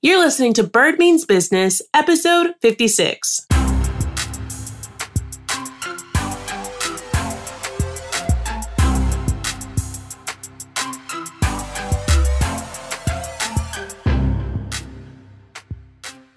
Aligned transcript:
You're 0.00 0.20
listening 0.20 0.52
to 0.52 0.62
Bird 0.62 0.96
Means 1.00 1.24
Business, 1.24 1.82
episode 1.92 2.54
56. 2.62 3.46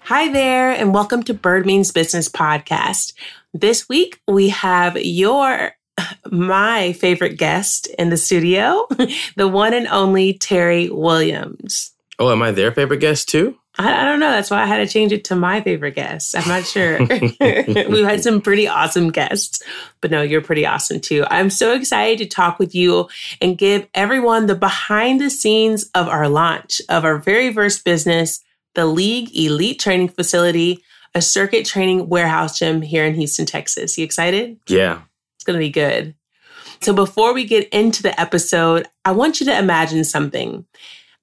Hi 0.00 0.32
there, 0.32 0.72
and 0.72 0.92
welcome 0.92 1.22
to 1.22 1.32
Bird 1.32 1.64
Means 1.64 1.92
Business 1.92 2.28
podcast. 2.28 3.12
This 3.54 3.88
week 3.88 4.20
we 4.26 4.48
have 4.48 4.96
your 4.96 5.76
my 6.32 6.94
favorite 6.94 7.38
guest 7.38 7.86
in 7.96 8.08
the 8.08 8.16
studio, 8.16 8.88
the 9.36 9.46
one 9.46 9.72
and 9.72 9.86
only 9.86 10.34
Terry 10.34 10.90
Williams. 10.90 11.91
Oh, 12.18 12.30
am 12.30 12.42
I 12.42 12.50
their 12.50 12.72
favorite 12.72 12.98
guest 12.98 13.28
too? 13.28 13.56
I, 13.78 14.02
I, 14.02 14.04
don't 14.04 14.20
know. 14.20 14.30
That's 14.30 14.50
why 14.50 14.62
I 14.62 14.66
had 14.66 14.78
to 14.78 14.86
change 14.86 15.12
it 15.12 15.24
to 15.24 15.34
my 15.34 15.62
favorite 15.62 15.94
guest. 15.94 16.36
I'm 16.36 16.46
not 16.46 16.66
sure. 16.66 16.98
We've 17.40 18.04
had 18.04 18.22
some 18.22 18.42
pretty 18.42 18.68
awesome 18.68 19.10
guests, 19.10 19.62
but 20.02 20.10
no, 20.10 20.20
you're 20.20 20.42
pretty 20.42 20.66
awesome 20.66 21.00
too. 21.00 21.24
I'm 21.30 21.48
so 21.48 21.74
excited 21.74 22.18
to 22.18 22.26
talk 22.26 22.58
with 22.58 22.74
you 22.74 23.08
and 23.40 23.56
give 23.56 23.88
everyone 23.94 24.46
the 24.46 24.54
behind 24.54 25.22
the 25.22 25.30
scenes 25.30 25.90
of 25.94 26.06
our 26.06 26.28
launch 26.28 26.82
of 26.90 27.06
our 27.06 27.16
very 27.16 27.52
first 27.52 27.84
business 27.84 28.40
the 28.74 28.86
League 28.86 29.36
Elite 29.36 29.78
Training 29.78 30.08
Facility, 30.08 30.82
a 31.14 31.20
circuit 31.20 31.66
training 31.66 32.08
warehouse 32.08 32.58
gym 32.58 32.82
here 32.82 33.04
in 33.04 33.14
Houston, 33.14 33.46
Texas. 33.46 33.98
You 33.98 34.04
excited? 34.04 34.58
Yeah. 34.66 35.02
It's 35.36 35.44
going 35.44 35.58
to 35.58 35.64
be 35.64 35.70
good. 35.70 36.14
So 36.80 36.92
before 36.92 37.32
we 37.32 37.44
get 37.44 37.68
into 37.68 38.02
the 38.02 38.18
episode, 38.20 38.88
I 39.04 39.12
want 39.12 39.40
you 39.40 39.46
to 39.46 39.58
imagine 39.58 40.04
something. 40.04 40.64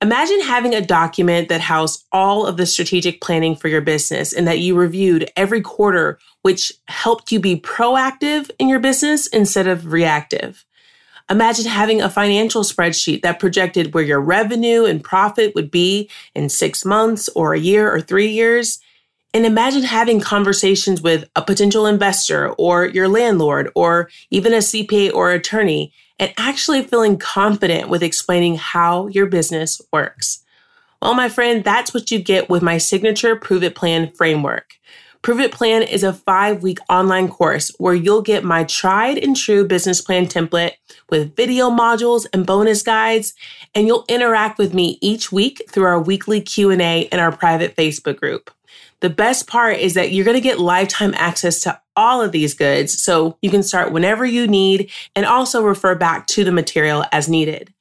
Imagine 0.02 0.41
having 0.41 0.73
a 0.73 0.85
document 0.85 1.49
that 1.49 1.59
housed 1.59 2.05
all 2.13 2.45
of 2.48 2.55
the 2.55 2.66
strategic 2.66 3.20
planning 3.20 3.53
for 3.53 3.67
your 3.67 3.81
business 3.81 4.31
and 4.31 4.48
that 4.48 4.59
you 4.59 4.75
reviewed 4.75 5.30
every 5.35 5.59
quarter, 5.59 6.17
which 6.41 6.72
helped 6.88 7.33
you 7.33 7.39
be 7.39 7.59
proactive 7.59 8.50
in 8.59 8.69
your 8.69 8.80
business 8.80 9.28
instead 9.28 9.67
of 9.67 9.91
reactive. 9.91 10.64
Imagine 11.30 11.66
having 11.66 12.02
a 12.02 12.09
financial 12.09 12.64
spreadsheet 12.64 13.23
that 13.23 13.41
projected 13.41 13.94
where 13.94 14.03
your 14.03 14.22
revenue 14.22 14.86
and 14.86 15.03
profit 15.03 15.53
would 15.53 15.69
be 15.69 16.09
in 16.34 16.47
six 16.47 16.86
months 16.86 17.28
or 17.36 17.53
a 17.53 17.59
year 17.59 17.94
or 17.94 18.00
three 18.00 18.30
years. 18.30 18.80
And 19.34 19.45
imagine 19.45 19.84
having 19.84 20.22
conversations 20.22 21.02
with 21.02 21.30
a 21.36 21.41
potential 21.41 21.86
investor 21.86 22.50
or 22.53 22.86
your 22.86 23.09
landlord 23.09 23.69
or 23.75 24.09
even 24.31 24.53
a 24.53 24.58
CPA 24.58 25.13
or 25.13 25.31
attorney 25.31 25.94
and 26.20 26.34
actually 26.38 26.84
feeling 26.84 27.17
confident 27.17 27.89
with 27.89 28.03
explaining 28.03 28.56
how 28.56 29.08
your 29.08 29.25
business 29.25 29.81
works. 29.92 30.44
Well, 31.02 31.14
my 31.14 31.30
friend, 31.30 31.64
that's 31.64 31.94
what 31.94 32.12
you 32.12 32.20
get 32.20 32.50
with 32.50 32.62
my 32.62 32.78
signature 32.78 33.36
Prove 33.38 33.64
It 33.64 33.75
Plan 33.75 34.12
framework. 34.12 34.73
Prove 35.22 35.40
It 35.40 35.52
Plan 35.52 35.81
is 35.81 36.03
a 36.03 36.14
five 36.14 36.62
week 36.62 36.80
online 36.90 37.28
course 37.28 37.73
where 37.78 37.94
you'll 37.94 38.22
get 38.22 38.44
my 38.44 38.64
tried 38.64 39.17
and 39.17 39.36
true 39.36 39.66
business 39.66 40.02
plan 40.02 40.28
template 40.28 40.73
with 41.09 41.36
video 41.36 41.70
modules 41.70 42.25
and 42.34 42.45
bonus 42.45 42.81
guides, 42.81 43.34
and 43.75 43.88
you'll 43.88 44.06
interact 44.08 44.58
with 44.58 44.73
me 44.73 44.97
each 45.02 45.31
week 45.31 45.62
through 45.70 45.86
our 45.86 46.02
weekly 46.02 46.42
Q&A 46.42 47.02
in 47.02 47.20
our 47.20 47.31
private 47.31 47.75
Facebook 47.75 48.17
group. 48.17 48.52
The 49.02 49.09
best 49.09 49.47
part 49.47 49.78
is 49.78 49.94
that 49.94 50.11
you're 50.11 50.25
going 50.25 50.38
to 50.38 50.42
get 50.42 50.59
lifetime 50.59 51.14
access 51.16 51.61
to 51.61 51.80
all 51.95 52.22
of 52.22 52.31
these 52.31 52.53
goods 52.53 53.02
so 53.02 53.38
you 53.41 53.50
can 53.50 53.64
start 53.64 53.91
whenever 53.91 54.25
you 54.25 54.47
need 54.47 54.91
and 55.16 55.25
also 55.25 55.64
refer 55.64 55.95
back 55.95 56.28
to 56.28 56.44
the 56.44 56.52
material 56.52 57.06
as 57.11 57.30
needed. 57.30 57.73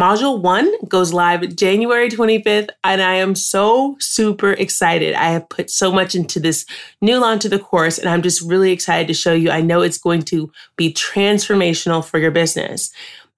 Module 0.00 0.40
one 0.40 0.72
goes 0.86 1.12
live 1.12 1.54
January 1.56 2.08
25th, 2.08 2.70
and 2.84 3.02
I 3.02 3.16
am 3.16 3.34
so 3.34 3.96
super 4.00 4.52
excited. 4.52 5.12
I 5.12 5.24
have 5.24 5.46
put 5.50 5.68
so 5.68 5.92
much 5.92 6.14
into 6.14 6.40
this 6.40 6.64
new 7.02 7.18
launch 7.18 7.44
of 7.44 7.50
the 7.50 7.58
course, 7.58 7.98
and 7.98 8.08
I'm 8.08 8.22
just 8.22 8.40
really 8.40 8.72
excited 8.72 9.08
to 9.08 9.12
show 9.12 9.34
you. 9.34 9.50
I 9.50 9.60
know 9.60 9.82
it's 9.82 9.98
going 9.98 10.22
to 10.22 10.50
be 10.76 10.94
transformational 10.94 12.02
for 12.02 12.18
your 12.18 12.30
business. 12.30 12.90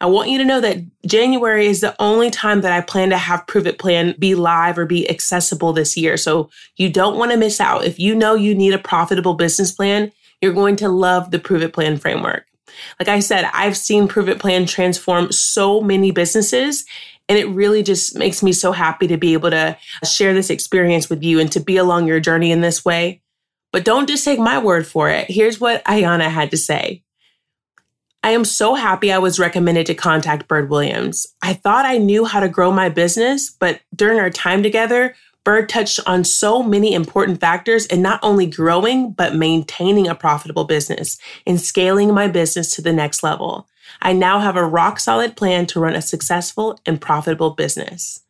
I 0.02 0.06
want 0.06 0.30
you 0.30 0.38
to 0.38 0.44
know 0.44 0.60
that 0.60 0.78
January 1.06 1.66
is 1.66 1.80
the 1.80 1.94
only 2.02 2.28
time 2.28 2.62
that 2.62 2.72
I 2.72 2.80
plan 2.80 3.10
to 3.10 3.16
have 3.16 3.46
Prove 3.46 3.68
It 3.68 3.78
Plan 3.78 4.16
be 4.18 4.34
live 4.34 4.76
or 4.76 4.84
be 4.84 5.08
accessible 5.08 5.72
this 5.72 5.96
year. 5.96 6.16
So 6.16 6.50
you 6.76 6.90
don't 6.90 7.16
want 7.16 7.30
to 7.30 7.36
miss 7.36 7.60
out. 7.60 7.84
If 7.84 8.00
you 8.00 8.16
know 8.16 8.34
you 8.34 8.52
need 8.52 8.74
a 8.74 8.78
profitable 8.78 9.34
business 9.34 9.70
plan, 9.70 10.10
you're 10.40 10.52
going 10.52 10.74
to 10.76 10.88
love 10.88 11.30
the 11.30 11.38
Prove 11.38 11.62
It 11.62 11.72
Plan 11.72 11.98
framework. 11.98 12.46
Like 12.98 13.08
I 13.08 13.20
said, 13.20 13.48
I've 13.54 13.76
seen 13.76 14.08
Prove 14.08 14.28
It 14.28 14.40
Plan 14.40 14.66
transform 14.66 15.30
so 15.30 15.80
many 15.80 16.10
businesses. 16.10 16.84
And 17.28 17.38
it 17.38 17.48
really 17.50 17.84
just 17.84 18.18
makes 18.18 18.42
me 18.42 18.52
so 18.52 18.72
happy 18.72 19.06
to 19.06 19.16
be 19.16 19.34
able 19.34 19.50
to 19.50 19.78
share 20.04 20.34
this 20.34 20.50
experience 20.50 21.08
with 21.08 21.22
you 21.22 21.38
and 21.38 21.50
to 21.52 21.60
be 21.60 21.76
along 21.76 22.08
your 22.08 22.18
journey 22.18 22.50
in 22.50 22.60
this 22.60 22.84
way. 22.84 23.22
But 23.72 23.84
don't 23.84 24.08
just 24.08 24.24
take 24.24 24.40
my 24.40 24.58
word 24.58 24.84
for 24.84 25.08
it. 25.08 25.30
Here's 25.30 25.60
what 25.60 25.84
Ayana 25.84 26.28
had 26.28 26.50
to 26.50 26.56
say. 26.56 27.04
I 28.24 28.30
am 28.30 28.44
so 28.44 28.74
happy 28.74 29.10
I 29.10 29.18
was 29.18 29.40
recommended 29.40 29.86
to 29.86 29.94
contact 29.94 30.46
Bird 30.46 30.70
Williams. 30.70 31.26
I 31.42 31.54
thought 31.54 31.86
I 31.86 31.98
knew 31.98 32.24
how 32.24 32.38
to 32.38 32.48
grow 32.48 32.70
my 32.70 32.88
business, 32.88 33.50
but 33.50 33.80
during 33.94 34.20
our 34.20 34.30
time 34.30 34.62
together, 34.62 35.14
Bird 35.44 35.68
touched 35.68 35.98
on 36.06 36.22
so 36.22 36.62
many 36.62 36.94
important 36.94 37.40
factors 37.40 37.84
in 37.86 38.00
not 38.00 38.20
only 38.22 38.46
growing, 38.46 39.10
but 39.10 39.34
maintaining 39.34 40.06
a 40.06 40.14
profitable 40.14 40.64
business 40.64 41.18
and 41.48 41.60
scaling 41.60 42.14
my 42.14 42.28
business 42.28 42.74
to 42.76 42.82
the 42.82 42.92
next 42.92 43.24
level. 43.24 43.66
I 44.00 44.12
now 44.12 44.38
have 44.38 44.56
a 44.56 44.64
rock 44.64 45.00
solid 45.00 45.36
plan 45.36 45.66
to 45.66 45.80
run 45.80 45.96
a 45.96 46.02
successful 46.02 46.78
and 46.86 47.00
profitable 47.00 47.50
business. 47.50 48.20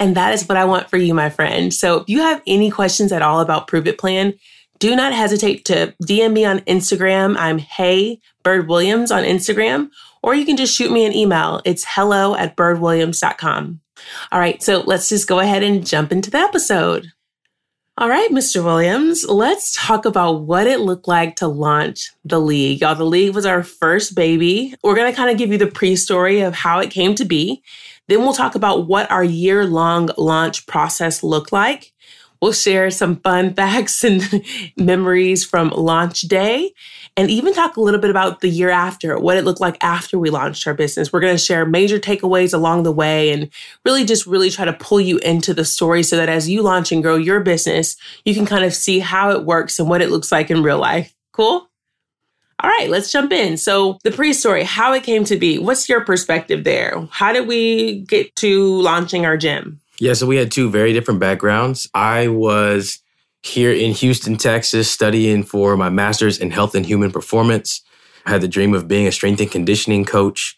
And 0.00 0.16
that 0.16 0.34
is 0.34 0.48
what 0.48 0.58
I 0.58 0.64
want 0.64 0.90
for 0.90 0.96
you, 0.96 1.14
my 1.14 1.30
friend. 1.30 1.72
So 1.72 1.98
if 1.98 2.08
you 2.08 2.20
have 2.20 2.42
any 2.48 2.70
questions 2.70 3.12
at 3.12 3.22
all 3.22 3.40
about 3.40 3.68
Prove 3.68 3.86
It 3.86 3.98
Plan, 3.98 4.34
do 4.80 4.96
not 4.96 5.12
hesitate 5.12 5.64
to 5.66 5.94
DM 6.02 6.32
me 6.32 6.44
on 6.44 6.60
Instagram. 6.60 7.36
I'm 7.38 7.58
Hey 7.58 8.18
Bird 8.42 8.66
Williams 8.66 9.12
on 9.12 9.22
Instagram, 9.22 9.90
or 10.22 10.34
you 10.34 10.44
can 10.44 10.56
just 10.56 10.74
shoot 10.74 10.90
me 10.90 11.04
an 11.04 11.12
email. 11.12 11.60
It's 11.64 11.84
hello 11.86 12.34
at 12.34 12.56
birdwilliams.com. 12.56 13.80
All 14.32 14.40
right, 14.40 14.62
so 14.62 14.80
let's 14.80 15.10
just 15.10 15.28
go 15.28 15.38
ahead 15.38 15.62
and 15.62 15.86
jump 15.86 16.10
into 16.10 16.30
the 16.30 16.38
episode. 16.38 17.12
All 17.98 18.08
right, 18.08 18.30
Mr. 18.30 18.64
Williams, 18.64 19.26
let's 19.28 19.76
talk 19.76 20.06
about 20.06 20.44
what 20.44 20.66
it 20.66 20.80
looked 20.80 21.06
like 21.06 21.36
to 21.36 21.48
launch 21.48 22.10
the 22.24 22.40
league. 22.40 22.80
Y'all, 22.80 22.94
the 22.94 23.04
league 23.04 23.34
was 23.34 23.44
our 23.44 23.62
first 23.62 24.14
baby. 24.14 24.74
We're 24.82 24.94
going 24.94 25.12
to 25.12 25.16
kind 25.16 25.30
of 25.30 25.36
give 25.36 25.52
you 25.52 25.58
the 25.58 25.66
pre 25.66 25.96
story 25.96 26.40
of 26.40 26.54
how 26.54 26.78
it 26.78 26.90
came 26.90 27.14
to 27.16 27.26
be. 27.26 27.62
Then 28.08 28.20
we'll 28.20 28.32
talk 28.32 28.54
about 28.54 28.88
what 28.88 29.10
our 29.10 29.22
year 29.22 29.66
long 29.66 30.08
launch 30.16 30.66
process 30.66 31.22
looked 31.22 31.52
like. 31.52 31.89
We'll 32.40 32.52
share 32.52 32.90
some 32.90 33.16
fun 33.16 33.54
facts 33.60 34.04
and 34.04 34.44
memories 34.76 35.44
from 35.44 35.70
launch 35.70 36.22
day 36.22 36.72
and 37.16 37.30
even 37.30 37.52
talk 37.52 37.76
a 37.76 37.80
little 37.80 38.00
bit 38.00 38.10
about 38.10 38.40
the 38.40 38.48
year 38.48 38.70
after, 38.70 39.18
what 39.18 39.36
it 39.36 39.44
looked 39.44 39.60
like 39.60 39.76
after 39.82 40.18
we 40.18 40.30
launched 40.30 40.66
our 40.66 40.74
business. 40.74 41.12
We're 41.12 41.20
going 41.20 41.34
to 41.34 41.42
share 41.42 41.66
major 41.66 41.98
takeaways 41.98 42.54
along 42.54 42.84
the 42.84 42.92
way 42.92 43.30
and 43.30 43.50
really 43.84 44.04
just 44.04 44.26
really 44.26 44.50
try 44.50 44.64
to 44.64 44.72
pull 44.72 45.00
you 45.00 45.18
into 45.18 45.52
the 45.52 45.64
story 45.64 46.02
so 46.02 46.16
that 46.16 46.28
as 46.28 46.48
you 46.48 46.62
launch 46.62 46.92
and 46.92 47.02
grow 47.02 47.16
your 47.16 47.40
business, 47.40 47.96
you 48.24 48.34
can 48.34 48.46
kind 48.46 48.64
of 48.64 48.74
see 48.74 49.00
how 49.00 49.30
it 49.30 49.44
works 49.44 49.78
and 49.78 49.88
what 49.88 50.02
it 50.02 50.10
looks 50.10 50.32
like 50.32 50.50
in 50.50 50.62
real 50.62 50.78
life. 50.78 51.14
Cool? 51.32 51.68
All 52.62 52.68
right, 52.68 52.90
let's 52.90 53.10
jump 53.10 53.32
in. 53.32 53.56
So, 53.56 53.98
the 54.04 54.10
pre 54.10 54.34
story, 54.34 54.64
how 54.64 54.92
it 54.92 55.02
came 55.02 55.24
to 55.24 55.36
be, 55.36 55.58
what's 55.58 55.88
your 55.88 56.04
perspective 56.04 56.64
there? 56.64 57.08
How 57.10 57.32
did 57.32 57.48
we 57.48 58.00
get 58.00 58.36
to 58.36 58.80
launching 58.82 59.24
our 59.24 59.38
gym? 59.38 59.79
Yeah, 60.00 60.14
so 60.14 60.26
we 60.26 60.36
had 60.36 60.50
two 60.50 60.70
very 60.70 60.94
different 60.94 61.20
backgrounds. 61.20 61.86
I 61.92 62.28
was 62.28 63.00
here 63.42 63.70
in 63.70 63.92
Houston, 63.92 64.38
Texas, 64.38 64.90
studying 64.90 65.42
for 65.42 65.76
my 65.76 65.90
master's 65.90 66.38
in 66.38 66.50
health 66.50 66.74
and 66.74 66.86
human 66.86 67.10
performance. 67.10 67.82
I 68.24 68.30
had 68.30 68.40
the 68.40 68.48
dream 68.48 68.72
of 68.72 68.88
being 68.88 69.06
a 69.06 69.12
strength 69.12 69.42
and 69.42 69.50
conditioning 69.50 70.06
coach. 70.06 70.56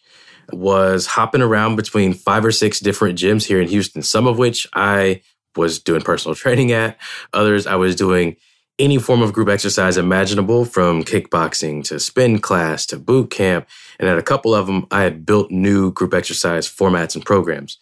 Was 0.53 1.07
hopping 1.07 1.43
around 1.43 1.75
between 1.75 2.15
five 2.15 2.45
or 2.45 2.53
six 2.53 2.79
different 2.79 3.19
gyms 3.19 3.45
here 3.47 3.61
in 3.61 3.67
Houston, 3.67 4.03
some 4.03 4.29
of 4.29 4.39
which 4.39 4.67
I 4.75 5.23
was 5.57 5.81
doing 5.81 6.03
personal 6.03 6.35
training 6.37 6.71
at, 6.71 6.97
others 7.33 7.67
I 7.67 7.75
was 7.75 7.97
doing 7.97 8.37
any 8.79 8.99
form 8.99 9.23
of 9.23 9.33
group 9.33 9.49
exercise 9.49 9.97
imaginable 9.97 10.65
from 10.65 11.03
kickboxing 11.03 11.83
to 11.85 11.99
spin 11.99 12.38
class 12.38 12.87
to 12.87 12.97
boot 12.97 13.31
camp. 13.31 13.67
And 13.99 14.09
at 14.09 14.19
a 14.19 14.23
couple 14.23 14.55
of 14.55 14.69
them, 14.69 14.87
I 14.93 15.03
had 15.03 15.27
built 15.27 15.50
new 15.50 15.93
group 15.93 16.15
exercise 16.15 16.69
formats 16.69 17.17
and 17.17 17.25
programs. 17.25 17.79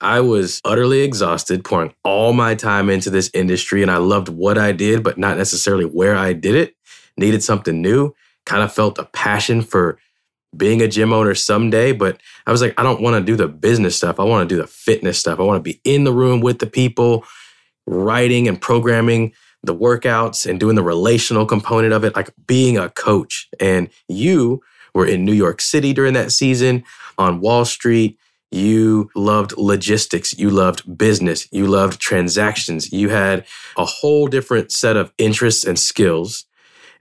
I 0.00 0.20
was 0.20 0.60
utterly 0.64 1.00
exhausted, 1.00 1.64
pouring 1.64 1.94
all 2.04 2.32
my 2.32 2.54
time 2.54 2.90
into 2.90 3.10
this 3.10 3.30
industry, 3.32 3.82
and 3.82 3.90
I 3.90 3.98
loved 3.98 4.28
what 4.28 4.58
I 4.58 4.72
did, 4.72 5.02
but 5.02 5.18
not 5.18 5.36
necessarily 5.36 5.84
where 5.84 6.16
I 6.16 6.32
did 6.32 6.54
it. 6.54 6.74
Needed 7.16 7.42
something 7.42 7.80
new. 7.80 8.14
Kind 8.44 8.62
of 8.62 8.72
felt 8.72 8.98
a 8.98 9.04
passion 9.04 9.62
for 9.62 9.98
being 10.56 10.82
a 10.82 10.88
gym 10.88 11.12
owner 11.12 11.34
someday, 11.34 11.92
but 11.92 12.20
I 12.46 12.52
was 12.52 12.60
like, 12.60 12.78
I 12.78 12.82
don't 12.82 13.00
want 13.00 13.16
to 13.16 13.24
do 13.24 13.36
the 13.36 13.48
business 13.48 13.96
stuff. 13.96 14.20
I 14.20 14.24
want 14.24 14.48
to 14.48 14.54
do 14.54 14.60
the 14.60 14.66
fitness 14.66 15.18
stuff. 15.18 15.40
I 15.40 15.42
want 15.42 15.58
to 15.64 15.70
be 15.72 15.80
in 15.84 16.04
the 16.04 16.12
room 16.12 16.40
with 16.40 16.58
the 16.58 16.66
people, 16.66 17.24
writing 17.86 18.48
and 18.48 18.60
programming 18.60 19.32
the 19.62 19.74
workouts 19.74 20.48
and 20.48 20.60
doing 20.60 20.76
the 20.76 20.82
relational 20.82 21.46
component 21.46 21.92
of 21.92 22.04
it, 22.04 22.14
like 22.14 22.30
being 22.46 22.78
a 22.78 22.90
coach. 22.90 23.48
And 23.58 23.88
you 24.08 24.62
were 24.94 25.06
in 25.06 25.24
New 25.24 25.32
York 25.32 25.60
City 25.60 25.92
during 25.92 26.14
that 26.14 26.32
season 26.32 26.84
on 27.18 27.40
Wall 27.40 27.64
Street 27.64 28.18
You 28.50 29.10
loved 29.16 29.56
logistics. 29.56 30.38
You 30.38 30.50
loved 30.50 30.96
business. 30.96 31.48
You 31.50 31.66
loved 31.66 32.00
transactions. 32.00 32.92
You 32.92 33.08
had 33.08 33.46
a 33.76 33.84
whole 33.84 34.28
different 34.28 34.70
set 34.70 34.96
of 34.96 35.12
interests 35.18 35.64
and 35.64 35.78
skills. 35.78 36.44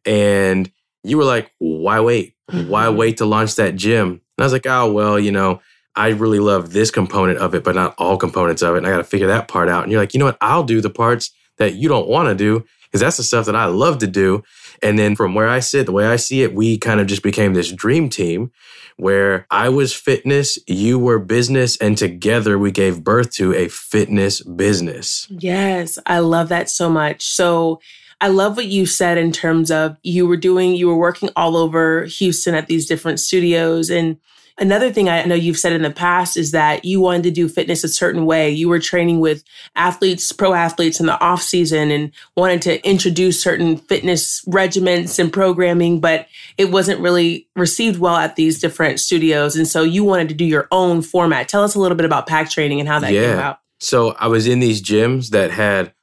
And 0.05 0.71
you 1.03 1.17
were 1.17 1.23
like, 1.23 1.51
why 1.59 1.99
wait? 1.99 2.35
Mm-hmm. 2.51 2.69
Why 2.69 2.89
wait 2.89 3.17
to 3.17 3.25
launch 3.25 3.55
that 3.55 3.75
gym? 3.75 4.09
And 4.09 4.21
I 4.39 4.43
was 4.43 4.53
like, 4.53 4.65
oh, 4.65 4.91
well, 4.91 5.19
you 5.19 5.31
know, 5.31 5.61
I 5.95 6.09
really 6.09 6.39
love 6.39 6.73
this 6.73 6.89
component 6.89 7.37
of 7.37 7.53
it, 7.53 7.63
but 7.63 7.75
not 7.75 7.93
all 7.97 8.17
components 8.17 8.61
of 8.61 8.75
it. 8.75 8.79
And 8.79 8.87
I 8.87 8.91
got 8.91 8.97
to 8.97 9.03
figure 9.03 9.27
that 9.27 9.47
part 9.47 9.69
out. 9.69 9.83
And 9.83 9.91
you're 9.91 10.01
like, 10.01 10.13
you 10.13 10.19
know 10.19 10.25
what? 10.25 10.37
I'll 10.41 10.63
do 10.63 10.81
the 10.81 10.89
parts 10.89 11.31
that 11.57 11.75
you 11.75 11.87
don't 11.87 12.07
want 12.07 12.29
to 12.29 12.35
do 12.35 12.65
because 12.85 13.01
that's 13.01 13.17
the 13.17 13.23
stuff 13.23 13.45
that 13.45 13.55
I 13.55 13.65
love 13.65 13.99
to 13.99 14.07
do. 14.07 14.43
And 14.81 14.97
then 14.97 15.15
from 15.15 15.35
where 15.35 15.47
I 15.47 15.59
sit, 15.59 15.85
the 15.85 15.91
way 15.91 16.05
I 16.05 16.15
see 16.15 16.41
it, 16.43 16.53
we 16.53 16.77
kind 16.77 16.99
of 16.99 17.07
just 17.07 17.23
became 17.23 17.53
this 17.53 17.71
dream 17.71 18.09
team 18.09 18.51
where 18.97 19.47
I 19.49 19.69
was 19.69 19.93
fitness, 19.93 20.59
you 20.67 20.99
were 20.99 21.19
business, 21.19 21.77
and 21.77 21.97
together 21.97 22.59
we 22.59 22.71
gave 22.71 23.03
birth 23.03 23.31
to 23.35 23.53
a 23.53 23.67
fitness 23.67 24.41
business. 24.41 25.27
Yes, 25.29 25.97
I 26.05 26.19
love 26.19 26.49
that 26.49 26.69
so 26.69 26.89
much. 26.89 27.23
So, 27.23 27.79
I 28.21 28.29
love 28.29 28.55
what 28.55 28.67
you 28.67 28.85
said 28.85 29.17
in 29.17 29.33
terms 29.33 29.69
of 29.69 29.97
you 30.01 30.25
were 30.25 30.37
doing, 30.37 30.75
you 30.75 30.87
were 30.87 30.95
working 30.95 31.29
all 31.35 31.57
over 31.57 32.05
Houston 32.05 32.55
at 32.55 32.67
these 32.67 32.87
different 32.87 33.19
studios 33.19 33.89
and 33.89 34.17
Another 34.59 34.91
thing 34.91 35.09
I 35.09 35.23
know 35.23 35.35
you've 35.35 35.57
said 35.57 35.73
in 35.73 35.81
the 35.81 35.89
past 35.89 36.37
is 36.37 36.51
that 36.51 36.85
you 36.85 37.01
wanted 37.01 37.23
to 37.23 37.31
do 37.31 37.49
fitness 37.49 37.83
a 37.83 37.87
certain 37.87 38.25
way. 38.25 38.51
You 38.51 38.69
were 38.69 38.79
training 38.79 39.19
with 39.19 39.43
athletes, 39.75 40.31
pro 40.31 40.53
athletes 40.53 40.99
in 40.99 41.07
the 41.07 41.19
off 41.19 41.41
season 41.41 41.89
and 41.89 42.11
wanted 42.37 42.61
to 42.63 42.87
introduce 42.87 43.41
certain 43.41 43.77
fitness 43.77 44.43
regiments 44.45 45.17
and 45.17 45.33
programming, 45.33 45.99
but 45.99 46.27
it 46.57 46.71
wasn't 46.71 46.99
really 46.99 47.47
received 47.55 47.99
well 47.99 48.17
at 48.17 48.35
these 48.35 48.59
different 48.59 48.99
studios. 48.99 49.55
And 49.55 49.67
so 49.67 49.81
you 49.81 50.03
wanted 50.03 50.29
to 50.29 50.35
do 50.35 50.45
your 50.45 50.67
own 50.71 51.01
format. 51.01 51.47
Tell 51.47 51.63
us 51.63 51.73
a 51.73 51.79
little 51.79 51.97
bit 51.97 52.05
about 52.05 52.27
pack 52.27 52.49
training 52.51 52.79
and 52.79 52.87
how 52.87 52.99
that 52.99 53.11
yeah. 53.11 53.21
came 53.21 53.33
about. 53.33 53.59
So 53.79 54.11
I 54.19 54.27
was 54.27 54.45
in 54.45 54.59
these 54.59 54.81
gyms 54.83 55.31
that 55.31 55.49
had 55.49 55.93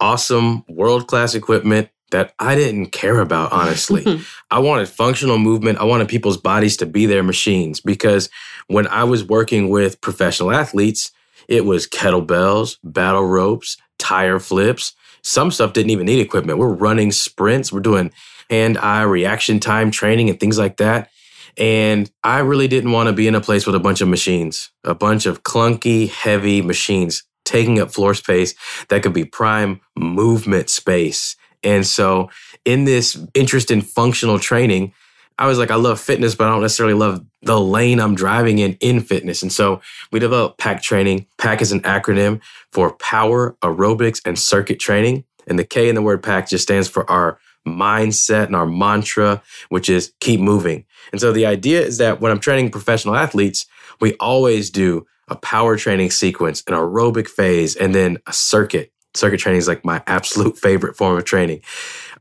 awesome 0.00 0.64
world 0.68 1.08
class 1.08 1.34
equipment 1.34 1.90
that 2.10 2.34
I 2.38 2.54
didn't 2.54 2.86
care 2.86 3.20
about, 3.20 3.52
honestly. 3.52 4.22
I 4.50 4.58
wanted 4.58 4.88
functional 4.88 5.38
movement. 5.38 5.78
I 5.78 5.84
wanted 5.84 6.08
people's 6.08 6.36
bodies 6.36 6.76
to 6.78 6.86
be 6.86 7.06
their 7.06 7.22
machines 7.22 7.80
because 7.80 8.30
when 8.66 8.86
I 8.88 9.04
was 9.04 9.24
working 9.24 9.68
with 9.68 10.00
professional 10.00 10.50
athletes, 10.50 11.12
it 11.48 11.64
was 11.64 11.86
kettlebells, 11.86 12.76
battle 12.82 13.24
ropes, 13.24 13.76
tire 13.98 14.38
flips. 14.38 14.94
Some 15.22 15.50
stuff 15.50 15.72
didn't 15.72 15.90
even 15.90 16.06
need 16.06 16.20
equipment. 16.20 16.58
We're 16.58 16.68
running 16.68 17.12
sprints, 17.12 17.72
we're 17.72 17.80
doing 17.80 18.12
hand 18.50 18.78
eye 18.78 19.02
reaction 19.02 19.60
time 19.60 19.90
training 19.90 20.30
and 20.30 20.40
things 20.40 20.58
like 20.58 20.78
that. 20.78 21.10
And 21.56 22.10
I 22.22 22.38
really 22.38 22.68
didn't 22.68 22.92
want 22.92 23.08
to 23.08 23.12
be 23.12 23.26
in 23.26 23.34
a 23.34 23.40
place 23.40 23.66
with 23.66 23.74
a 23.74 23.80
bunch 23.80 24.00
of 24.00 24.08
machines, 24.08 24.70
a 24.84 24.94
bunch 24.94 25.26
of 25.26 25.42
clunky, 25.42 26.08
heavy 26.08 26.62
machines 26.62 27.24
taking 27.44 27.80
up 27.80 27.90
floor 27.90 28.14
space 28.14 28.54
that 28.88 29.02
could 29.02 29.14
be 29.14 29.24
prime 29.24 29.80
movement 29.96 30.68
space 30.68 31.34
and 31.62 31.86
so, 31.86 32.30
in 32.64 32.84
this 32.84 33.18
interest 33.34 33.70
in 33.70 33.80
functional 33.80 34.38
training, 34.38 34.92
I 35.38 35.46
was 35.46 35.58
like, 35.58 35.70
I 35.70 35.76
love 35.76 36.00
fitness, 36.00 36.34
but 36.34 36.48
I 36.48 36.50
don't 36.50 36.62
necessarily 36.62 36.94
love 36.94 37.24
the 37.42 37.60
lane 37.60 38.00
I'm 38.00 38.16
driving 38.16 38.58
in 38.58 38.74
in 38.80 39.00
fitness. 39.00 39.42
And 39.42 39.52
so 39.52 39.80
we 40.10 40.18
developed 40.18 40.58
PAC 40.58 40.82
training. 40.82 41.26
PAC 41.38 41.62
is 41.62 41.70
an 41.70 41.80
acronym 41.82 42.40
for 42.72 42.94
power, 42.94 43.56
aerobics, 43.62 44.20
and 44.24 44.38
circuit 44.38 44.80
training. 44.80 45.24
And 45.46 45.58
the 45.58 45.64
K 45.64 45.88
in 45.88 45.94
the 45.94 46.02
word 46.02 46.22
PAC 46.22 46.48
just 46.48 46.64
stands 46.64 46.88
for 46.88 47.08
our 47.08 47.38
mindset 47.66 48.46
and 48.46 48.56
our 48.56 48.66
mantra, 48.66 49.42
which 49.68 49.88
is 49.88 50.12
keep 50.20 50.40
moving. 50.40 50.84
And 51.12 51.20
so 51.20 51.32
the 51.32 51.46
idea 51.46 51.82
is 51.82 51.98
that 51.98 52.20
when 52.20 52.32
I'm 52.32 52.40
training 52.40 52.70
professional 52.70 53.14
athletes, 53.14 53.66
we 54.00 54.14
always 54.14 54.70
do 54.70 55.06
a 55.28 55.36
power 55.36 55.76
training 55.76 56.10
sequence, 56.10 56.62
an 56.66 56.74
aerobic 56.74 57.28
phase, 57.28 57.76
and 57.76 57.94
then 57.94 58.18
a 58.26 58.32
circuit 58.32 58.92
circuit 59.14 59.38
training 59.38 59.58
is 59.58 59.68
like 59.68 59.84
my 59.84 60.02
absolute 60.06 60.58
favorite 60.58 60.96
form 60.96 61.16
of 61.16 61.24
training. 61.24 61.62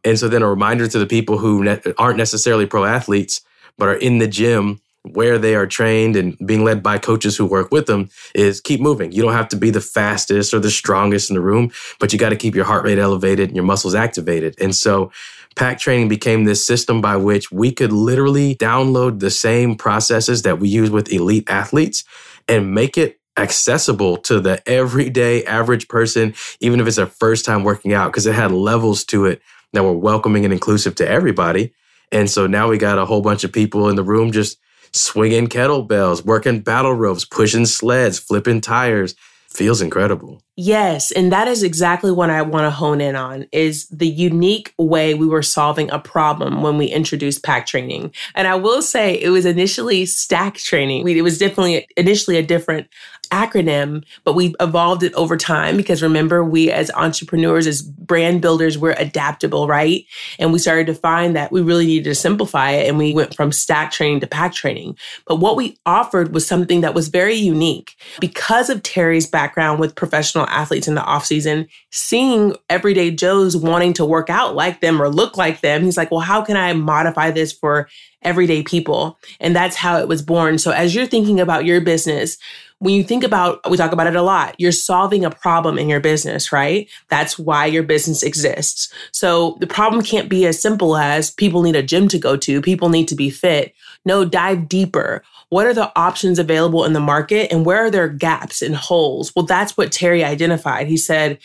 And 0.04 0.18
so 0.18 0.28
then 0.28 0.42
a 0.42 0.50
reminder 0.50 0.88
to 0.88 1.00
the 1.00 1.08
people 1.08 1.38
who 1.38 1.64
ne- 1.64 1.82
aren't 1.98 2.18
necessarily 2.18 2.66
pro 2.66 2.86
athletes, 2.86 3.42
but 3.78 3.88
are 3.88 3.96
in 3.96 4.20
the 4.20 4.28
gym 4.28 4.80
where 5.14 5.38
they 5.38 5.56
are 5.56 5.68
trained 5.68 6.16
and 6.16 6.38
being 6.46 6.64
led 6.64 6.84
by 6.84 6.98
coaches 6.98 7.38
who 7.38 7.46
work 7.46 7.72
with 7.72 7.86
them 7.86 8.10
is 8.36 8.60
keep 8.60 8.82
moving. 8.82 9.12
You 9.12 9.22
don't 9.22 9.34
have 9.34 9.48
to 9.50 9.56
be 9.56 9.70
the 9.70 9.82
fastest 9.82 10.54
or 10.54 10.60
the 10.60 10.72
strongest 10.72 11.30
in 11.30 11.36
the 11.36 11.42
room, 11.42 11.72
but 12.00 12.12
you 12.12 12.20
got 12.20 12.30
to 12.30 12.36
keep 12.36 12.56
your 12.56 12.66
heart 12.66 12.84
rate 12.84 13.00
elevated 13.00 13.50
and 13.50 13.56
your 13.56 13.66
muscles 13.66 13.96
activated. 13.96 14.56
And 14.60 14.76
so 14.76 15.12
pack 15.56 15.80
training 15.80 16.08
became 16.08 16.44
this 16.44 16.66
system 16.66 17.02
by 17.02 17.16
which 17.18 17.52
we 17.52 17.72
could 17.72 17.92
literally 17.92 18.56
download 18.56 19.20
the 19.20 19.32
same 19.32 19.76
processes 19.76 20.44
that 20.44 20.60
we 20.60 20.70
use 20.70 20.90
with 20.90 21.12
elite 21.12 21.50
athletes 21.50 22.04
and 22.48 22.74
make 22.74 22.98
it 22.98 23.17
accessible 23.38 24.18
to 24.18 24.40
the 24.40 24.68
everyday 24.68 25.44
average 25.46 25.88
person, 25.88 26.34
even 26.60 26.80
if 26.80 26.88
it's 26.88 26.98
their 26.98 27.06
first 27.08 27.46
time 27.46 27.64
working 27.64 27.94
out, 27.94 28.12
because 28.12 28.26
it 28.26 28.36
had 28.36 28.52
levels 28.52 29.04
to 29.06 29.26
it 29.26 29.42
that 29.74 29.84
were 29.84 29.98
welcoming 29.98 30.44
and 30.44 30.54
inclusive 30.54 30.96
to 30.96 31.08
everybody. 31.08 31.74
And 32.12 32.30
so 32.30 32.48
now 32.48 32.70
we 32.70 32.78
got 32.78 32.98
a 32.98 33.06
whole 33.06 33.22
bunch 33.22 33.44
of 33.44 33.52
people 33.52 33.90
in 33.90 33.96
the 33.96 34.04
room 34.04 34.32
just 34.32 34.58
swinging 34.94 35.48
kettlebells, 35.48 36.26
working 36.26 36.62
battle 36.62 36.94
ropes, 36.94 37.26
pushing 37.26 37.66
sleds, 37.66 38.20
flipping 38.20 38.62
tires. 38.62 39.16
Feels 39.50 39.82
incredible. 39.82 40.42
Yes, 40.60 41.12
and 41.12 41.32
that 41.32 41.48
is 41.48 41.62
exactly 41.62 42.12
what 42.12 42.32
I 42.32 42.42
want 42.42 42.64
to 42.64 42.72
hone 42.72 43.00
in 43.00 43.16
on 43.16 43.46
is 43.52 43.88
the 43.90 44.08
unique 44.08 44.74
way 44.80 45.14
we 45.14 45.28
were 45.28 45.44
solving 45.44 45.92
a 45.92 46.00
problem 46.00 46.64
when 46.64 46.80
we 46.80 46.88
introduced 46.88 47.44
pack 47.44 47.68
training. 47.68 48.12
And 48.34 48.48
I 48.48 48.56
will 48.56 48.82
say 48.82 49.22
it 49.22 49.30
was 49.30 49.46
initially 49.46 50.08
stack 50.08 50.56
training. 50.56 51.08
It 51.08 51.22
was 51.22 51.38
definitely 51.38 51.88
initially 51.96 52.38
a 52.38 52.44
different 52.44 52.88
acronym, 53.30 54.04
but 54.24 54.34
we 54.34 54.56
evolved 54.60 55.04
it 55.04 55.14
over 55.14 55.38
time 55.38 55.78
because 55.78 56.02
remember, 56.02 56.44
we 56.44 56.72
as 56.72 56.90
entrepreneurs, 56.92 57.68
as 57.68 57.82
brand 57.82 58.42
builders, 58.42 58.78
we're 58.78 58.96
adaptable, 58.98 59.68
right? 59.68 60.06
And 60.40 60.52
we 60.52 60.60
started 60.60 60.88
to 60.88 60.96
find 60.96 61.36
that 61.36 61.52
we 61.52 61.62
really 61.62 61.86
needed 61.86 62.06
to 62.06 62.16
simplify 62.16 62.72
it. 62.72 62.88
And 62.88 62.98
we 62.98 63.14
went 63.14 63.36
from 63.36 63.52
stack 63.52 63.92
training 63.92 64.22
to 64.22 64.28
pack 64.28 64.54
training. 64.54 64.98
But 65.28 65.36
what 65.36 65.56
we 65.56 65.78
offered 65.86 66.34
was 66.34 66.48
something 66.48 66.82
that 66.82 66.96
was 66.96 67.10
very 67.10 67.36
unique 67.36 67.96
because 68.20 68.70
of 68.70 68.82
Terry's 68.82 69.28
background 69.28 69.80
with 69.80 69.96
professional 69.96 70.47
athletes 70.50 70.88
in 70.88 70.96
the 70.96 71.02
offseason 71.02 71.68
seeing 71.92 72.56
everyday 72.70 73.12
Joes 73.12 73.56
wanting 73.56 73.94
to 73.94 74.06
work 74.06 74.30
out 74.30 74.56
like 74.56 74.82
them 74.82 75.02
or 75.02 75.10
look 75.10 75.38
like 75.38 75.62
them. 75.62 75.84
He's 75.84 75.98
like, 75.98 76.12
well, 76.12 76.22
how 76.22 76.42
can 76.42 76.58
I 76.58 76.74
modify 76.74 77.32
this 77.32 77.52
for 77.52 77.90
everyday 78.22 78.64
people? 78.64 79.20
And 79.40 79.56
that's 79.56 79.76
how 79.76 79.98
it 80.00 80.08
was 80.08 80.22
born. 80.22 80.58
So 80.58 80.72
as 80.72 80.94
you're 80.94 81.06
thinking 81.06 81.40
about 81.40 81.66
your 81.66 81.82
business, 81.82 82.38
when 82.80 82.94
you 82.94 83.04
think 83.04 83.24
about, 83.24 83.60
we 83.70 83.78
talk 83.78 83.92
about 83.92 84.08
it 84.08 84.16
a 84.16 84.22
lot, 84.22 84.56
you're 84.60 84.72
solving 84.72 85.26
a 85.26 85.32
problem 85.32 85.80
in 85.80 85.90
your 85.90 86.00
business, 86.00 86.52
right? 86.52 86.88
That's 87.10 87.40
why 87.40 87.66
your 87.66 87.84
business 87.84 88.22
exists. 88.22 88.94
So 89.12 89.58
the 89.60 89.68
problem 89.68 90.04
can't 90.04 90.30
be 90.30 90.46
as 90.46 90.62
simple 90.62 90.96
as 90.96 91.32
people 91.32 91.64
need 91.64 91.76
a 91.76 91.82
gym 91.82 92.08
to 92.10 92.20
go 92.20 92.38
to, 92.38 92.62
people 92.62 92.90
need 92.90 93.08
to 93.08 93.16
be 93.16 93.32
fit. 93.32 93.74
No, 94.06 94.26
dive 94.26 94.70
deeper. 94.70 95.24
What 95.50 95.66
are 95.66 95.74
the 95.74 95.92
options 95.98 96.40
available 96.40 96.84
in 96.84 96.94
the 96.94 97.00
market 97.00 97.52
and 97.52 97.66
where 97.66 97.86
are 97.86 97.92
there 97.92 98.10
gaps 98.10 98.62
and 98.62 98.76
holes? 98.76 99.34
Well, 99.36 99.46
that's 99.46 99.78
what 99.78 99.92
Terry 99.92 100.24
identified. 100.24 100.88
He 100.88 100.98
said, 100.98 101.40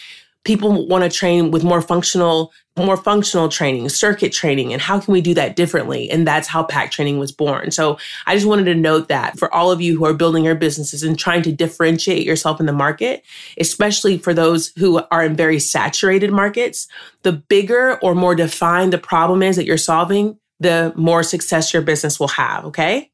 people 0.45 0.89
want 0.89 1.05
to 1.05 1.11
train 1.11 1.51
with 1.51 1.65
more 1.65 1.81
functional 1.81 2.53
more 2.77 2.97
functional 2.97 3.51
training 3.51 3.87
circuit 3.91 4.33
training 4.33 4.73
and 4.73 4.81
how 4.81 4.99
can 4.99 5.13
we 5.13 5.21
do 5.21 5.35
that 5.35 5.57
differently 5.57 6.11
and 6.11 6.27
that's 6.27 6.49
how 6.49 6.63
pack 6.63 6.91
training 6.91 7.19
was 7.19 7.31
born 7.31 7.71
so 7.71 7.99
i 8.27 8.35
just 8.35 8.47
wanted 8.47 8.65
to 8.65 8.75
note 8.75 9.09
that 9.09 9.39
for 9.39 9.53
all 9.55 9.71
of 9.71 9.81
you 9.81 9.97
who 9.97 10.07
are 10.07 10.15
building 10.15 10.45
your 10.45 10.55
businesses 10.55 11.03
and 11.03 11.19
trying 11.19 11.43
to 11.43 11.53
differentiate 11.53 12.27
yourself 12.27 12.61
in 12.61 12.67
the 12.67 12.73
market 12.73 13.23
especially 13.59 14.17
for 14.17 14.33
those 14.33 14.73
who 14.79 15.03
are 15.11 15.23
in 15.23 15.37
very 15.37 15.59
saturated 15.59 16.33
markets 16.33 16.89
the 17.23 17.33
bigger 17.33 17.99
or 18.01 18.15
more 18.15 18.35
defined 18.35 18.93
the 18.93 18.99
problem 18.99 19.43
is 19.43 19.57
that 19.57 19.67
you're 19.67 19.77
solving 19.77 20.39
the 20.59 20.93
more 20.97 21.23
success 21.23 21.75
your 21.75 21.83
business 21.83 22.19
will 22.19 22.29
have 22.29 22.65
okay 22.65 23.12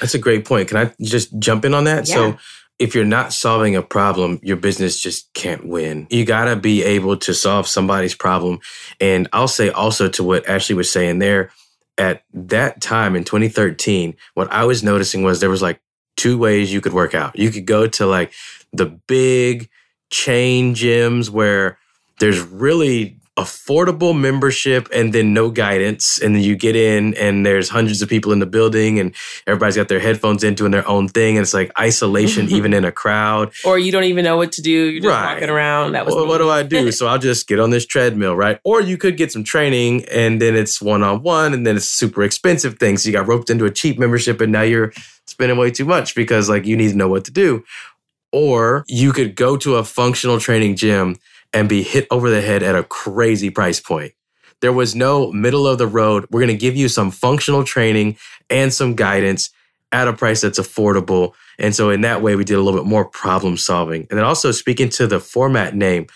that's 0.00 0.14
a 0.14 0.18
great 0.18 0.44
point 0.44 0.68
can 0.68 0.76
i 0.76 0.92
just 1.00 1.38
jump 1.38 1.64
in 1.64 1.74
on 1.74 1.84
that 1.84 2.08
yeah. 2.08 2.14
so 2.14 2.38
if 2.80 2.94
you're 2.94 3.04
not 3.04 3.34
solving 3.34 3.76
a 3.76 3.82
problem, 3.82 4.40
your 4.42 4.56
business 4.56 4.98
just 4.98 5.32
can't 5.34 5.66
win. 5.66 6.06
You 6.08 6.24
got 6.24 6.46
to 6.46 6.56
be 6.56 6.82
able 6.82 7.18
to 7.18 7.34
solve 7.34 7.68
somebody's 7.68 8.14
problem. 8.14 8.60
And 8.98 9.28
I'll 9.34 9.48
say 9.48 9.68
also 9.68 10.08
to 10.08 10.24
what 10.24 10.48
Ashley 10.48 10.74
was 10.74 10.90
saying 10.90 11.18
there, 11.18 11.52
at 11.98 12.24
that 12.32 12.80
time 12.80 13.14
in 13.14 13.24
2013, 13.24 14.16
what 14.32 14.50
I 14.50 14.64
was 14.64 14.82
noticing 14.82 15.22
was 15.22 15.40
there 15.40 15.50
was 15.50 15.60
like 15.60 15.82
two 16.16 16.38
ways 16.38 16.72
you 16.72 16.80
could 16.80 16.94
work 16.94 17.14
out. 17.14 17.38
You 17.38 17.50
could 17.50 17.66
go 17.66 17.86
to 17.86 18.06
like 18.06 18.32
the 18.72 18.86
big 18.86 19.68
chain 20.08 20.74
gyms 20.74 21.28
where 21.28 21.78
there's 22.18 22.40
really 22.40 23.19
affordable 23.40 24.18
membership 24.18 24.88
and 24.94 25.12
then 25.12 25.32
no 25.32 25.50
guidance. 25.50 26.20
And 26.20 26.34
then 26.34 26.42
you 26.42 26.56
get 26.56 26.76
in 26.76 27.14
and 27.14 27.44
there's 27.44 27.68
hundreds 27.68 28.02
of 28.02 28.08
people 28.08 28.32
in 28.32 28.38
the 28.38 28.46
building 28.46 28.98
and 28.98 29.14
everybody's 29.46 29.76
got 29.76 29.88
their 29.88 29.98
headphones 29.98 30.44
in 30.44 30.54
doing 30.54 30.70
their 30.70 30.86
own 30.86 31.08
thing. 31.08 31.36
And 31.36 31.42
it's 31.42 31.54
like 31.54 31.72
isolation, 31.78 32.48
even 32.50 32.74
in 32.74 32.84
a 32.84 32.92
crowd. 32.92 33.52
Or 33.64 33.78
you 33.78 33.90
don't 33.90 34.04
even 34.04 34.24
know 34.24 34.36
what 34.36 34.52
to 34.52 34.62
do. 34.62 34.70
You're 34.70 35.00
just 35.00 35.10
right. 35.10 35.34
walking 35.34 35.48
around. 35.48 35.92
That 35.92 36.06
was 36.06 36.14
well, 36.14 36.26
what 36.26 36.38
do 36.38 36.50
I 36.50 36.62
do? 36.62 36.92
so 37.00 37.06
I'll 37.06 37.18
just 37.18 37.48
get 37.48 37.58
on 37.58 37.70
this 37.70 37.86
treadmill, 37.86 38.36
right? 38.36 38.60
Or 38.64 38.80
you 38.80 38.98
could 38.98 39.16
get 39.16 39.32
some 39.32 39.44
training 39.44 40.04
and 40.06 40.40
then 40.40 40.54
it's 40.54 40.80
one 40.80 41.02
on 41.02 41.22
one 41.22 41.54
and 41.54 41.66
then 41.66 41.76
it's 41.76 41.86
super 41.86 42.22
expensive 42.22 42.78
thing. 42.78 42.98
So 42.98 43.08
you 43.08 43.12
got 43.12 43.26
roped 43.26 43.50
into 43.50 43.64
a 43.64 43.70
cheap 43.70 43.98
membership 43.98 44.40
and 44.40 44.52
now 44.52 44.62
you're 44.62 44.92
spending 45.26 45.56
way 45.56 45.70
too 45.70 45.84
much 45.84 46.14
because 46.14 46.48
like 46.48 46.66
you 46.66 46.76
need 46.76 46.90
to 46.90 46.96
know 46.96 47.08
what 47.08 47.24
to 47.24 47.30
do. 47.30 47.64
Or 48.32 48.84
you 48.86 49.12
could 49.12 49.34
go 49.34 49.56
to 49.56 49.76
a 49.76 49.84
functional 49.84 50.38
training 50.38 50.76
gym 50.76 51.18
and 51.52 51.68
be 51.68 51.82
hit 51.82 52.06
over 52.10 52.30
the 52.30 52.40
head 52.40 52.62
at 52.62 52.76
a 52.76 52.84
crazy 52.84 53.50
price 53.50 53.80
point. 53.80 54.12
There 54.60 54.72
was 54.72 54.94
no 54.94 55.32
middle 55.32 55.66
of 55.66 55.78
the 55.78 55.86
road. 55.86 56.26
We're 56.30 56.40
going 56.40 56.48
to 56.48 56.56
give 56.56 56.76
you 56.76 56.88
some 56.88 57.10
functional 57.10 57.64
training 57.64 58.18
and 58.48 58.72
some 58.72 58.94
guidance 58.94 59.50
at 59.92 60.06
a 60.06 60.12
price 60.12 60.42
that's 60.42 60.60
affordable. 60.60 61.32
And 61.58 61.74
so 61.74 61.90
in 61.90 62.02
that 62.02 62.22
way, 62.22 62.36
we 62.36 62.44
did 62.44 62.58
a 62.58 62.60
little 62.60 62.78
bit 62.78 62.88
more 62.88 63.04
problem 63.04 63.56
solving. 63.56 64.06
And 64.10 64.18
then 64.18 64.24
also 64.24 64.52
speaking 64.52 64.88
to 64.90 65.06
the 65.06 65.18
format 65.18 65.74
name, 65.74 66.06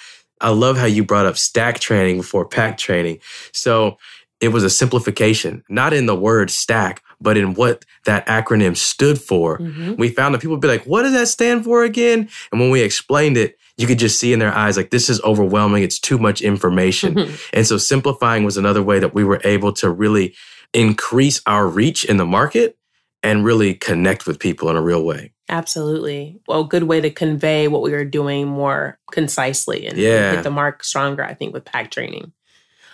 I 0.41 0.51
love 0.51 0.77
how 0.77 0.87
you 0.87 1.05
brought 1.05 1.27
up 1.27 1.39
stack 1.39 1.81
training 1.81 2.19
before 2.19 2.47
pack 2.47 2.77
training. 2.77 3.21
So 3.53 3.99
it 4.41 4.49
was 4.49 4.63
a 4.63 4.71
simplification, 4.71 5.65
not 5.69 5.93
in 5.93 6.07
the 6.07 6.15
word 6.15 6.51
stack, 6.51 7.03
but 7.21 7.37
in 7.37 7.55
what 7.55 7.85
that 8.05 8.27
acronym 8.27 8.77
stood 8.77 9.19
for. 9.19 9.59
Mm-hmm. 9.59 9.95
We 9.95 10.11
found 10.11 10.35
that 10.35 10.41
people 10.41 10.57
would 10.57 10.61
be 10.61 10.69
like, 10.69 10.85
what 10.85 11.03
does 11.03 11.13
that 11.13 11.29
stand 11.29 11.65
for 11.65 11.83
again? 11.83 12.29
And 12.53 12.61
when 12.61 12.71
we 12.71 12.83
explained 12.83 13.37
it, 13.37 13.57
you 13.77 13.87
could 13.87 13.99
just 13.99 14.21
see 14.21 14.33
in 14.33 14.39
their 14.39 14.55
eyes, 14.55 14.77
like, 14.77 14.91
this 14.91 15.11
is 15.11 15.21
overwhelming. 15.23 15.83
It's 15.83 15.99
too 15.99 16.19
much 16.19 16.41
information. 16.41 17.15
Mm-hmm. 17.15 17.35
And 17.53 17.67
so 17.67 17.77
simplifying 17.77 18.45
was 18.45 18.57
another 18.57 18.83
way 18.83 18.99
that 18.99 19.15
we 19.15 19.25
were 19.25 19.41
able 19.45 19.73
to 19.75 19.91
really 19.91 20.35
increase 20.73 21.41
our 21.47 21.67
reach 21.67 22.05
in 22.05 22.17
the 22.17 22.27
market 22.27 22.79
and 23.23 23.45
really 23.45 23.75
connect 23.75 24.27
with 24.27 24.39
people 24.39 24.69
in 24.69 24.77
a 24.77 24.83
real 24.83 25.05
way. 25.05 25.33
Absolutely. 25.49 26.41
Well, 26.47 26.65
good 26.65 26.85
way 26.85 27.01
to 27.01 27.11
convey 27.11 27.69
what 27.69 27.83
we 27.83 27.93
were 27.93 28.05
doing 28.05 28.47
more 28.47 28.99
concisely 29.11 29.87
and 29.87 29.99
yeah. 29.99 30.33
hit 30.33 30.43
the 30.43 30.51
mark 30.51 30.85
stronger, 30.85 31.25
I 31.25 31.35
think, 31.35 31.53
with 31.53 31.65
pack 31.65 31.91
training. 31.91 32.33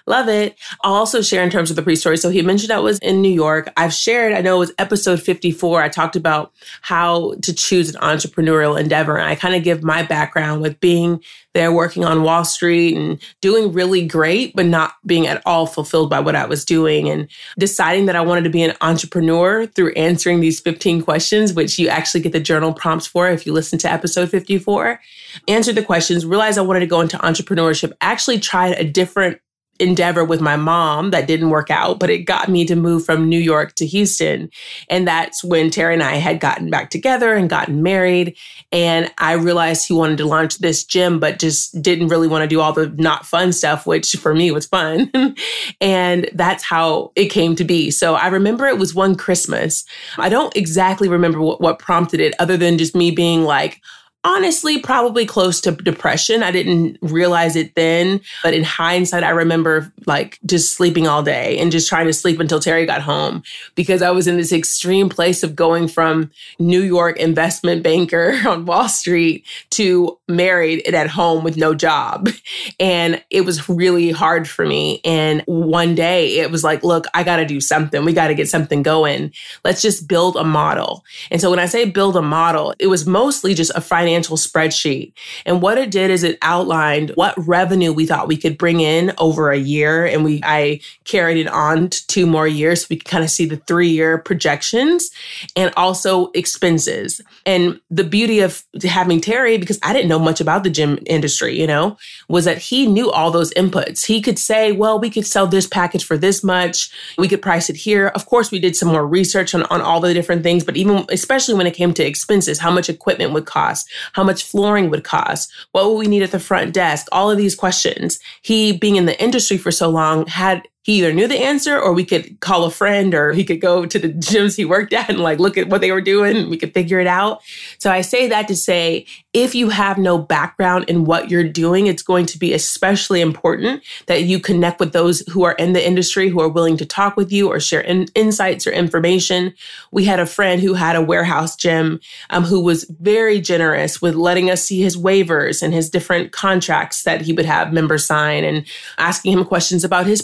Love 0.07 0.29
it. 0.29 0.59
I'll 0.83 0.95
also 0.95 1.23
share 1.23 1.43
in 1.43 1.51
terms 1.51 1.71
of 1.71 1.77
the 1.77 1.83
pre 1.83 1.97
story. 1.97 2.17
So 2.17 2.31
he 2.31 2.43
mentioned 2.43 2.73
I 2.73 2.79
was 2.79 2.99
in 3.01 3.23
New 3.23 3.33
York. 3.33 3.73
I've 3.77 3.93
shared, 3.93 4.33
I 4.33 4.41
know 4.41 4.57
it 4.57 4.61
was 4.61 4.73
episode 4.79 5.23
54. 5.23 5.83
I 5.83 5.89
talked 5.89 6.17
about 6.17 6.53
how 6.83 7.35
to 7.43 7.53
choose 7.53 7.95
an 7.95 8.01
entrepreneurial 8.01 8.79
endeavor. 8.79 9.17
And 9.17 9.29
I 9.29 9.35
kind 9.35 9.55
of 9.55 9.63
give 9.63 9.83
my 9.83 10.03
background 10.03 10.63
with 10.63 10.81
being 10.81 11.23
there 11.53 11.73
working 11.73 12.05
on 12.05 12.23
Wall 12.23 12.45
Street 12.45 12.97
and 12.97 13.21
doing 13.41 13.73
really 13.73 14.07
great, 14.07 14.55
but 14.55 14.67
not 14.67 14.95
being 15.05 15.27
at 15.27 15.43
all 15.45 15.67
fulfilled 15.67 16.09
by 16.09 16.21
what 16.21 16.37
I 16.37 16.47
was 16.47 16.65
doing 16.65 17.09
and 17.09 17.29
deciding 17.59 18.07
that 18.07 18.17
I 18.17 18.21
wanted 18.21 18.45
to 18.45 18.51
be 18.51 18.63
an 18.63 18.77
entrepreneur 18.81 19.67
through 19.67 19.93
answering 19.95 20.41
these 20.41 20.61
15 20.61 21.03
questions, 21.03 21.53
which 21.53 21.79
you 21.79 21.89
actually 21.89 22.21
get 22.21 22.33
the 22.33 22.41
journal 22.41 22.73
prompts 22.73 23.07
for 23.07 23.29
if 23.29 23.47
you 23.47 23.53
listen 23.53 23.79
to 23.81 23.91
episode 23.91 24.31
54. 24.31 25.01
Answered 25.49 25.75
the 25.75 25.83
questions, 25.83 26.25
realized 26.25 26.59
I 26.59 26.63
wanted 26.63 26.81
to 26.81 26.87
go 26.87 27.01
into 27.01 27.19
entrepreneurship, 27.19 27.93
actually 28.01 28.39
tried 28.39 28.79
a 28.79 28.85
different 28.85 29.41
endeavor 29.81 30.25
with 30.25 30.41
my 30.41 30.57
mom 30.57 31.11
that 31.11 31.27
didn't 31.27 31.51
work 31.51 31.71
out, 31.71 31.99
but 31.99 32.11
it 32.11 32.19
got 32.19 32.49
me 32.49 32.65
to 32.67 32.77
move 32.77 33.05
from 33.05 33.29
New 33.29 33.39
York 33.39 33.75
to 33.77 33.87
Houston. 33.87 34.51
And 34.89 35.09
that's 35.09 35.43
when 35.43 35.71
Terry 35.71 35.95
and 35.95 36.03
I 36.03 36.17
had 36.17 36.41
gotten 36.41 36.71
back 36.71 36.91
together 36.91 37.35
and 37.35 37.49
gotten 37.49 37.83
married. 37.83 38.37
And 38.71 39.11
I 39.19 39.33
realized 39.33 39.89
he 39.89 39.95
wanted 39.95 40.19
to 40.19 40.27
launch 40.27 40.59
this 40.59 40.85
gym, 40.85 41.19
but 41.19 41.39
just 41.39 41.81
didn't 41.83 42.09
really 42.09 42.29
want 42.29 42.43
to 42.43 42.49
do 42.49 42.61
all 42.61 42.73
the 42.73 42.89
not 42.97 43.27
fun 43.27 43.53
stuff, 43.53 43.87
which 43.87 44.13
for 44.13 44.35
me 44.35 44.51
was 44.51 44.67
fun. 44.67 45.11
and 45.81 46.31
that's 46.35 46.63
how 46.63 47.13
it 47.17 47.27
came 47.27 47.57
to 47.57 47.65
be. 47.65 47.91
So 47.91 48.15
I 48.15 48.29
remember 48.29 48.67
it 48.67 48.79
was 48.79 48.95
one 48.95 49.15
Christmas. 49.15 49.85
I 50.19 50.29
don't 50.29 50.55
exactly 50.57 51.09
remember 51.09 51.41
what, 51.41 51.61
what 51.61 51.79
prompted 51.79 52.21
it, 52.21 52.35
other 52.39 52.57
than 52.57 52.79
just 52.79 52.95
me 52.95 53.11
being 53.11 53.45
like, 53.45 53.81
honestly 54.23 54.79
probably 54.79 55.25
close 55.25 55.61
to 55.63 55.73
depression. 55.73 56.43
I 56.43 56.51
didn't 56.51 56.99
realize 57.01 57.57
it 57.57 57.75
then, 57.75 58.21
but 58.43 58.53
in 58.53 58.65
hindsight, 58.65 59.25
I 59.25 59.31
remember 59.31 59.91
like 60.07 60.39
just 60.45 60.75
sleeping 60.75 61.07
all 61.07 61.23
day 61.23 61.59
and 61.59 61.73
just 61.73 61.89
trying 61.89 62.07
to 62.07 62.13
sleep 62.13 62.39
until 62.39 62.61
Terry 62.61 62.85
got 62.85 63.01
home 63.01 63.43
because 63.75 64.03
I 64.03 64.11
was 64.11 64.27
in 64.27 64.37
this 64.37 64.53
extreme 64.53 65.09
place 65.09 65.43
of 65.43 65.57
going 65.57 65.89
from 65.89 66.31
New 66.59 66.83
York 66.83 67.19
investment 67.19 67.83
banker 67.83 68.39
on 68.47 68.67
Wall 68.67 68.89
Street 68.89 69.47
to 69.71 70.19
married 70.29 70.83
and 70.87 70.95
at 70.95 71.09
home 71.09 71.43
with 71.43 71.57
no 71.57 71.75
job. 71.75 72.29
And 72.79 73.23
it 73.31 73.43
was 73.43 73.69
really 73.69 74.11
hard 74.11 74.49
for 74.49 74.67
me. 74.67 75.01
And 75.05 75.43
one 75.47 75.95
day 75.95 76.39
it 76.39 76.51
was 76.51 76.65
like, 76.65 76.83
look, 76.83 77.05
I 77.13 77.23
got 77.23 77.37
to 77.37 77.45
do 77.45 77.61
something. 77.61 78.05
We 78.05 78.13
got 78.13 78.29
to 78.29 78.35
get 78.35 78.49
something 78.49 78.83
going. 78.83 79.33
Let's 79.65 79.83
just 79.83 80.09
build 80.09 80.37
a 80.37 80.45
model. 80.45 81.05
And 81.31 81.41
so 81.41 81.51
when 81.51 81.59
I 81.59 81.67
say 81.67 81.85
build 81.85 82.17
a 82.17 82.23
model, 82.23 82.75
it 82.79 82.87
was 82.87 83.07
mostly 83.07 83.55
just 83.55 83.73
a 83.75 83.81
financial 83.81 84.10
financial 84.11 84.37
spreadsheet. 84.37 85.13
And 85.47 85.63
what 85.63 85.79
it 85.79 85.91
did 85.91 86.11
is 86.11 86.25
it 86.25 86.39
outlined 86.43 87.13
what 87.15 87.35
revenue 87.37 87.93
we 87.93 88.07
thought 88.07 88.27
we 88.27 88.37
could 88.37 88.59
bring 88.59 88.81
in 88.81 89.13
over 89.19 89.51
a 89.51 89.59
year. 89.59 90.05
And 90.05 90.25
we 90.25 90.41
I 90.43 90.81
carried 91.05 91.37
it 91.37 91.47
on 91.47 91.91
to 91.91 92.07
two 92.09 92.27
more 92.27 92.49
years 92.49 92.83
so 92.83 92.87
we 92.91 92.97
could 92.97 93.09
kind 93.09 93.23
of 93.23 93.31
see 93.31 93.47
the 93.47 93.57
three-year 93.57 94.19
projections 94.19 95.11
and 95.55 95.73
also 95.77 96.31
expenses. 96.35 97.21
And 97.47 97.81
the 97.91 98.05
beauty 98.05 98.41
of 98.41 98.65
having 98.83 99.21
Terry, 99.21 99.59
because 99.59 99.79
I 99.83 99.93
didn't 99.93 100.09
know 100.09 100.19
much 100.19 100.41
about 100.41 100.65
the 100.65 100.71
gym 100.71 100.99
industry, 101.07 101.59
you 101.59 101.67
know, 101.67 101.97
was 102.29 102.45
that 102.47 102.59
he 102.59 102.87
knew 102.87 103.11
all 103.11 103.31
those 103.31 103.53
inputs. 103.55 104.05
He 104.05 104.21
could 104.21 104.39
say, 104.39 104.73
well, 104.73 104.99
we 104.99 105.11
could 105.11 105.27
sell 105.27 105.47
this 105.47 105.67
package 105.67 106.05
for 106.05 106.17
this 106.17 106.43
much. 106.43 106.91
We 107.17 107.29
could 107.29 107.43
price 107.43 107.71
it 107.71 107.77
here. 107.77 108.09
Of 108.09 108.27
course, 108.27 108.51
we 108.51 108.59
did 108.59 108.75
some 108.75 108.89
more 108.89 109.07
research 109.07 109.55
on, 109.55 109.63
on 109.65 109.81
all 109.81 110.01
the 110.01 110.15
different 110.15 110.43
things, 110.43 110.65
but 110.65 110.77
even 110.77 111.07
especially 111.11 111.55
when 111.55 111.67
it 111.67 111.75
came 111.75 111.95
to 111.95 112.05
expenses, 112.05 112.59
how 112.59 112.71
much 112.71 112.89
equipment 112.89 113.33
would 113.33 113.47
cost, 113.47 113.89
how 114.13 114.25
much 114.25 114.45
flooring 114.45 114.91
would 114.91 115.05
cost, 115.05 115.53
what 115.73 115.87
would 115.87 115.99
we 115.99 116.07
need 116.07 116.23
at 116.23 116.31
the 116.31 116.41
front 116.41 116.73
desk, 116.73 117.07
all 117.13 117.31
of 117.31 117.39
these 117.39 117.55
questions. 117.55 118.19
He, 118.43 118.77
being 118.77 118.97
in 118.97 119.07
the 119.07 119.21
industry 119.23 119.59
for 119.59 119.71
so 119.71 119.89
long, 119.89 120.27
had 120.27 120.67
he 120.83 120.99
either 120.99 121.13
knew 121.13 121.29
the 121.29 121.43
answer 121.43 121.79
or 121.79 121.93
we 121.93 122.05
could 122.05 122.41
call 122.41 122.65
a 122.65 122.71
friend 122.71 123.15
or 123.15 123.33
he 123.33 123.45
could 123.45 123.61
go 123.61 123.87
to 123.87 123.99
the 123.99 124.09
gyms 124.13 124.57
he 124.57 124.65
worked 124.65 124.93
at 124.93 125.09
and 125.09 125.21
like 125.21 125.39
look 125.39 125.59
at 125.59 125.69
what 125.69 125.81
they 125.81 125.93
were 125.93 126.01
doing 126.01 126.49
we 126.49 126.57
could 126.57 126.75
figure 126.75 127.01
it 127.01 127.07
out. 127.07 127.43
So 127.79 127.91
I 127.91 128.01
say 128.01 128.29
that 128.29 128.49
to 128.49 128.57
say 128.57 129.07
if 129.33 129.55
you 129.55 129.69
have 129.69 129.99
no 129.99 130.19
background 130.19 130.87
in 130.89 131.05
what 131.05 131.31
you're 131.31 131.45
doing, 131.45 131.87
it's 131.87 132.03
going 132.03 132.27
to 132.27 132.39
be 132.39 132.53
especially 132.53 133.21
important 133.21 133.83
that 134.07 134.25
you 134.25 134.41
connect 134.41 134.81
with 134.81 134.93
those 134.93 135.21
who 135.31 135.45
are 135.45 135.53
in 135.53 135.73
the 135.73 135.87
industry 135.87 136.29
who 136.29 136.41
are 136.41 136.49
willing 136.49 136.77
to 136.79 136.85
talk 136.85 137.17
with 137.17 137.31
you 137.31 137.49
or 137.49 137.61
share 137.61 137.81
in- 137.81 138.09
insights 138.15 138.67
or 138.67 138.73
information. 138.73 139.55
We 139.93 140.05
had 140.05 140.19
a 140.19 140.27
friend 140.27 140.61
who 140.61 140.75
had 140.75 140.97
a 140.97 141.03
warehouse 141.03 141.55
gym 141.55 142.01
um, 142.31 142.45
who 142.45 142.61
was 142.61 142.85
very 143.01 143.41
generous 143.41 144.03
with 144.03 144.17
letting 144.17 144.51
us 144.51 144.65
see 144.65 144.81
his 144.81 144.97
waivers 144.97 145.63
and 145.63 145.73
his 145.73 145.89
different 145.89 146.33
contracts 146.33 147.05
that 147.05 147.21
he 147.21 147.33
would 147.33 147.47
have 147.47 147.73
members 147.73 148.05
sign 148.05 148.45
and 148.45 148.67
asking 148.99 149.33
him 149.33 149.45
questions 149.45 149.85
about 149.85 150.07
his 150.07 150.23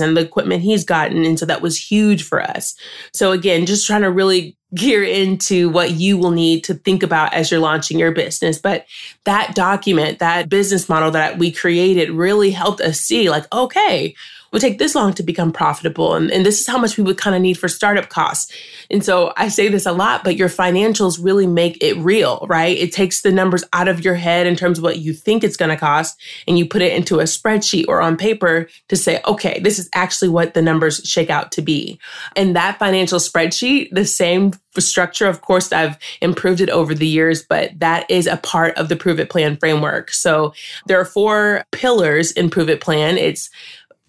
and 0.00 0.16
the 0.16 0.22
equipment 0.22 0.62
he's 0.62 0.84
gotten. 0.84 1.24
And 1.24 1.38
so 1.38 1.46
that 1.46 1.62
was 1.62 1.78
huge 1.78 2.22
for 2.22 2.42
us. 2.42 2.74
So 3.12 3.32
again, 3.32 3.66
just 3.66 3.86
trying 3.86 4.02
to 4.02 4.10
really 4.10 4.56
gear 4.74 5.04
into 5.04 5.68
what 5.68 5.92
you 5.92 6.18
will 6.18 6.32
need 6.32 6.64
to 6.64 6.74
think 6.74 7.02
about 7.02 7.32
as 7.32 7.50
you're 7.50 7.60
launching 7.60 7.98
your 7.98 8.12
business. 8.12 8.58
But 8.58 8.86
that 9.24 9.54
document, 9.54 10.18
that 10.18 10.48
business 10.48 10.88
model 10.88 11.12
that 11.12 11.38
we 11.38 11.52
created 11.52 12.10
really 12.10 12.50
helped 12.50 12.80
us 12.80 13.00
see 13.00 13.30
like, 13.30 13.52
okay, 13.54 14.14
would 14.54 14.62
take 14.62 14.78
this 14.78 14.94
long 14.94 15.12
to 15.12 15.22
become 15.24 15.52
profitable. 15.52 16.14
And, 16.14 16.30
and 16.30 16.46
this 16.46 16.60
is 16.60 16.66
how 16.68 16.78
much 16.78 16.96
we 16.96 17.02
would 17.02 17.18
kind 17.18 17.34
of 17.34 17.42
need 17.42 17.58
for 17.58 17.66
startup 17.66 18.08
costs. 18.08 18.52
And 18.88 19.04
so 19.04 19.32
I 19.36 19.48
say 19.48 19.68
this 19.68 19.84
a 19.84 19.92
lot, 19.92 20.22
but 20.22 20.36
your 20.36 20.48
financials 20.48 21.18
really 21.20 21.48
make 21.48 21.76
it 21.82 21.96
real, 21.96 22.46
right? 22.48 22.78
It 22.78 22.92
takes 22.92 23.22
the 23.22 23.32
numbers 23.32 23.64
out 23.72 23.88
of 23.88 24.04
your 24.04 24.14
head 24.14 24.46
in 24.46 24.54
terms 24.54 24.78
of 24.78 24.84
what 24.84 25.00
you 25.00 25.12
think 25.12 25.42
it's 25.42 25.56
going 25.56 25.70
to 25.70 25.76
cost 25.76 26.20
and 26.46 26.56
you 26.56 26.68
put 26.68 26.82
it 26.82 26.92
into 26.92 27.18
a 27.18 27.24
spreadsheet 27.24 27.86
or 27.88 28.00
on 28.00 28.16
paper 28.16 28.68
to 28.88 28.96
say, 28.96 29.20
okay, 29.26 29.58
this 29.58 29.80
is 29.80 29.90
actually 29.92 30.28
what 30.28 30.54
the 30.54 30.62
numbers 30.62 30.98
shake 31.04 31.30
out 31.30 31.50
to 31.50 31.60
be. 31.60 31.98
And 32.36 32.54
that 32.54 32.78
financial 32.78 33.18
spreadsheet, 33.18 33.88
the 33.90 34.04
same 34.04 34.52
structure, 34.78 35.26
of 35.26 35.40
course, 35.40 35.72
I've 35.72 35.98
improved 36.20 36.60
it 36.60 36.70
over 36.70 36.94
the 36.94 37.06
years, 37.06 37.42
but 37.42 37.70
that 37.80 38.08
is 38.10 38.26
a 38.26 38.36
part 38.36 38.76
of 38.76 38.88
the 38.88 38.96
Prove 38.96 39.20
It 39.20 39.30
Plan 39.30 39.56
framework. 39.56 40.12
So 40.12 40.52
there 40.86 41.00
are 41.00 41.04
four 41.04 41.64
pillars 41.72 42.32
in 42.32 42.50
Prove 42.50 42.68
It 42.68 42.80
Plan. 42.80 43.18
It's 43.18 43.50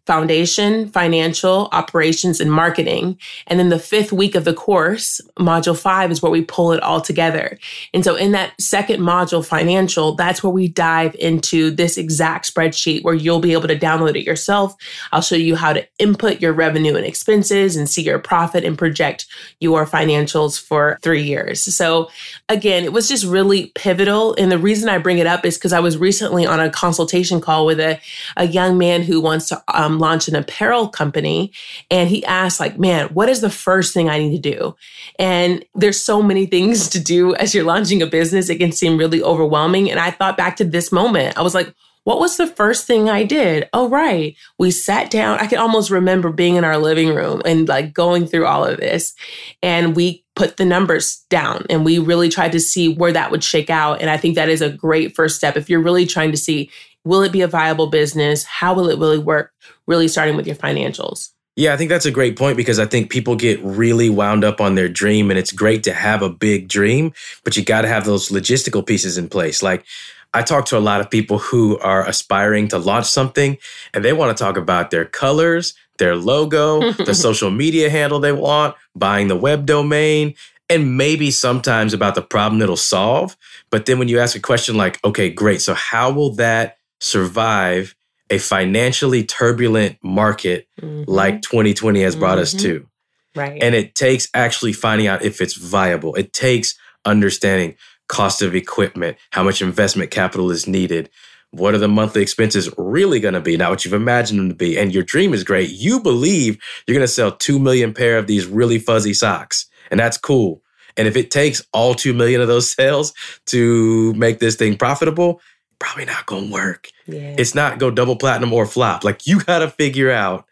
foundation, 0.06 0.88
financial, 0.90 1.70
operations, 1.72 2.40
and 2.40 2.52
marketing. 2.52 3.18
And 3.48 3.60
then 3.60 3.70
the 3.70 3.80
fifth 3.80 4.12
week 4.12 4.36
of 4.36 4.46
the 4.46 4.54
course, 4.54 5.20
module 5.40 5.78
five, 5.78 6.12
is 6.12 6.22
where 6.22 6.32
we 6.32 6.44
pull 6.44 6.72
it 6.74 6.84
all 6.84 7.02
together. 7.02 7.58
And 7.94 8.04
so 8.04 8.16
in 8.16 8.32
that 8.34 8.60
second 8.62 9.02
module, 9.02 9.46
financial, 9.46 10.14
that's 10.16 10.44
where 10.44 10.52
we 10.52 10.68
dive 10.68 11.16
into 11.16 11.72
this 11.72 11.98
exact 11.98 12.54
spreadsheet 12.54 13.04
where 13.04 13.16
you'll 13.16 13.40
be 13.40 13.54
able 13.54 13.68
to 13.68 13.78
download 13.78 14.16
it 14.16 14.26
yourself. 14.26 14.76
I'll 15.12 15.22
show 15.22 15.36
you 15.36 15.56
how 15.56 15.74
to 15.74 15.88
input 16.00 16.42
your 16.42 16.54
revenue 16.54 16.96
and 16.96 17.06
expenses 17.06 17.76
and 17.76 17.90
see 17.90 18.04
your 18.04 18.20
profit 18.20 18.64
and 18.64 18.78
project 18.78 19.26
your 19.60 19.86
financials 19.86 20.62
for 20.62 21.00
three 21.02 21.24
years. 21.24 21.76
So 21.76 22.10
again, 22.50 22.84
it 22.84 22.94
was 22.94 23.08
just 23.08 23.26
really 23.26 23.72
pivotal. 23.76 24.36
And 24.38 24.52
the 24.52 24.60
reason 24.60 24.90
I 24.90 25.00
bring 25.00 25.18
it 25.18 25.28
up 25.28 25.46
is 25.46 25.58
because 25.58 25.74
I 25.74 25.80
was 25.80 25.98
recently 25.98 26.46
on 26.46 26.60
a 26.60 26.70
consultation 26.70 27.42
call 27.42 27.66
with 27.66 27.80
a, 27.80 28.00
a 28.38 28.46
young 28.46 28.78
man 28.78 29.02
who 29.02 29.20
wants 29.20 29.50
to 29.50 29.64
um, 29.68 29.95
um, 29.96 30.00
launch 30.00 30.28
an 30.28 30.36
apparel 30.36 30.88
company. 30.88 31.52
And 31.90 32.10
he 32.10 32.24
asked, 32.26 32.60
like, 32.60 32.78
man, 32.78 33.08
what 33.10 33.30
is 33.30 33.42
the 33.42 33.50
first 33.50 33.94
thing 33.94 34.10
I 34.10 34.20
need 34.20 34.42
to 34.42 34.52
do? 34.52 34.76
And 35.20 35.64
there's 35.74 36.00
so 36.00 36.22
many 36.22 36.46
things 36.56 36.90
to 36.90 37.00
do 37.00 37.36
as 37.36 37.54
you're 37.54 37.64
launching 37.64 38.02
a 38.02 38.08
business. 38.08 38.50
It 38.50 38.58
can 38.58 38.72
seem 38.72 38.98
really 38.98 39.22
overwhelming. 39.22 39.90
And 39.90 40.00
I 40.00 40.12
thought 40.12 40.38
back 40.38 40.58
to 40.58 40.64
this 40.64 40.92
moment. 40.92 41.38
I 41.38 41.42
was 41.42 41.56
like, 41.56 41.74
what 42.04 42.20
was 42.20 42.38
the 42.38 42.46
first 42.46 42.86
thing 42.86 43.10
I 43.10 43.24
did? 43.24 43.68
Oh, 43.74 43.90
right. 43.90 44.36
We 44.60 44.70
sat 44.70 45.10
down. 45.10 45.40
I 45.40 45.48
can 45.48 45.58
almost 45.58 45.90
remember 45.90 46.32
being 46.32 46.56
in 46.56 46.64
our 46.64 46.78
living 46.78 47.16
room 47.16 47.42
and 47.46 47.68
like 47.68 47.96
going 47.96 48.28
through 48.28 48.46
all 48.46 48.64
of 48.64 48.78
this. 48.78 49.16
And 49.64 49.96
we 49.96 50.24
put 50.36 50.58
the 50.58 50.66
numbers 50.66 51.26
down 51.32 51.66
and 51.68 51.84
we 51.84 51.98
really 51.98 52.30
tried 52.30 52.52
to 52.52 52.60
see 52.60 52.94
where 52.94 53.12
that 53.12 53.32
would 53.32 53.44
shake 53.44 53.72
out. 53.72 54.02
And 54.02 54.12
I 54.12 54.18
think 54.18 54.36
that 54.36 54.50
is 54.50 54.62
a 54.62 54.70
great 54.70 55.16
first 55.16 55.36
step. 55.36 55.58
If 55.58 55.68
you're 55.68 55.82
really 55.82 56.06
trying 56.06 56.30
to 56.30 56.38
see, 56.38 56.70
will 57.06 57.24
it 57.24 57.32
be 57.32 57.42
a 57.42 57.48
viable 57.48 57.88
business? 57.88 58.44
How 58.44 58.76
will 58.76 58.90
it 58.90 59.00
really 59.00 59.18
work? 59.18 59.55
Really 59.88 60.08
starting 60.08 60.36
with 60.36 60.48
your 60.48 60.56
financials. 60.56 61.30
Yeah, 61.56 61.74
I 61.74 61.78
think 61.78 61.90
that's 61.90 62.06
a 62.06 62.12
great 62.12 62.38
point 62.38 62.58
because 62.58 62.80
I 62.80 62.86
think 62.86 63.10
people 63.10 63.38
get 63.38 63.64
really 63.64 64.10
wound 64.10 64.44
up 64.44 64.60
on 64.60 64.76
their 64.76 64.90
dream 64.90 65.30
and 65.30 65.40
it's 65.40 65.54
great 65.54 65.84
to 65.84 65.94
have 65.94 66.22
a 66.22 66.30
big 66.30 66.68
dream, 66.68 67.14
but 67.46 67.56
you 67.56 67.64
got 67.64 67.82
to 67.82 67.88
have 67.88 68.04
those 68.04 68.28
logistical 68.28 68.86
pieces 68.86 69.18
in 69.18 69.30
place. 69.30 69.64
Like 69.64 69.86
I 70.34 70.42
talk 70.42 70.66
to 70.66 70.78
a 70.78 70.80
lot 70.80 71.00
of 71.00 71.10
people 71.10 71.40
who 71.40 71.78
are 71.80 72.06
aspiring 72.06 72.68
to 72.70 72.78
launch 72.78 73.06
something 73.06 73.58
and 73.94 74.04
they 74.04 74.12
want 74.12 74.36
to 74.36 74.44
talk 74.44 74.58
about 74.58 74.92
their 74.92 75.06
colors, 75.06 75.76
their 75.98 76.18
logo, 76.18 76.92
the 76.92 77.14
social 77.16 77.52
media 77.52 77.90
handle 77.90 78.20
they 78.20 78.34
want, 78.34 78.76
buying 78.94 79.30
the 79.30 79.38
web 79.38 79.66
domain, 79.66 80.36
and 80.70 80.98
maybe 80.98 81.32
sometimes 81.32 81.94
about 81.94 82.16
the 82.16 82.22
problem 82.22 82.62
it'll 82.62 82.76
solve. 82.76 83.38
But 83.70 83.86
then 83.86 83.98
when 83.98 84.10
you 84.10 84.20
ask 84.20 84.36
a 84.36 84.42
question 84.42 84.76
like, 84.76 85.02
okay, 85.06 85.30
great, 85.30 85.62
so 85.62 85.74
how 85.74 86.12
will 86.12 86.32
that 86.32 86.80
survive 87.00 87.96
a 88.30 88.38
financially 88.38 89.24
turbulent 89.24 89.98
market 90.04 90.68
mm-hmm. 90.82 91.10
like 91.10 91.42
2020 91.42 92.02
has 92.02 92.16
brought 92.16 92.38
mm-hmm. 92.38 92.42
us 92.42 92.54
to? 92.54 92.88
Right. 93.36 93.62
And 93.62 93.76
it 93.76 93.96
takes 93.96 94.30
actually 94.34 94.74
finding 94.74 95.08
out 95.08 95.24
if 95.24 95.42
it's 95.42 95.56
viable. 95.56 96.16
It 96.16 96.34
takes 96.34 96.78
understanding 97.04 97.76
cost 98.08 98.42
of 98.42 98.56
equipment, 98.56 99.18
how 99.32 99.44
much 99.44 99.62
investment 99.62 100.12
capital 100.12 100.52
is 100.52 100.68
needed, 100.68 101.10
what 101.52 101.74
are 101.74 101.80
the 101.80 101.88
monthly 101.88 102.22
expenses 102.22 102.70
really 102.78 103.20
going 103.20 103.34
to 103.34 103.42
be, 103.42 103.58
not 103.58 103.70
what 103.70 103.86
you've 103.86 103.94
imagined 103.94 104.40
them 104.40 104.50
to 104.50 104.56
be. 104.56 104.78
And 104.78 104.94
your 104.94 105.04
dream 105.04 105.34
is 105.34 105.44
great. 105.44 105.70
You 105.70 106.02
believe 106.02 106.58
you're 106.86 106.96
going 106.96 107.08
to 107.08 107.12
sell 107.12 107.32
2 107.32 107.60
million 107.60 107.94
pair 107.94 108.18
of 108.18 108.28
these 108.28 108.46
really 108.46 108.80
fuzzy 108.80 109.14
socks, 109.14 109.68
and 109.90 110.00
that's 110.00 110.18
cool. 110.18 110.62
And 110.98 111.08
if 111.08 111.18
it 111.18 111.32
takes 111.32 111.66
all 111.74 111.94
2 111.94 112.14
million 112.14 112.42
of 112.42 112.48
those 112.48 112.70
sales 112.76 113.14
to 113.48 114.14
make 114.14 114.40
this 114.40 114.56
thing 114.56 114.78
profitable, 114.78 115.42
probably 115.80 116.06
not 116.06 116.28
to 116.28 116.52
work. 116.52 116.90
Yeah. 117.06 117.36
It's 117.38 117.56
not 117.56 117.80
go 117.80 117.92
double 117.92 118.16
platinum 118.16 118.54
or 118.54 118.66
flop. 118.66 119.04
Like 119.04 119.28
you 119.28 119.42
got 119.42 119.60
to 119.60 119.70
figure 119.70 120.12
out 120.12 120.46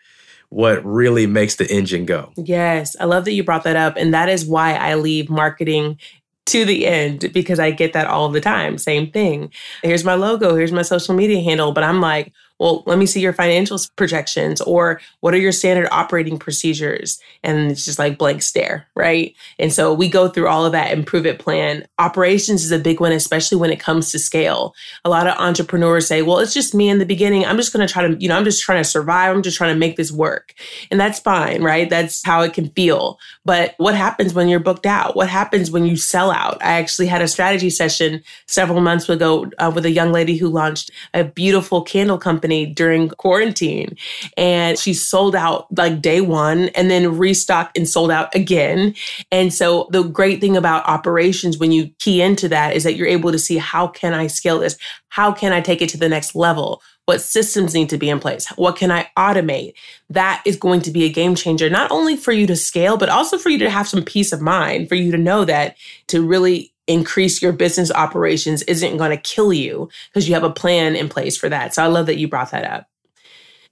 what 0.49 0.85
really 0.85 1.25
makes 1.25 1.55
the 1.55 1.69
engine 1.71 2.05
go. 2.05 2.31
Yes, 2.37 2.95
I 2.99 3.05
love 3.05 3.25
that 3.25 3.33
you 3.33 3.43
brought 3.43 3.63
that 3.63 3.75
up. 3.75 3.97
And 3.97 4.13
that 4.13 4.29
is 4.29 4.45
why 4.45 4.75
I 4.75 4.95
leave 4.95 5.29
marketing 5.29 5.97
to 6.45 6.65
the 6.65 6.85
end 6.85 7.31
because 7.33 7.59
I 7.59 7.71
get 7.71 7.93
that 7.93 8.07
all 8.07 8.29
the 8.29 8.41
time. 8.41 8.77
Same 8.77 9.09
thing. 9.09 9.51
Here's 9.81 10.03
my 10.03 10.13
logo, 10.13 10.55
here's 10.55 10.71
my 10.71 10.81
social 10.81 11.15
media 11.15 11.41
handle. 11.41 11.71
But 11.71 11.83
I'm 11.83 12.01
like, 12.01 12.31
well, 12.63 12.81
let 12.85 12.97
me 12.97 13.05
see 13.05 13.19
your 13.19 13.33
financial 13.33 13.77
projections 13.97 14.61
or 14.61 15.01
what 15.19 15.33
are 15.33 15.37
your 15.37 15.51
standard 15.51 15.89
operating 15.91 16.39
procedures? 16.39 17.19
And 17.43 17.69
it's 17.69 17.83
just 17.83 17.99
like 17.99 18.17
blank 18.17 18.41
stare, 18.41 18.87
right? 18.95 19.35
And 19.59 19.73
so 19.73 19.93
we 19.93 20.07
go 20.07 20.29
through 20.29 20.47
all 20.47 20.65
of 20.65 20.71
that 20.71 20.93
in 20.93 21.03
Prove 21.03 21.25
It 21.25 21.39
Plan. 21.39 21.85
Operations 21.99 22.63
is 22.63 22.71
a 22.71 22.79
big 22.79 23.01
one, 23.01 23.11
especially 23.11 23.57
when 23.57 23.69
it 23.69 23.81
comes 23.81 24.13
to 24.13 24.19
scale. 24.19 24.73
A 25.03 25.09
lot 25.09 25.27
of 25.27 25.37
entrepreneurs 25.39 26.07
say, 26.07 26.21
well, 26.21 26.39
it's 26.39 26.53
just 26.53 26.73
me 26.73 26.87
in 26.87 26.99
the 26.99 27.05
beginning. 27.05 27.45
I'm 27.45 27.57
just 27.57 27.73
going 27.73 27.85
to 27.85 27.91
try 27.91 28.07
to, 28.07 28.15
you 28.17 28.29
know, 28.29 28.37
I'm 28.37 28.45
just 28.45 28.63
trying 28.63 28.81
to 28.81 28.89
survive. 28.89 29.35
I'm 29.35 29.43
just 29.43 29.57
trying 29.57 29.75
to 29.75 29.79
make 29.79 29.97
this 29.97 30.13
work. 30.13 30.53
And 30.89 30.97
that's 30.97 31.19
fine, 31.19 31.63
right? 31.63 31.89
That's 31.89 32.23
how 32.23 32.43
it 32.43 32.53
can 32.53 32.69
feel. 32.69 33.19
But 33.43 33.75
what 33.75 33.93
happens 33.93 34.33
when 34.33 34.47
you're 34.47 34.61
booked 34.61 34.85
out? 34.85 35.17
What 35.17 35.27
happens 35.27 35.69
when 35.69 35.85
you 35.85 35.97
sell 35.97 36.31
out? 36.31 36.63
I 36.63 36.79
actually 36.79 37.07
had 37.07 37.21
a 37.21 37.27
strategy 37.27 37.69
session 37.69 38.23
several 38.47 38.79
months 38.79 39.09
ago 39.09 39.51
uh, 39.57 39.69
with 39.75 39.85
a 39.85 39.91
young 39.91 40.13
lady 40.13 40.37
who 40.37 40.47
launched 40.47 40.91
a 41.13 41.25
beautiful 41.25 41.81
candle 41.81 42.17
company 42.17 42.52
company 42.53 42.73
during 42.73 43.09
quarantine. 43.09 43.95
And 44.37 44.77
she 44.77 44.93
sold 44.93 45.35
out 45.35 45.67
like 45.77 46.01
day 46.01 46.21
one 46.21 46.69
and 46.69 46.89
then 46.89 47.17
restocked 47.17 47.77
and 47.77 47.87
sold 47.87 48.11
out 48.11 48.33
again. 48.35 48.95
And 49.31 49.53
so 49.53 49.87
the 49.91 50.03
great 50.03 50.41
thing 50.41 50.57
about 50.57 50.87
operations 50.87 51.57
when 51.57 51.71
you 51.71 51.89
key 51.99 52.21
into 52.21 52.47
that 52.49 52.75
is 52.75 52.83
that 52.83 52.95
you're 52.95 53.07
able 53.07 53.31
to 53.31 53.39
see 53.39 53.57
how 53.57 53.87
can 53.87 54.13
I 54.13 54.27
scale 54.27 54.59
this? 54.59 54.77
How 55.09 55.31
can 55.31 55.53
I 55.53 55.61
take 55.61 55.81
it 55.81 55.89
to 55.89 55.97
the 55.97 56.09
next 56.09 56.35
level? 56.35 56.81
What 57.05 57.21
systems 57.21 57.73
need 57.73 57.89
to 57.89 57.97
be 57.97 58.09
in 58.09 58.19
place? 58.19 58.47
What 58.55 58.77
can 58.77 58.89
I 58.89 59.09
automate? 59.17 59.73
That 60.09 60.41
is 60.45 60.55
going 60.55 60.81
to 60.83 60.91
be 60.91 61.03
a 61.03 61.11
game 61.11 61.35
changer, 61.35 61.69
not 61.69 61.91
only 61.91 62.15
for 62.15 62.31
you 62.31 62.47
to 62.47 62.55
scale, 62.55 62.95
but 62.97 63.09
also 63.09 63.37
for 63.37 63.49
you 63.49 63.57
to 63.59 63.69
have 63.69 63.89
some 63.89 64.03
peace 64.03 64.31
of 64.31 64.41
mind, 64.41 64.87
for 64.87 64.95
you 64.95 65.11
to 65.11 65.17
know 65.17 65.43
that 65.43 65.75
to 66.07 66.25
really 66.25 66.72
increase 66.87 67.41
your 67.41 67.53
business 67.53 67.91
operations 67.91 68.61
isn't 68.63 68.97
going 68.97 69.11
to 69.11 69.17
kill 69.17 69.53
you 69.53 69.89
because 70.09 70.27
you 70.27 70.33
have 70.33 70.43
a 70.43 70.49
plan 70.49 70.95
in 70.95 71.09
place 71.09 71.37
for 71.37 71.49
that. 71.49 71.73
So 71.73 71.83
I 71.83 71.87
love 71.87 72.05
that 72.07 72.17
you 72.17 72.27
brought 72.27 72.51
that 72.51 72.65
up. 72.65 72.87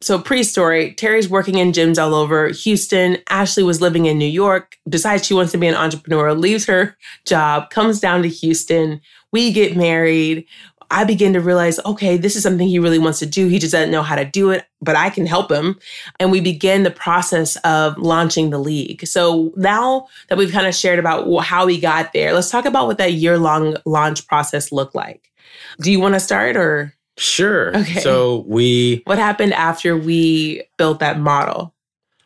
So, 0.04 0.18
pre 0.20 0.42
story, 0.42 0.96
Terry's 0.96 1.30
working 1.30 1.60
in 1.60 1.74
gyms 1.74 2.02
all 2.02 2.16
over 2.16 2.48
Houston. 2.50 3.18
Ashley 3.30 3.62
was 3.62 3.82
living 3.82 4.08
in 4.08 4.18
New 4.18 4.26
York, 4.26 4.76
decides 4.90 5.28
she 5.28 5.36
wants 5.36 5.52
to 5.52 5.60
be 5.60 5.68
an 5.68 5.76
entrepreneur, 5.76 6.34
leaves 6.34 6.66
her 6.66 6.98
job, 7.26 7.70
comes 7.70 8.00
down 8.00 8.24
to 8.24 8.28
Houston. 8.28 9.00
We 9.32 9.54
get 9.54 9.78
married. 9.78 10.48
I 10.92 11.06
begin 11.06 11.34
to 11.34 11.40
realize, 11.40 11.80
okay, 11.86 12.18
this 12.18 12.36
is 12.36 12.44
something 12.44 12.68
he 12.68 12.78
really 12.78 13.00
wants 13.00 13.20
to 13.20 13.26
do. 13.26 13.48
He 13.48 13.60
just 13.60 13.72
doesn't 13.72 13.92
know 13.92 14.04
how 14.04 14.16
to 14.18 14.26
do 14.26 14.52
it, 14.52 14.66
but 14.82 14.96
I 14.96 15.10
can 15.10 15.26
help 15.26 15.50
him. 15.50 15.80
And 16.20 16.32
we 16.32 16.42
begin 16.42 16.84
the 16.84 16.92
process 16.92 17.56
of 17.64 17.98
launching 17.98 18.50
the 18.50 18.60
league. 18.60 19.08
So 19.08 19.54
now 19.56 20.08
that 20.28 20.38
we've 20.38 20.52
kind 20.52 20.68
of 20.68 20.76
shared 20.76 21.00
about 21.00 21.26
how 21.40 21.66
we 21.66 21.80
got 21.80 22.12
there, 22.12 22.34
let's 22.34 22.52
talk 22.52 22.66
about 22.66 22.88
what 22.88 22.98
that 22.98 23.14
year 23.14 23.38
long 23.38 23.78
launch 23.86 24.28
process 24.28 24.72
looked 24.72 24.94
like. 24.94 25.32
Do 25.80 25.92
you 25.92 26.00
want 26.00 26.16
to 26.16 26.20
start 26.20 26.58
or? 26.58 26.94
Sure. 27.18 27.76
Okay. 27.76 28.02
So 28.02 28.44
we. 28.48 29.02
What 29.06 29.18
happened 29.18 29.54
after 29.54 29.98
we 29.98 30.64
built 30.78 31.00
that 31.00 31.20
model? 31.20 31.74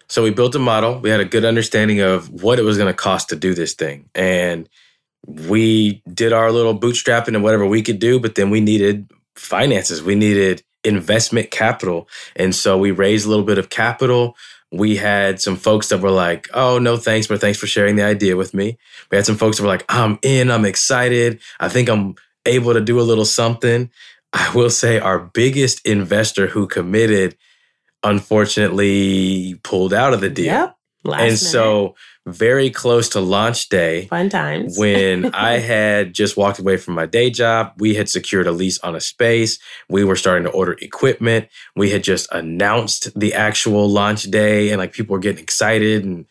So 0.08 0.24
we 0.24 0.32
built 0.32 0.56
a 0.56 0.60
model. 0.60 1.00
We 1.00 1.10
had 1.10 1.20
a 1.20 1.26
good 1.26 1.46
understanding 1.46 2.00
of 2.00 2.30
what 2.44 2.60
it 2.60 2.64
was 2.64 2.78
going 2.78 2.92
to 2.92 2.98
cost 2.98 3.30
to 3.30 3.36
do 3.36 3.54
this 3.54 3.74
thing. 3.74 4.10
And 4.16 4.70
we 5.26 6.04
did 6.12 6.34
our 6.34 6.52
little 6.52 6.78
bootstrapping 6.78 7.36
and 7.36 7.44
whatever 7.44 7.66
we 7.66 7.82
could 7.82 8.00
do, 8.00 8.20
but 8.20 8.36
then 8.36 8.50
we 8.50 8.62
needed 8.62 9.10
finances. 9.36 10.04
We 10.04 10.16
needed 10.16 10.64
investment 10.84 11.52
capital. 11.52 12.08
And 12.36 12.54
so 12.54 12.78
we 12.78 12.92
raised 12.92 13.26
a 13.26 13.30
little 13.30 13.46
bit 13.46 13.58
of 13.58 13.70
capital. 13.70 14.38
We 14.72 14.98
had 14.98 15.42
some 15.42 15.56
folks 15.56 15.90
that 15.90 16.00
were 16.00 16.12
like, 16.12 16.48
oh, 16.54 16.80
no, 16.80 16.98
thanks, 16.98 17.28
but 17.28 17.42
thanks 17.42 17.58
for 17.58 17.68
sharing 17.68 17.96
the 17.96 18.04
idea 18.04 18.36
with 18.36 18.54
me. 18.54 18.78
We 19.12 19.16
had 19.16 19.26
some 19.26 19.38
folks 19.38 19.58
that 19.58 19.64
were 19.64 19.70
like, 19.70 19.86
I'm 19.90 20.20
in, 20.22 20.52
I'm 20.52 20.66
excited. 20.66 21.40
I 21.60 21.70
think 21.70 21.90
I'm 21.90 22.16
able 22.46 22.74
to 22.74 22.82
do 22.82 23.00
a 23.00 23.04
little 23.04 23.26
something. 23.26 23.90
I 24.34 24.52
will 24.54 24.70
say 24.70 25.00
our 25.00 25.20
biggest 25.20 25.86
investor 25.88 26.48
who 26.48 26.68
committed, 26.68 27.38
unfortunately, 28.04 29.56
pulled 29.64 29.94
out 29.94 30.14
of 30.14 30.22
the 30.22 30.30
deal. 30.30 30.46
Yep. 30.46 30.78
Last 31.04 31.20
and 31.20 31.28
minute. 31.28 31.40
so 31.40 31.96
very 32.26 32.70
close 32.72 33.10
to 33.10 33.20
launch 33.20 33.70
day. 33.70 34.08
Fun 34.08 34.30
times. 34.30 34.78
when 34.80 35.34
I 35.34 35.60
had 35.60 36.14
just 36.14 36.38
walked 36.38 36.60
away 36.60 36.78
from 36.78 36.96
my 36.96 37.06
day 37.06 37.30
job, 37.30 37.74
we 37.78 37.96
had 37.96 38.10
secured 38.10 38.48
a 38.48 38.52
lease 38.52 38.80
on 38.80 38.96
a 38.96 39.02
space. 39.02 39.60
We 39.90 40.04
were 40.04 40.16
starting 40.16 40.46
to 40.46 40.52
order 40.52 40.76
equipment. 40.82 41.50
We 41.76 41.92
had 41.92 42.04
just 42.04 42.28
announced 42.32 43.18
the 43.18 43.34
actual 43.34 43.88
launch 43.90 44.24
day 44.24 44.72
and 44.72 44.80
like 44.80 44.94
people 44.94 45.14
were 45.14 45.20
getting 45.20 45.44
excited. 45.44 46.04
And 46.04 46.26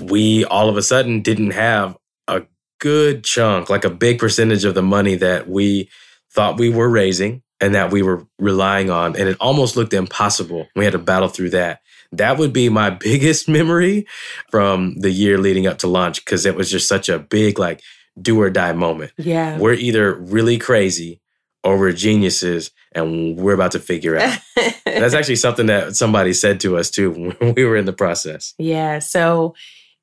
we 0.00 0.44
all 0.44 0.68
of 0.68 0.76
a 0.76 0.82
sudden 0.82 1.20
didn't 1.22 1.52
have 1.52 1.96
a 2.28 2.42
good 2.78 3.24
chunk, 3.24 3.68
like 3.68 3.84
a 3.84 3.90
big 3.90 4.18
percentage 4.18 4.64
of 4.64 4.74
the 4.74 4.82
money 4.82 5.16
that 5.16 5.48
we 5.48 5.90
thought 6.30 6.58
we 6.58 6.70
were 6.70 6.88
raising 6.88 7.42
and 7.60 7.74
that 7.74 7.90
we 7.90 8.02
were 8.02 8.26
relying 8.38 8.90
on. 8.90 9.16
And 9.16 9.28
it 9.28 9.36
almost 9.40 9.76
looked 9.76 9.92
impossible. 9.92 10.68
We 10.76 10.84
had 10.84 10.92
to 10.92 10.98
battle 10.98 11.28
through 11.28 11.50
that 11.50 11.80
that 12.12 12.38
would 12.38 12.52
be 12.52 12.68
my 12.68 12.90
biggest 13.08 13.48
memory 13.48 14.06
from 14.50 14.94
the 14.98 15.10
year 15.10 15.38
leading 15.38 15.66
up 15.66 15.78
to 15.78 15.86
launch 15.88 16.24
because 16.24 16.46
it 16.46 16.54
was 16.54 16.70
just 16.70 16.88
such 16.88 17.08
a 17.08 17.18
big 17.18 17.58
like 17.58 17.82
do 18.20 18.40
or 18.40 18.50
die 18.50 18.72
moment. 18.72 19.12
Yeah. 19.16 19.58
We're 19.58 19.72
either 19.72 20.14
really 20.14 20.58
crazy 20.58 21.20
or 21.64 21.78
we're 21.78 21.92
geniuses 21.92 22.70
and 22.92 23.36
we're 23.36 23.54
about 23.54 23.72
to 23.72 23.78
figure 23.78 24.18
out. 24.18 24.38
That's 24.84 25.14
actually 25.14 25.36
something 25.36 25.66
that 25.66 25.96
somebody 25.96 26.32
said 26.34 26.60
to 26.60 26.76
us 26.76 26.90
too 26.90 27.10
when 27.38 27.54
we 27.54 27.64
were 27.64 27.76
in 27.76 27.86
the 27.86 27.92
process. 27.92 28.54
Yeah. 28.58 28.98
So 28.98 29.54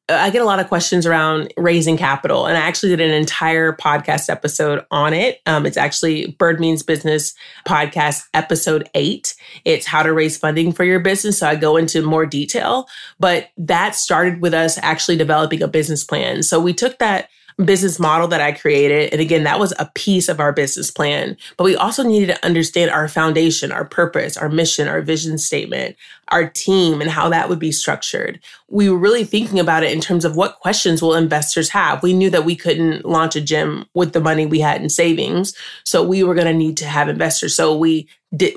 I 0.10 0.30
get 0.32 0.42
a 0.42 0.46
lot 0.46 0.60
of 0.60 0.68
questions 0.68 1.06
around 1.06 1.54
raising 1.56 1.98
capital, 1.98 2.46
and 2.46 2.58
I 2.58 2.62
actually 2.62 2.90
did 2.90 3.02
an 3.02 3.14
entire 3.14 3.74
podcast 3.74 4.30
episode 4.30 4.86
on 4.92 5.14
it. 5.14 5.42
Um, 5.46 5.66
it's 5.66 5.78
actually 5.78 6.32
Bird 6.40 6.60
Means 6.60 6.84
Business 6.84 7.34
podcast 7.68 8.24
episode 8.34 8.90
eight. 8.96 9.36
It's 9.66 9.86
how 9.86 10.04
to 10.04 10.12
raise 10.12 10.38
funding 10.38 10.72
for 10.72 10.84
your 10.84 11.00
business. 11.00 11.40
So 11.40 11.48
I 11.48 11.56
go 11.56 11.78
into 11.78 12.02
more 12.02 12.26
detail, 12.26 12.88
but 13.20 13.50
that 13.58 13.96
started 13.96 14.42
with 14.42 14.54
us 14.54 14.78
actually 14.80 15.18
developing 15.18 15.62
a 15.62 15.68
business 15.68 16.04
plan. 16.04 16.44
So 16.44 16.60
we 16.60 16.74
took 16.74 16.98
that 17.00 17.30
business 17.66 18.00
model 18.00 18.28
that 18.30 18.42
I 18.42 18.52
created. 18.52 19.12
And 19.12 19.22
again, 19.22 19.44
that 19.44 19.60
was 19.60 19.74
a 19.80 19.92
piece 19.94 20.30
of 20.30 20.40
our 20.40 20.54
business 20.54 20.92
plan. 20.92 21.36
But 21.58 21.66
we 21.66 21.76
also 21.76 22.04
needed 22.04 22.28
to 22.28 22.46
understand 22.46 22.92
our 22.92 23.08
foundation, 23.08 23.72
our 23.72 23.86
purpose, 23.86 24.38
our 24.38 24.50
mission, 24.50 24.88
our 24.88 25.02
vision 25.02 25.38
statement, 25.38 25.96
our 26.30 26.50
team, 26.50 27.02
and 27.02 27.10
how 27.10 27.30
that 27.30 27.50
would 27.50 27.60
be 27.60 27.72
structured. 27.72 28.40
We 28.70 28.90
were 28.90 28.98
really 28.98 29.24
thinking 29.24 29.60
about 29.60 29.84
it 29.84 29.92
in 29.92 30.00
terms 30.00 30.26
of 30.26 30.36
what 30.36 30.60
questions 30.60 31.02
will 31.02 31.16
investors 31.16 31.70
have. 31.70 32.02
We 32.02 32.14
knew 32.14 32.30
that 32.30 32.46
we 32.46 32.56
couldn't 32.56 33.06
launch 33.06 33.36
a 33.36 33.42
gym 33.42 33.86
with 33.94 34.14
the 34.14 34.22
money 34.22 34.46
we 34.46 34.60
had 34.60 34.82
in 34.82 34.90
savings. 34.90 35.54
So 35.84 36.04
we 36.04 36.24
were 36.24 36.36
going 36.36 36.48
to 36.48 36.54
need 36.54 36.78
to 36.78 36.86
have 36.86 37.10
investors. 37.10 37.56
So 37.56 37.76
we 37.76 38.08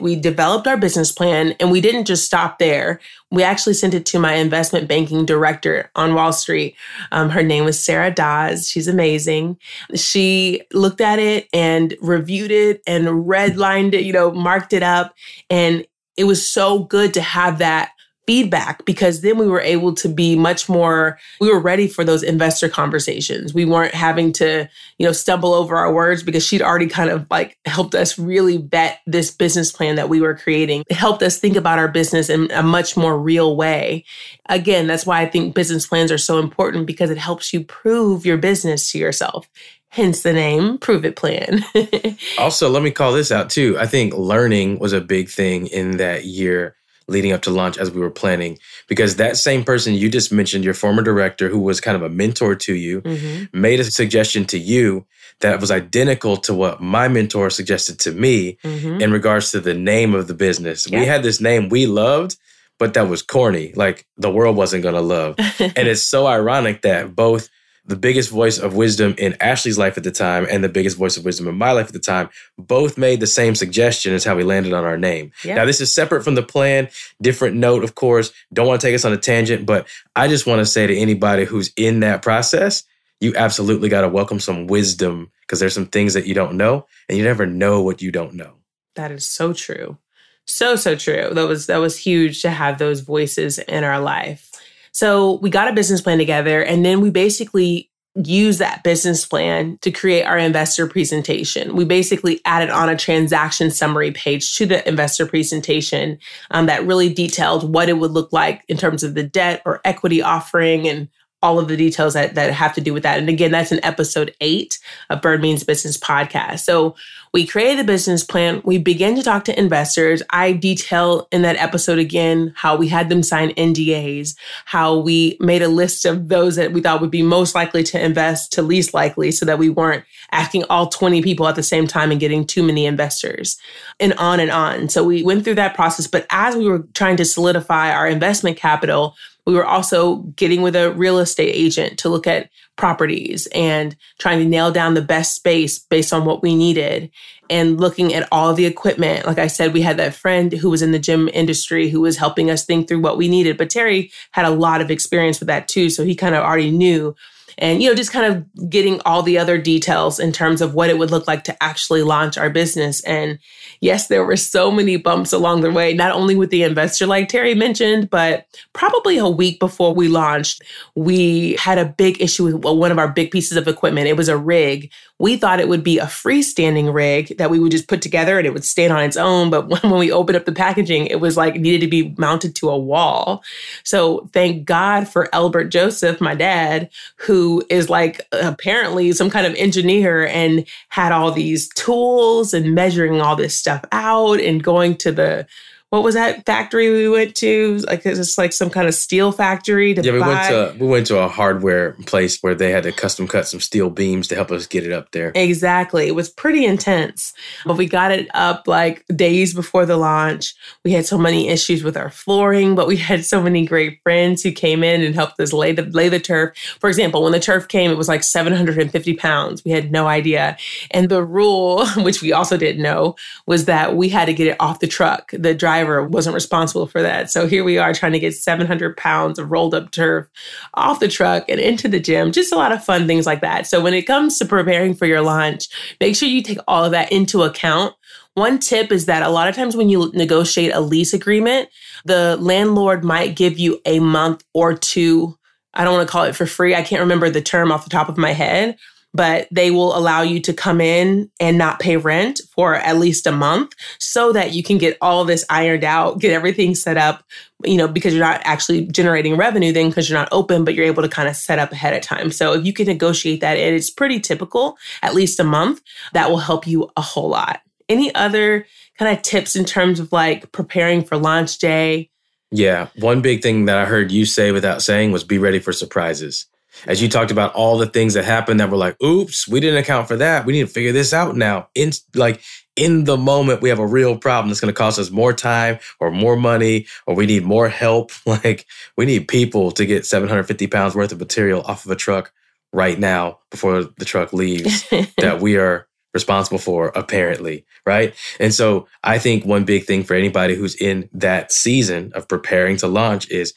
we 0.01 0.17
developed 0.17 0.67
our 0.67 0.77
business 0.77 1.11
plan 1.11 1.55
and 1.59 1.71
we 1.71 1.81
didn't 1.81 2.05
just 2.05 2.27
stop 2.27 2.59
there. 2.59 3.01
We 3.31 3.43
actually 3.43 3.73
sent 3.75 3.95
it 3.95 4.05
to 4.07 4.19
my 4.19 4.35
investment 4.35 4.87
banking 4.87 5.25
director 5.25 5.91
on 5.97 6.15
Wall 6.15 6.33
Street. 6.33 6.77
Um, 7.11 7.31
her 7.31 7.43
name 7.43 7.65
was 7.65 7.83
Sarah 7.83 8.11
Dawes. 8.11 8.69
She's 8.69 8.87
amazing. 8.87 9.59
She 9.95 10.63
looked 10.75 11.01
at 11.01 11.19
it 11.19 11.49
and 11.55 11.97
reviewed 12.03 12.51
it 12.51 12.83
and 12.87 13.07
redlined 13.07 13.95
it, 13.95 14.05
you 14.05 14.13
know, 14.13 14.31
marked 14.31 14.75
it 14.75 14.83
up. 14.83 15.15
And 15.49 15.87
it 16.19 16.25
was 16.25 16.47
so 16.47 16.81
good 16.81 17.15
to 17.15 17.23
have 17.23 17.59
that 17.59 17.93
feedback 18.27 18.85
because 18.85 19.21
then 19.21 19.37
we 19.37 19.49
were 19.49 19.61
able 19.61 19.95
to 19.95 20.09
be 20.09 20.37
much 20.37 20.69
more 20.69 21.19
we 21.41 21.53
were 21.53 21.59
ready 21.59 21.89
for 21.89 22.05
those 22.05 22.23
investor 22.23 22.69
conversations. 22.69 23.53
We 23.53 23.65
weren't 23.65 23.95
having 23.95 24.33
to 24.35 24.69
you 24.99 25.07
know 25.07 25.13
stumble 25.13 25.55
over 25.55 25.77
our 25.77 25.93
words 25.93 26.23
because 26.23 26.45
she'd 26.45 26.63
already 26.63 26.87
kind 26.87 27.11
of 27.11 27.27
like 27.31 27.59
helped 27.65 27.95
us 27.95 28.19
really 28.19 28.59
vet 28.59 29.01
this 29.07 29.31
business 29.31 29.73
plan 29.73 29.97
that 29.97 30.09
we 30.09 30.21
were 30.21 30.37
creating. 30.37 30.85
It 30.89 30.95
helped 30.95 31.23
us 31.23 31.39
think 31.39 31.57
about 31.57 31.79
our 31.79 31.89
business 31.89 32.31
in 32.31 32.51
a 32.53 32.63
much 32.63 32.97
more 32.97 33.19
real 33.19 33.57
way. 33.57 34.05
Again 34.49 34.87
that's 34.87 35.07
why 35.07 35.21
i 35.21 35.27
think 35.27 35.55
business 35.55 35.87
plans 35.87 36.13
are 36.13 36.19
so 36.19 36.39
important 36.39 36.87
because 36.87 37.11
it 37.11 37.19
helps 37.19 37.53
you 37.53 37.65
prove 37.65 38.25
your 38.25 38.37
business 38.39 38.91
to 38.93 38.99
yourself. 38.99 39.49
Hence 39.89 40.23
the 40.23 40.33
name 40.33 40.79
prove 40.79 41.05
it 41.05 41.17
plan. 41.17 41.65
Also 42.39 42.69
let 42.69 42.83
me 42.83 42.91
call 42.91 43.13
this 43.13 43.31
out 43.31 43.51
too. 43.51 43.77
I 43.79 43.87
think 43.87 44.15
learning 44.15 44.79
was 44.79 44.93
a 44.93 45.01
big 45.01 45.29
thing 45.29 45.67
in 45.67 45.99
that 45.99 46.25
year 46.25 46.77
leading 47.13 47.33
up 47.33 47.43
to 47.43 47.51
launch 47.51 47.79
as 47.79 47.91
we 47.91 48.01
were 48.01 48.11
planning 48.11 48.59
because 48.89 49.17
that 49.17 49.37
same 49.37 49.63
person 49.63 49.95
you 49.95 50.09
just 50.09 50.33
mentioned 50.33 50.65
your 50.65 50.75
former 50.75 51.03
director 51.03 51.49
who 51.49 51.61
was 51.61 51.81
kind 51.81 51.97
of 51.97 52.03
a 52.03 52.09
mentor 52.09 52.55
to 52.55 52.75
you 52.75 53.01
mm-hmm. 53.03 53.61
made 53.61 53.79
a 53.79 53.85
suggestion 53.85 54.45
to 54.45 54.59
you 54.59 55.07
that 55.41 55.61
was 55.61 55.71
identical 55.71 56.37
to 56.37 56.55
what 56.55 56.81
my 56.81 57.09
mentor 57.09 57.51
suggested 57.51 58.01
to 58.01 58.13
me 58.13 58.59
mm-hmm. 58.65 59.01
in 59.01 59.13
regards 59.13 59.51
to 59.51 59.61
the 59.61 59.75
name 59.75 60.15
of 60.15 60.27
the 60.27 60.35
business 60.35 60.89
yeah. 60.89 60.99
we 60.99 61.07
had 61.07 61.23
this 61.23 61.41
name 61.41 61.69
we 61.69 61.87
loved 61.87 62.37
but 62.79 62.95
that 62.95 63.09
was 63.09 63.23
corny 63.23 63.73
like 63.77 64.07
the 64.17 64.31
world 64.31 64.57
wasn't 64.57 64.83
going 64.83 64.95
to 64.95 65.01
love 65.01 65.37
and 65.61 65.89
it's 65.89 66.03
so 66.03 66.27
ironic 66.27 66.83
that 66.83 67.15
both 67.15 67.49
the 67.85 67.97
biggest 67.97 68.31
voice 68.31 68.59
of 68.59 68.75
wisdom 68.75 69.15
in 69.19 69.37
Ashley's 69.41 69.77
life 69.77 69.97
at 69.97 70.05
the 70.05 70.11
time 70.13 70.47
and 70.49 70.63
the 70.63 70.69
biggest 70.69 70.97
voice 70.97 71.17
of 71.17 71.25
wisdom 71.25 71.49
in 71.49 71.57
my 71.57 71.73
life 71.73 71.89
at 71.89 71.93
the 71.93 71.99
time 71.99 72.31
both 72.57 72.97
made 72.97 73.19
the 73.19 73.27
same 73.27 73.55
suggestion 73.55 74.15
as 74.15 74.25
how 74.25 74.37
we 74.37 74.45
landed 74.45 74.73
on 74.73 74.85
our 74.85 74.97
name. 74.97 75.33
Yeah. 75.45 75.57
Now, 75.57 75.65
this 75.65 75.81
is 75.81 75.93
separate 75.93 76.23
from 76.23 76.37
the 76.37 76.45
plan, 76.45 76.89
different 77.21 77.57
note, 77.57 77.83
of 77.83 77.97
course. 77.97 78.33
Don't 78.53 78.69
want 78.69 78.81
to 78.81 78.87
take 78.87 78.95
us 78.95 79.05
on 79.05 79.13
a 79.13 79.17
tangent, 79.17 79.67
but 79.67 79.89
I 80.15 80.29
just 80.29 80.47
want 80.47 80.61
to 80.61 80.67
say 80.67 80.87
to 80.87 80.97
anybody 80.97 81.45
who's 81.45 81.73
in 81.77 82.01
that 82.01 82.23
process, 82.23 82.85
you 83.21 83.35
absolutely 83.37 83.89
got 83.89 84.03
to 84.03 84.09
welcome 84.09 84.39
some 84.39 84.67
wisdom 84.69 85.33
because 85.41 85.59
there's 85.59 85.75
some 85.75 85.87
things 85.87 86.15
that 86.15 86.27
you 86.27 86.35
don't 86.35 86.57
know 86.57 86.87
and 87.09 87.19
you 87.19 87.25
never 87.25 87.47
know 87.47 87.83
what 87.83 88.01
you 88.01 88.13
don't 88.13 88.35
know. 88.35 88.55
That 88.95 89.11
is 89.11 89.27
so 89.29 89.53
true. 89.53 89.99
So, 90.45 90.77
so 90.77 90.97
true. 90.97 91.31
That 91.33 91.49
was, 91.49 91.67
that 91.67 91.79
was 91.79 91.99
huge 91.99 92.43
to 92.43 92.51
have 92.51 92.79
those 92.79 93.01
voices 93.01 93.59
in 93.59 93.85
our 93.85 94.01
life. 94.01 94.52
So 94.93 95.39
we 95.39 95.51
got 95.51 95.69
a 95.69 95.73
business 95.73 96.01
plan 96.01 96.19
together 96.19 96.63
and 96.63 96.85
then 96.85 97.01
we 97.01 97.11
basically 97.11 97.91
use 98.15 98.59
that 98.59 98.85
business 98.85 99.25
plan 99.25 99.79
to 99.81 99.91
create 99.91 100.25
our 100.25 100.37
investor 100.37 100.87
presentation. 100.87 101.75
We 101.75 101.87
basically 101.87 102.41
added 102.45 102.69
on 102.69 102.91
a 102.91 102.97
transaction 102.97 103.71
summary 103.71 104.11
page 104.11 104.55
to 104.57 104.67
the 104.67 104.87
investor 104.87 105.25
presentation 105.25 106.19
um, 106.51 106.67
that 106.67 106.87
really 106.87 107.13
detailed 107.13 107.73
what 107.73 107.89
it 107.89 107.95
would 107.95 108.11
look 108.11 108.31
like 108.33 108.65
in 108.69 108.77
terms 108.77 109.03
of 109.03 109.15
the 109.15 109.23
debt 109.23 109.63
or 109.65 109.81
equity 109.85 110.21
offering 110.21 110.87
and 110.87 111.09
all 111.43 111.59
of 111.59 111.69
the 111.69 111.77
details 111.77 112.15
that, 112.15 112.35
that 112.35 112.53
have 112.53 112.75
to 112.75 112.81
do 112.81 112.93
with 112.93 113.03
that. 113.03 113.19
And 113.19 113.29
again, 113.29 113.51
that's 113.51 113.73
in 113.73 113.85
episode 113.85 114.35
eight 114.41 114.79
of 115.11 115.23
Bird 115.23 115.41
Means 115.41 115.65
Business 115.65 115.99
podcast. 115.99 116.61
So 116.61 116.95
we 117.33 117.47
created 117.47 117.79
the 117.79 117.85
business 117.85 118.23
plan. 118.23 118.61
We 118.65 118.77
began 118.77 119.17
to 119.17 119.23
talk 119.23 119.45
to 119.45 119.59
investors. 119.59 120.23
I 120.31 120.53
detail 120.53 121.29
in 121.33 121.43
that 121.43 121.57
episode 121.57 121.99
again 121.99 122.53
how 122.57 122.77
we 122.77 122.89
had 122.89 123.09
them 123.09 123.23
sign 123.23 123.51
NDAs, 123.55 124.37
how 124.67 124.99
we 124.99 125.39
made 125.41 125.63
a 125.63 125.69
list 125.69 126.05
of 126.05 126.29
those 126.29 126.57
that 126.57 126.73
we 126.73 126.83
thought 126.83 127.01
would 127.01 127.11
be 127.11 127.23
most 127.23 127.55
likely 127.55 127.83
to 127.85 128.03
invest 128.03 128.53
to 128.53 128.63
least 128.63 128.93
likely 128.93 129.31
so 129.31 129.47
that 129.47 129.59
we 129.59 129.71
weren't 129.71 130.05
asking 130.31 130.65
all 130.65 130.89
20 130.89 131.23
people 131.23 131.49
at 131.49 131.57
the 131.57 131.63
same 131.63 131.87
time 131.87 132.11
and 132.11 132.21
getting 132.21 132.47
too 132.47 132.63
many 132.63 132.85
investors 132.85 133.59
and 133.99 134.13
on 134.15 134.39
and 134.39 134.51
on. 134.51 134.91
So 134.91 135.03
we 135.03 135.23
went 135.23 135.45
through 135.45 135.55
that 135.55 135.75
process. 135.75 136.07
But 136.07 136.27
as 136.29 136.55
we 136.55 136.69
were 136.69 136.81
trying 136.95 137.17
to 137.17 137.25
solidify 137.25 137.93
our 137.93 138.07
investment 138.07 138.59
capital, 138.59 139.17
we 139.47 139.55
were 139.55 139.67
also 139.67 140.17
getting 140.37 140.63
with 140.63 140.77
a 140.77 140.93
real 140.93 141.19
estate 141.19 141.53
agent 141.53 141.99
to 141.99 142.09
look 142.09 142.27
at 142.27 142.51
properties 142.77 143.49
and 143.55 143.97
trying 144.19 144.39
to 144.39 144.45
nail 144.45 144.71
down 144.71 144.95
the 144.95 145.03
best 145.03 145.35
space 145.35 145.79
based 145.79 146.13
on 146.13 146.25
what 146.25 146.43
we 146.43 146.55
needed 146.55 147.11
and 147.51 147.81
looking 147.81 148.15
at 148.15 148.27
all 148.33 148.55
the 148.55 148.65
equipment. 148.67 149.27
Like 149.27 149.39
I 149.39 149.47
said, 149.47 149.73
we 149.73 149.83
had 149.83 149.99
that 149.99 150.15
friend 150.15 150.53
who 150.53 150.71
was 150.71 150.81
in 150.81 150.93
the 150.93 150.99
gym 150.99 151.29
industry 151.33 151.91
who 151.91 152.01
was 152.01 152.17
helping 152.17 152.51
us 152.51 152.65
think 152.65 152.89
through 152.89 153.01
what 153.01 153.19
we 153.19 153.29
needed. 153.29 153.59
But 153.59 153.71
Terry 153.71 154.11
had 154.31 154.47
a 154.47 154.51
lot 154.51 154.81
of 154.81 154.91
experience 154.91 155.39
with 155.39 155.49
that 155.49 155.69
too. 155.69 155.91
So 155.91 156.05
he 156.05 156.15
kind 156.15 156.35
of 156.35 156.45
already 156.45 156.71
knew 156.71 157.15
and 157.59 157.83
you 157.83 157.89
know 157.89 157.95
just 157.95 158.13
kind 158.13 158.33
of 158.33 158.71
getting 158.71 159.01
all 159.05 159.23
the 159.23 159.39
other 159.39 159.59
details 159.59 160.19
in 160.19 160.33
terms 160.33 160.61
of 160.61 160.75
what 160.75 160.91
it 160.91 160.99
would 160.99 161.11
look 161.11 161.27
like 161.27 161.45
to 161.45 161.63
actually 161.63 162.03
launch 162.03 162.37
our 162.39 162.51
business. 162.51 163.03
And 163.05 163.39
yes 163.81 164.09
there 164.09 164.25
were 164.25 164.37
so 164.37 164.71
many 164.71 164.97
bumps 164.97 165.33
along 165.33 165.61
the 165.61 165.71
way 165.71 165.95
not 165.95 166.13
only 166.13 166.37
with 166.37 166.51
the 166.51 166.63
investor 166.63 167.07
like 167.07 167.29
terry 167.29 167.55
mentioned 167.55 168.09
but 168.11 168.47
probably 168.73 169.19
a 169.19 169.29
week 169.29 169.59
before 169.59 169.95
we 169.95 170.09
launched 170.09 170.63
we 170.95 171.57
had 171.59 171.79
a 171.79 171.85
big 171.85 172.21
issue 172.21 172.45
with 172.45 172.55
one 172.55 172.93
of 172.93 172.99
our 172.99 173.09
big 173.09 173.31
pieces 173.31 173.57
of 173.57 173.69
equipment. 173.69 174.07
It 174.07 174.17
was 174.17 174.29
a 174.29 174.37
rig 174.37 174.91
we 175.23 175.37
thought 175.37 175.61
it 175.61 175.69
would 175.69 175.85
be 175.85 176.01
a 176.01 176.07
freestanding 176.07 176.93
rig 176.93 177.39
that 177.39 177.49
we 177.49 177.61
would 177.61 177.71
just 177.71 177.87
put 177.87 178.03
together 178.03 178.39
and 178.39 178.47
it 178.47 178.53
would 178.53 178.65
stand 178.65 178.93
on 178.93 179.05
its 179.05 179.17
own. 179.17 179.51
But 179.51 179.69
when 179.83 179.97
we 179.97 180.11
opened 180.11 180.37
up 180.37 180.47
the 180.47 180.53
packaging 180.53 181.07
it 181.07 181.21
was 181.21 181.37
like 181.37 181.55
needed 181.55 181.81
to 181.83 181.87
be 181.87 182.13
mounted 182.19 182.57
to 182.57 182.69
a 182.69 182.77
wall. 182.77 183.45
So 183.85 184.29
thank 184.33 184.65
god 184.65 185.09
for 185.09 185.33
albert 185.33 185.67
joseph 185.67 186.21
my 186.21 186.35
dad 186.35 186.91
who 187.17 187.65
is 187.71 187.89
like 187.89 188.21
apparently 188.33 189.13
some 189.13 189.31
kind 189.31 189.47
of 189.47 189.55
engineer 189.55 190.27
and 190.27 190.67
had 190.89 191.13
all 191.13 191.31
these 191.31 191.69
tools 191.75 192.53
and 192.53 192.75
measuring 192.75 193.21
all 193.21 193.37
this 193.37 193.57
stuff 193.57 193.85
out 193.93 194.41
and 194.41 194.65
going 194.65 194.97
to 194.97 195.13
the 195.13 195.47
what 195.93 196.03
was 196.03 196.15
that 196.15 196.47
factory 196.47 196.89
we 196.89 197.07
went 197.07 197.35
to? 197.35 197.77
Like 197.87 198.07
it's 198.07 198.39
like 198.39 198.55
some 198.55 198.71
kind 198.71 198.89
of 198.89 198.95
steel 198.95 199.31
factory 199.31 199.93
to 199.93 200.01
yeah, 200.01 200.13
we 200.13 200.21
buy. 200.21 200.29
went 200.29 200.49
to 200.49 200.83
we 200.83 200.89
went 200.89 201.07
to 201.09 201.19
a 201.19 201.29
hardware 201.29 201.93
place 202.07 202.39
where 202.41 202.55
they 202.55 202.71
had 202.71 202.85
to 202.85 202.93
custom 202.93 203.29
cut 203.29 203.47
some 203.47 203.61
steel 203.61 203.91
beams 203.91 204.27
to 204.29 204.35
help 204.35 204.51
us 204.51 204.67
get 204.67 204.87
it 204.87 204.93
up 204.93 205.13
there. 205.13 205.33
Exactly. 205.35 206.07
It 206.07 206.15
was 206.15 206.31
pretty 206.31 206.65
intense. 206.65 207.35
But 207.67 207.77
we 207.77 207.85
got 207.85 208.11
it 208.11 208.31
up 208.33 208.67
like 208.67 209.05
days 209.15 209.53
before 209.53 209.85
the 209.85 209.99
launch. 209.99 210.55
We 210.83 210.93
had 210.93 211.05
so 211.05 211.19
many 211.19 211.51
issues 211.51 211.85
with 211.85 211.99
our 211.99 212.09
flooring, 212.09 212.75
but 212.75 212.87
we 212.87 212.97
had 213.13 213.27
so 213.27 213.43
many 213.43 213.67
great 213.67 214.01
friends 214.03 214.43
who 214.43 214.51
came 214.51 214.83
in 214.83 215.03
and 215.03 215.15
helped 215.15 215.39
us 215.41 215.53
lay 215.53 215.73
the 215.73 215.83
lay 215.83 216.09
the 216.09 216.19
turf. 216.19 216.57
For 216.81 216.89
example, 216.89 217.23
when 217.23 217.33
the 217.33 217.39
turf 217.39 217.69
came, 217.69 217.91
it 217.91 217.99
was 217.99 218.09
like 218.09 218.23
750 218.23 219.15
pounds. 219.17 219.63
We 219.63 219.73
had 219.73 219.93
no 219.93 220.07
idea. 220.07 220.57
And 220.91 221.11
the 221.11 221.23
rule, 221.23 221.87
which 221.99 222.23
we 222.23 222.33
also 222.33 222.57
didn't 222.57 222.83
know, 222.83 223.15
was 223.47 223.67
that 223.67 223.95
we 223.95 224.09
had 224.09 224.25
to 224.25 224.33
get 224.33 224.47
it 224.47 224.57
off 224.59 224.81
the 224.81 224.87
truck. 224.87 225.33
The 225.33 225.53
driver 225.53 225.82
driver 225.83 226.07
wasn't 226.07 226.35
responsible 226.35 226.87
for 226.87 227.03
that. 227.03 227.31
So 227.31 227.47
here 227.47 227.65
we 227.65 227.79
are 227.79 227.93
trying 227.93 228.13
to 228.13 228.19
get 228.19 228.35
700 228.35 228.97
pounds 228.97 229.39
of 229.39 229.51
rolled 229.51 229.75
up 229.75 229.91
turf 229.91 230.29
off 230.75 231.01
the 231.01 231.09
truck 231.09 231.45
and 231.49 231.61
into 231.61 231.89
the 231.89 232.01
gym. 232.01 232.33
Just 232.33 232.53
a 232.53 232.57
lot 232.57 232.73
of 232.73 232.85
fun 232.85 233.07
things 233.07 233.27
like 233.27 233.41
that. 233.41 233.67
So 233.67 233.81
when 233.81 233.95
it 233.95 234.07
comes 234.07 234.39
to 234.39 234.45
preparing 234.45 234.95
for 234.95 235.07
your 235.07 235.21
launch, 235.21 235.69
make 236.01 236.17
sure 236.17 236.29
you 236.29 236.43
take 236.43 236.59
all 236.69 236.85
of 236.85 236.93
that 236.93 237.13
into 237.13 237.43
account. 237.43 237.95
One 238.35 238.59
tip 238.59 238.91
is 238.93 239.07
that 239.07 239.23
a 239.23 239.29
lot 239.29 239.49
of 239.49 239.55
times 239.55 239.77
when 239.77 239.89
you 239.89 240.11
negotiate 240.15 240.73
a 240.73 240.81
lease 240.81 241.13
agreement, 241.13 241.69
the 242.05 242.37
landlord 242.39 243.05
might 243.05 243.37
give 243.37 243.59
you 243.59 243.81
a 243.85 244.01
month 244.01 244.43
or 244.55 244.75
two. 244.75 245.37
I 245.75 245.85
don't 245.85 245.95
want 245.95 246.07
to 246.07 246.13
call 246.13 246.25
it 246.25 246.37
for 246.37 246.47
free. 246.47 246.75
I 246.75 246.83
can't 246.83 247.01
remember 247.01 247.29
the 247.29 247.43
term 247.43 247.71
off 247.71 247.85
the 247.85 247.91
top 247.91 248.09
of 248.09 248.17
my 248.17 248.33
head, 248.33 248.79
but 249.15 249.47
they 249.51 249.71
will 249.71 249.97
allow 249.97 250.23
you 250.23 250.41
to 250.41 250.53
come 250.53 250.81
in 250.81 251.31
and 251.39 251.59
not 251.59 251.81
pay 251.81 251.97
rent 251.97 252.41
for 252.51 252.75
at 252.75 252.99
least 252.99 253.27
a 253.27 253.33
month 253.33 253.75
so 253.99 254.33
that 254.33 254.53
you 254.53 254.63
can 254.63 254.79
get 254.79 254.97
all 255.01 255.25
this 255.25 255.45
ironed 255.51 255.85
out, 255.85 256.19
get 256.19 256.33
everything 256.33 256.75
set 256.75 256.97
up, 256.97 257.25
you 257.65 257.77
know, 257.77 257.87
because 257.87 258.15
you're 258.15 258.25
not 258.25 258.41
actually 258.45 258.87
generating 258.87 259.37
revenue 259.37 259.73
then 259.73 259.89
because 259.89 260.09
you're 260.09 260.19
not 260.19 260.29
open, 260.33 260.65
but 260.65 260.75
you're 260.75 260.87
able 260.87 261.03
to 261.03 261.09
kind 261.09 261.29
of 261.29 261.37
set 261.37 261.59
up 261.59 261.73
ahead 261.73 261.95
of 261.95 262.03
time. 262.03 262.31
So 262.31 262.55
if 262.55 262.65
you 262.65 262.73
can 262.73 262.87
negotiate 262.87 263.41
that, 263.41 263.57
it's 263.59 263.91
pretty 263.91 264.19
typical, 264.19 264.79
at 265.03 265.15
least 265.15 265.39
a 265.41 265.45
month, 265.45 265.83
that 266.13 266.31
will 266.31 266.39
help 266.39 266.67
you 266.67 266.91
a 266.97 267.03
whole 267.03 267.29
lot. 267.29 267.61
Any 267.89 268.15
other 268.15 268.67
kind 268.99 269.15
of 269.15 269.23
tips 269.23 269.57
in 269.57 269.65
terms 269.65 270.01
of 270.01 270.11
like 270.13 270.53
preparing 270.53 271.05
for 271.05 271.19
launch 271.19 271.59
day? 271.59 272.09
Yeah. 272.51 272.89
One 272.99 273.21
big 273.23 273.43
thing 273.43 273.67
that 273.67 273.77
I 273.77 273.85
heard 273.85 274.13
you 274.13 274.25
say 274.25 274.53
without 274.53 274.83
saying 274.83 275.13
was 275.13 275.25
be 275.25 275.39
ready 275.39 275.59
for 275.59 275.73
surprises 275.73 276.47
as 276.87 277.03
you 277.03 277.09
talked 277.09 277.31
about 277.31 277.55
all 277.55 277.79
the 277.79 277.87
things 277.87 278.15
that 278.15 278.25
happened 278.25 278.61
that 278.61 278.71
were 278.71 278.77
like, 278.77 279.01
oops, 279.03 279.47
we 279.49 279.61
didn't 279.61 279.79
account 279.79 280.09
for 280.09 280.17
that. 280.17 280.47
We 280.47 280.53
need 280.53 280.67
to 280.67 280.73
figure 280.73 280.93
this 280.93 281.13
out 281.13 281.37
now. 281.37 281.69
In 281.75 281.93
like 282.15 282.43
in 282.77 283.05
the 283.05 283.19
moment, 283.19 283.61
we 283.61 283.69
have 283.69 283.79
a 283.79 283.87
real 283.87 284.17
problem 284.17 284.49
that's 284.49 284.61
going 284.61 284.73
to 284.73 284.79
cost 284.79 284.99
us 284.99 285.11
more 285.11 285.33
time 285.33 285.79
or 286.01 286.11
more 286.11 286.37
money, 286.37 286.87
or 287.07 287.15
we 287.15 287.27
need 287.27 287.45
more 287.45 287.69
help. 287.69 288.11
Like 288.27 288.67
we 288.97 289.05
need 289.05 289.29
people 289.29 289.73
to 289.73 289.85
get 289.85 290.07
750 290.07 290.67
pounds 290.69 290.95
worth 290.95 291.13
of 291.13 291.19
material 291.21 291.61
off 291.63 291.85
of 291.85 291.91
a 291.91 291.97
truck 291.97 292.33
right 292.73 292.99
now 292.99 293.41
before 293.51 293.85
the 293.85 294.05
truck 294.07 294.33
leaves 294.33 294.89
that 295.19 295.41
we 295.41 295.59
are 295.59 295.87
responsible 296.15 296.59
for, 296.59 296.93
apparently. 296.95 297.67
Right. 297.85 298.15
And 298.41 298.55
so 298.55 298.87
I 299.05 299.19
think 299.19 299.45
one 299.45 299.65
big 299.65 299.85
thing 299.85 300.03
for 300.03 300.15
anybody 300.15 300.55
who's 300.55 300.75
in 300.75 301.11
that 301.13 301.53
season 301.53 302.13
of 302.15 302.29
preparing 302.29 302.79
to 302.79 302.87
launch 302.87 303.31
is 303.31 303.55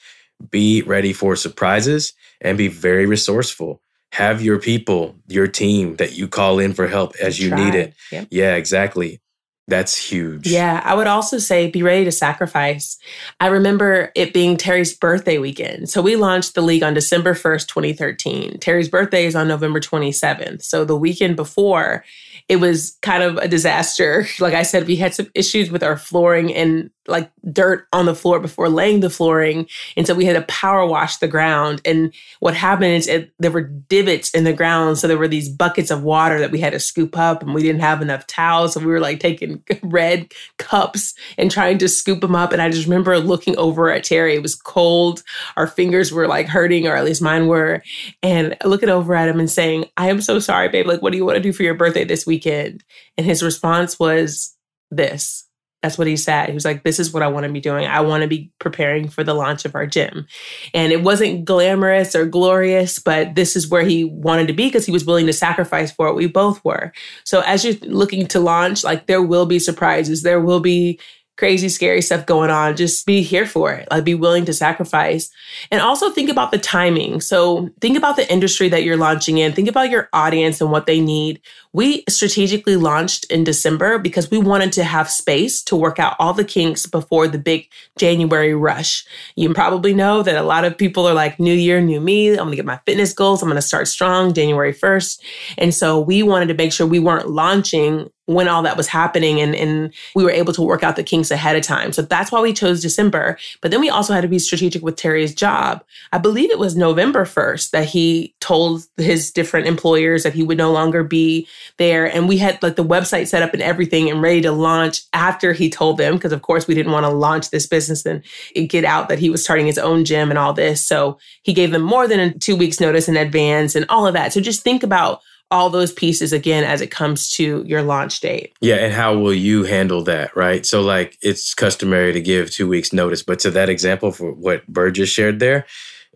be 0.50 0.82
ready 0.84 1.14
for 1.14 1.36
surprises 1.36 2.14
and 2.42 2.58
be 2.58 2.68
very 2.68 3.06
resourceful. 3.06 3.82
Have 4.12 4.42
your 4.42 4.60
people, 4.60 5.16
your 5.28 5.48
team 5.48 5.96
that 5.98 6.14
you 6.14 6.28
call 6.28 6.60
in 6.60 6.74
for 6.74 6.88
help 6.88 7.16
as 7.22 7.40
you 7.40 7.50
Try. 7.50 7.66
need 7.66 7.76
it. 7.76 7.94
Yep. 8.12 8.28
Yeah, 8.32 8.56
exactly. 8.56 9.22
That's 9.68 9.98
huge. 9.98 10.48
Yeah. 10.48 10.80
I 10.86 10.94
would 10.94 11.08
also 11.08 11.40
say 11.40 11.72
be 11.72 11.82
ready 11.82 12.06
to 12.06 12.12
sacrifice. 12.12 12.98
I 13.40 13.48
remember 13.48 14.12
it 14.14 14.32
being 14.32 14.58
Terry's 14.58 14.96
birthday 14.96 15.40
weekend. 15.40 15.90
So 15.90 16.04
we 16.04 16.16
launched 16.16 16.54
the 16.54 16.62
league 16.62 16.84
on 16.84 16.94
December 16.94 17.34
1st, 17.34 17.68
2013. 17.68 18.60
Terry's 18.60 18.90
birthday 18.90 19.26
is 19.26 19.36
on 19.36 19.48
November 19.48 19.80
27th. 19.80 20.62
So 20.62 20.86
the 20.86 20.96
weekend 20.96 21.36
before, 21.36 22.06
it 22.48 22.58
was 22.58 22.96
kind 23.02 23.24
of 23.24 23.38
a 23.38 23.48
disaster. 23.48 24.28
Like 24.40 24.54
I 24.54 24.64
said, 24.64 24.86
we 24.86 24.98
had 24.98 25.16
some 25.16 25.28
issues 25.34 25.72
with 25.72 25.82
our 25.82 25.98
flooring 25.98 26.54
and 26.54 26.92
like 27.08 27.32
dirt 27.52 27.88
on 27.94 28.06
the 28.06 28.16
floor 28.16 28.40
before 28.40 28.70
laying 28.70 29.00
the 29.00 29.10
flooring. 29.10 29.68
And 29.96 30.08
so 30.08 30.16
we 30.16 30.26
had 30.26 30.34
to 30.34 30.42
power 30.54 30.86
wash 30.86 31.18
the 31.18 31.28
ground. 31.28 31.82
And 31.86 32.14
what 32.40 32.56
happened 32.56 32.94
is 32.94 33.08
it, 33.08 33.32
there 33.40 33.52
were 33.52 33.62
divots 33.62 34.32
in 34.32 34.44
the 34.44 34.54
ground. 34.54 34.98
So 34.98 35.08
there 35.08 35.18
were 35.18 35.28
these 35.28 35.50
buckets 35.50 35.92
of 35.92 36.04
water 36.04 36.40
that 36.40 36.52
we 36.52 36.60
had 36.60 36.74
to 36.74 36.80
scoop 36.80 37.18
up 37.18 37.44
and 37.44 37.54
we 37.54 37.62
didn't 37.62 37.82
have 37.82 38.02
enough 38.02 38.28
towels. 38.28 38.74
So 38.74 38.80
we 38.80 38.88
were 38.88 39.00
like 39.00 39.20
taking 39.20 39.64
red 39.84 40.34
cups 40.58 41.14
and 41.38 41.52
trying 41.52 41.78
to 41.80 41.90
scoop 41.90 42.22
them 42.22 42.36
up. 42.36 42.52
And 42.52 42.62
I 42.62 42.70
just 42.70 42.88
remember 42.88 43.18
looking 43.20 43.58
over 43.58 43.92
at 43.92 44.04
Terry. 44.04 44.36
It 44.36 44.42
was 44.42 44.56
cold. 44.56 45.24
Our 45.58 45.68
fingers 45.68 46.12
were 46.12 46.28
like 46.28 46.48
hurting, 46.48 46.88
or 46.88 46.96
at 46.96 47.06
least 47.06 47.22
mine 47.22 47.48
were. 47.48 47.84
And 48.24 48.58
looking 48.64 48.90
over 48.90 49.16
at 49.16 49.30
him 49.30 49.40
and 49.40 49.50
saying, 49.50 49.86
I 49.98 50.10
am 50.10 50.22
so 50.22 50.40
sorry, 50.40 50.70
babe. 50.70 50.88
Like, 50.88 51.02
what 51.02 51.12
do 51.12 51.18
you 51.18 51.26
want 51.26 51.38
to 51.38 51.42
do 51.42 51.54
for 51.54 51.64
your 51.64 51.76
birthday 51.76 52.04
this 52.04 52.26
weekend? 52.26 52.84
And 53.18 53.26
his 53.26 53.44
response 53.44 54.00
was 54.00 54.56
this 54.92 55.45
that's 55.86 56.00
what 56.00 56.08
he 56.08 56.18
said. 56.18 56.48
He 56.48 56.54
was 56.54 56.66
like, 56.66 56.84
This 56.84 57.00
is 57.00 57.14
what 57.14 57.22
I 57.22 57.28
want 57.28 57.46
to 57.46 57.52
be 57.52 57.60
doing. 57.62 57.86
I 57.86 58.02
want 58.02 58.24
to 58.24 58.28
be 58.28 58.52
preparing 58.58 59.08
for 59.08 59.24
the 59.24 59.36
launch 59.36 59.66
of 59.66 59.76
our 59.76 59.86
gym. 59.86 60.26
And 60.74 60.92
it 60.92 61.04
wasn't 61.04 61.46
glamorous 61.46 62.16
or 62.16 62.26
glorious, 62.26 62.98
but 62.98 63.36
this 63.36 63.56
is 63.56 63.70
where 63.70 63.84
he 63.84 64.04
wanted 64.04 64.48
to 64.48 64.54
be 64.54 64.66
because 64.66 64.86
he 64.86 64.92
was 64.92 65.06
willing 65.06 65.28
to 65.28 65.34
sacrifice 65.34 65.92
for 65.92 66.08
it. 66.08 66.16
We 66.16 66.26
both 66.26 66.64
were. 66.66 66.92
So 67.24 67.42
as 67.42 67.64
you're 67.64 67.76
looking 67.84 68.26
to 68.28 68.40
launch, 68.40 68.84
like 68.84 69.06
there 69.06 69.22
will 69.22 69.46
be 69.46 69.60
surprises, 69.60 70.24
there 70.24 70.42
will 70.42 70.60
be 70.60 71.00
crazy, 71.38 71.68
scary 71.68 72.02
stuff 72.02 72.26
going 72.26 72.50
on, 72.50 72.76
just 72.76 73.06
be 73.06 73.22
here 73.22 73.46
for 73.46 73.74
it. 73.74 73.88
Like 73.92 74.06
be 74.06 74.16
willing 74.16 74.46
to 74.46 74.54
sacrifice. 74.54 75.30
And 75.70 75.82
also 75.82 76.10
think 76.10 76.30
about 76.30 76.52
the 76.52 76.58
timing. 76.58 77.20
So 77.20 77.70
think 77.82 77.98
about 77.98 78.16
the 78.16 78.32
industry 78.32 78.70
that 78.70 78.84
you're 78.84 78.98
launching 78.98 79.38
in. 79.38 79.52
Think 79.52 79.68
about 79.68 79.90
your 79.90 80.10
audience 80.14 80.62
and 80.62 80.72
what 80.72 80.86
they 80.86 81.02
need. 81.02 81.42
We 81.74 82.06
strategically 82.08 82.78
launched 82.78 83.30
in 83.30 83.44
December 83.44 84.00
because 84.00 84.32
we 84.32 84.38
wanted 84.38 84.72
to 84.74 84.86
have 84.86 85.10
space 85.10 85.62
to 85.64 85.76
work 85.76 86.00
out 86.00 86.16
all 86.20 86.34
the 86.34 86.46
kinks 86.46 86.86
before 86.86 87.28
the 87.28 87.38
big 87.38 87.70
January 87.98 88.56
rush. 88.56 89.06
You 89.36 89.54
probably 89.54 89.94
know 89.94 90.24
that 90.24 90.38
a 90.38 90.44
lot 90.44 90.64
of 90.64 90.78
people 90.78 91.06
are 91.06 91.14
like, 91.14 91.38
New 91.38 91.54
Year, 91.54 91.82
new 91.82 92.00
me. 92.00 92.30
I'm 92.30 92.46
gonna 92.46 92.56
get 92.56 92.66
my 92.66 92.80
fitness 92.86 93.12
goals. 93.12 93.44
I'm 93.44 93.50
gonna 93.50 93.62
start 93.62 93.90
strong 93.90 94.34
January 94.34 94.74
1st. 94.74 95.20
And 95.58 95.74
so 95.74 96.00
we 96.00 96.24
wanted 96.24 96.48
to 96.48 96.54
make 96.54 96.72
sure 96.72 96.88
we 96.88 97.00
weren't 97.00 97.30
launching 97.30 98.10
when 98.26 98.48
all 98.48 98.64
that 98.64 98.78
was 98.78 98.88
happening 98.88 99.40
and, 99.40 99.56
and 99.56 99.94
we 100.16 100.24
were 100.24 100.32
able 100.32 100.54
to 100.54 100.62
work 100.62 100.84
out 100.84 100.96
the 100.96 101.04
kinks 101.04 101.30
ahead 101.30 101.56
of 101.56 101.62
time. 101.62 101.92
So 101.92 102.02
that's 102.02 102.32
why 102.32 102.42
we 102.42 102.54
chose 102.54 102.82
December. 102.82 103.38
But 103.62 103.72
then 103.72 103.82
we 103.82 103.90
also 103.90 104.14
had 104.14 104.22
to 104.22 104.28
be 104.28 104.40
strategic 104.40 104.82
with 104.82 104.96
Terry's 104.96 105.36
job. 105.36 105.84
I 106.12 106.18
believe 106.18 106.50
it 106.50 106.58
was 106.58 106.76
November 106.76 107.26
1st 107.26 107.72
that 107.72 107.86
he 107.86 108.34
told 108.40 108.84
his 108.98 109.32
different 109.32 109.68
employers 109.68 110.24
that 110.24 110.34
he 110.34 110.44
would 110.44 110.58
no 110.58 110.72
longer 110.72 111.04
be 111.04 111.48
there. 111.78 112.06
And 112.06 112.28
we 112.28 112.38
had 112.38 112.62
like 112.64 112.76
the 112.76 112.84
website 112.84 113.28
set 113.28 113.44
up 113.44 113.54
and 113.54 113.62
everything 113.62 114.10
and 114.10 114.22
ready 114.22 114.42
to 114.42 114.52
launch 114.52 115.04
after 115.14 115.54
he 115.54 115.70
told 115.70 115.98
them, 115.98 116.16
because 116.16 116.32
of 116.32 116.42
course 116.42 116.68
we 116.68 116.74
didn't 116.74 116.92
want 116.94 117.06
to 117.06 117.12
launch 117.12 117.52
this 117.52 117.68
business 117.68 118.06
and 118.06 118.24
get 118.68 118.86
out 118.86 119.10
that 119.10 119.20
he 119.20 119.30
was 119.30 119.44
starting 119.44 119.68
his 119.68 119.78
own 119.78 120.04
gym 120.04 120.30
and 120.30 120.40
all 120.40 120.54
this. 120.54 120.86
So 120.86 121.20
he 121.44 121.54
gave 121.54 121.72
them 121.72 121.84
more 121.84 122.08
than 122.08 122.20
a 122.20 122.34
two 122.34 122.56
weeks 122.56 122.80
notice 122.80 123.08
in 123.08 123.18
advance 123.18 123.76
and 123.76 123.86
all 123.90 124.08
of 124.08 124.14
that. 124.14 124.34
So 124.34 124.42
just 124.42 124.64
think 124.64 124.82
about 124.82 125.22
all 125.52 125.70
those 125.70 125.94
pieces 125.94 126.34
again 126.34 126.64
as 126.64 126.82
it 126.82 126.92
comes 126.92 127.30
to 127.30 127.64
your 127.68 127.82
launch 127.82 128.20
date. 128.20 128.54
Yeah, 128.62 128.76
and 128.76 128.94
how 128.94 129.18
will 129.18 129.34
you 129.34 129.64
handle 129.64 130.04
that, 130.04 130.36
right? 130.36 130.66
So 130.66 130.82
like 130.82 131.18
it's 131.22 131.54
customary 131.54 132.14
to 132.14 132.22
give 132.22 132.52
2 132.52 132.68
weeks 132.68 132.92
notice, 132.92 133.22
but 133.22 133.40
to 133.40 133.52
that 133.52 133.70
example 133.70 134.12
for 134.12 134.32
what 134.32 134.64
just 134.94 135.14
shared 135.14 135.40
there, 135.40 135.66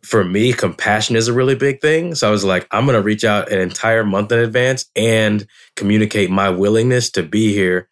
for 0.04 0.24
me 0.24 0.54
compassion 0.54 1.16
is 1.16 1.28
a 1.28 1.34
really 1.34 1.56
big 1.56 1.82
thing. 1.82 2.16
So 2.16 2.28
I 2.28 2.32
was 2.32 2.44
like 2.44 2.68
I'm 2.72 2.86
going 2.86 2.96
to 2.96 3.04
reach 3.04 3.24
out 3.24 3.52
an 3.52 3.60
entire 3.60 4.04
month 4.04 4.32
in 4.32 4.40
advance 4.40 4.86
and 4.96 5.46
communicate 5.76 6.30
my 6.30 6.50
willingness 6.50 7.12
to 7.12 7.24
be 7.24 7.54
here 7.54 7.90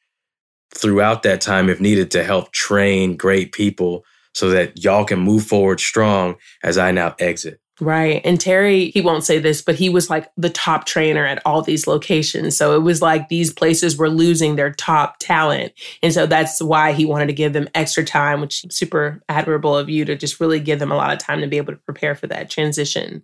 throughout 0.73 1.23
that 1.23 1.41
time 1.41 1.69
if 1.69 1.79
needed 1.79 2.11
to 2.11 2.23
help 2.23 2.51
train 2.51 3.15
great 3.15 3.51
people 3.51 4.03
so 4.33 4.49
that 4.49 4.83
y'all 4.83 5.05
can 5.05 5.19
move 5.19 5.45
forward 5.45 5.79
strong 5.79 6.35
as 6.63 6.77
I 6.77 6.91
now 6.91 7.15
exit. 7.19 7.59
Right. 7.79 8.21
And 8.25 8.41
Terry, 8.41 8.89
he 8.89 9.01
won't 9.01 9.23
say 9.23 9.37
this, 9.37 9.61
but 9.61 9.75
he 9.75 9.87
was 9.87 10.09
like 10.09 10.31
the 10.35 10.49
top 10.49 10.85
trainer 10.87 11.25
at 11.27 11.45
all 11.45 11.61
these 11.61 11.85
locations. 11.85 12.57
So 12.57 12.75
it 12.75 12.81
was 12.81 13.03
like 13.03 13.29
these 13.29 13.53
places 13.53 13.97
were 13.97 14.09
losing 14.09 14.55
their 14.55 14.71
top 14.71 15.17
talent. 15.19 15.73
And 16.01 16.11
so 16.11 16.25
that's 16.25 16.59
why 16.59 16.93
he 16.93 17.05
wanted 17.05 17.27
to 17.27 17.33
give 17.33 17.53
them 17.53 17.69
extra 17.75 18.03
time, 18.03 18.41
which 18.41 18.63
is 18.65 18.75
super 18.75 19.21
admirable 19.29 19.77
of 19.77 19.89
you 19.89 20.05
to 20.05 20.15
just 20.15 20.39
really 20.39 20.59
give 20.59 20.79
them 20.79 20.91
a 20.91 20.95
lot 20.95 21.13
of 21.13 21.19
time 21.19 21.39
to 21.41 21.47
be 21.47 21.57
able 21.57 21.73
to 21.73 21.79
prepare 21.79 22.15
for 22.15 22.25
that 22.27 22.49
transition. 22.49 23.23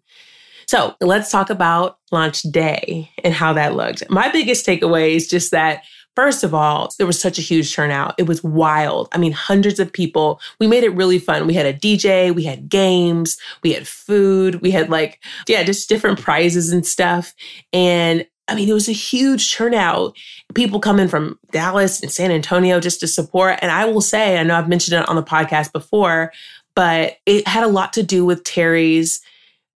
So 0.68 0.96
let's 1.02 1.32
talk 1.32 1.50
about 1.50 1.98
launch 2.12 2.44
day 2.44 3.10
and 3.24 3.34
how 3.34 3.54
that 3.54 3.76
looked. 3.76 4.08
My 4.10 4.32
biggest 4.32 4.66
takeaway 4.66 5.16
is 5.16 5.28
just 5.28 5.52
that 5.52 5.84
First 6.16 6.44
of 6.44 6.54
all, 6.54 6.92
there 6.98 7.08
was 7.08 7.20
such 7.20 7.40
a 7.40 7.42
huge 7.42 7.74
turnout. 7.74 8.14
It 8.18 8.28
was 8.28 8.44
wild. 8.44 9.10
I 9.12 9.18
mean, 9.18 9.32
hundreds 9.32 9.80
of 9.80 9.92
people. 9.92 10.40
We 10.60 10.68
made 10.68 10.84
it 10.84 10.96
really 10.96 11.20
fun. 11.20 11.48
We 11.48 11.56
had 11.56 11.66
a 11.66 11.74
DJ, 11.74 12.34
we 12.34 12.44
had 12.44 12.70
games, 12.70 13.38
we 13.64 13.74
had 13.74 13.88
food, 13.88 14.62
we 14.62 14.72
had 14.72 14.90
like, 14.90 15.24
yeah, 15.48 15.64
just 15.64 15.90
different 15.90 16.22
prizes 16.22 16.72
and 16.72 16.86
stuff. 16.86 17.34
And 17.72 18.28
I 18.48 18.56
mean, 18.56 18.70
it 18.70 18.74
was 18.74 18.90
a 18.90 18.94
huge 18.94 19.56
turnout. 19.56 20.16
People 20.54 20.80
coming 20.80 21.08
from 21.08 21.40
Dallas 21.52 22.02
and 22.02 22.12
San 22.12 22.30
Antonio 22.30 22.80
just 22.80 23.00
to 23.00 23.08
support. 23.08 23.58
And 23.62 23.72
I 23.72 23.86
will 23.86 24.02
say, 24.02 24.38
I 24.38 24.44
know 24.44 24.56
I've 24.56 24.70
mentioned 24.70 25.02
it 25.02 25.08
on 25.08 25.16
the 25.16 25.24
podcast 25.24 25.72
before, 25.72 26.32
but 26.76 27.18
it 27.26 27.48
had 27.48 27.64
a 27.64 27.68
lot 27.68 27.94
to 27.94 28.04
do 28.04 28.26
with 28.26 28.44
Terry's 28.44 29.22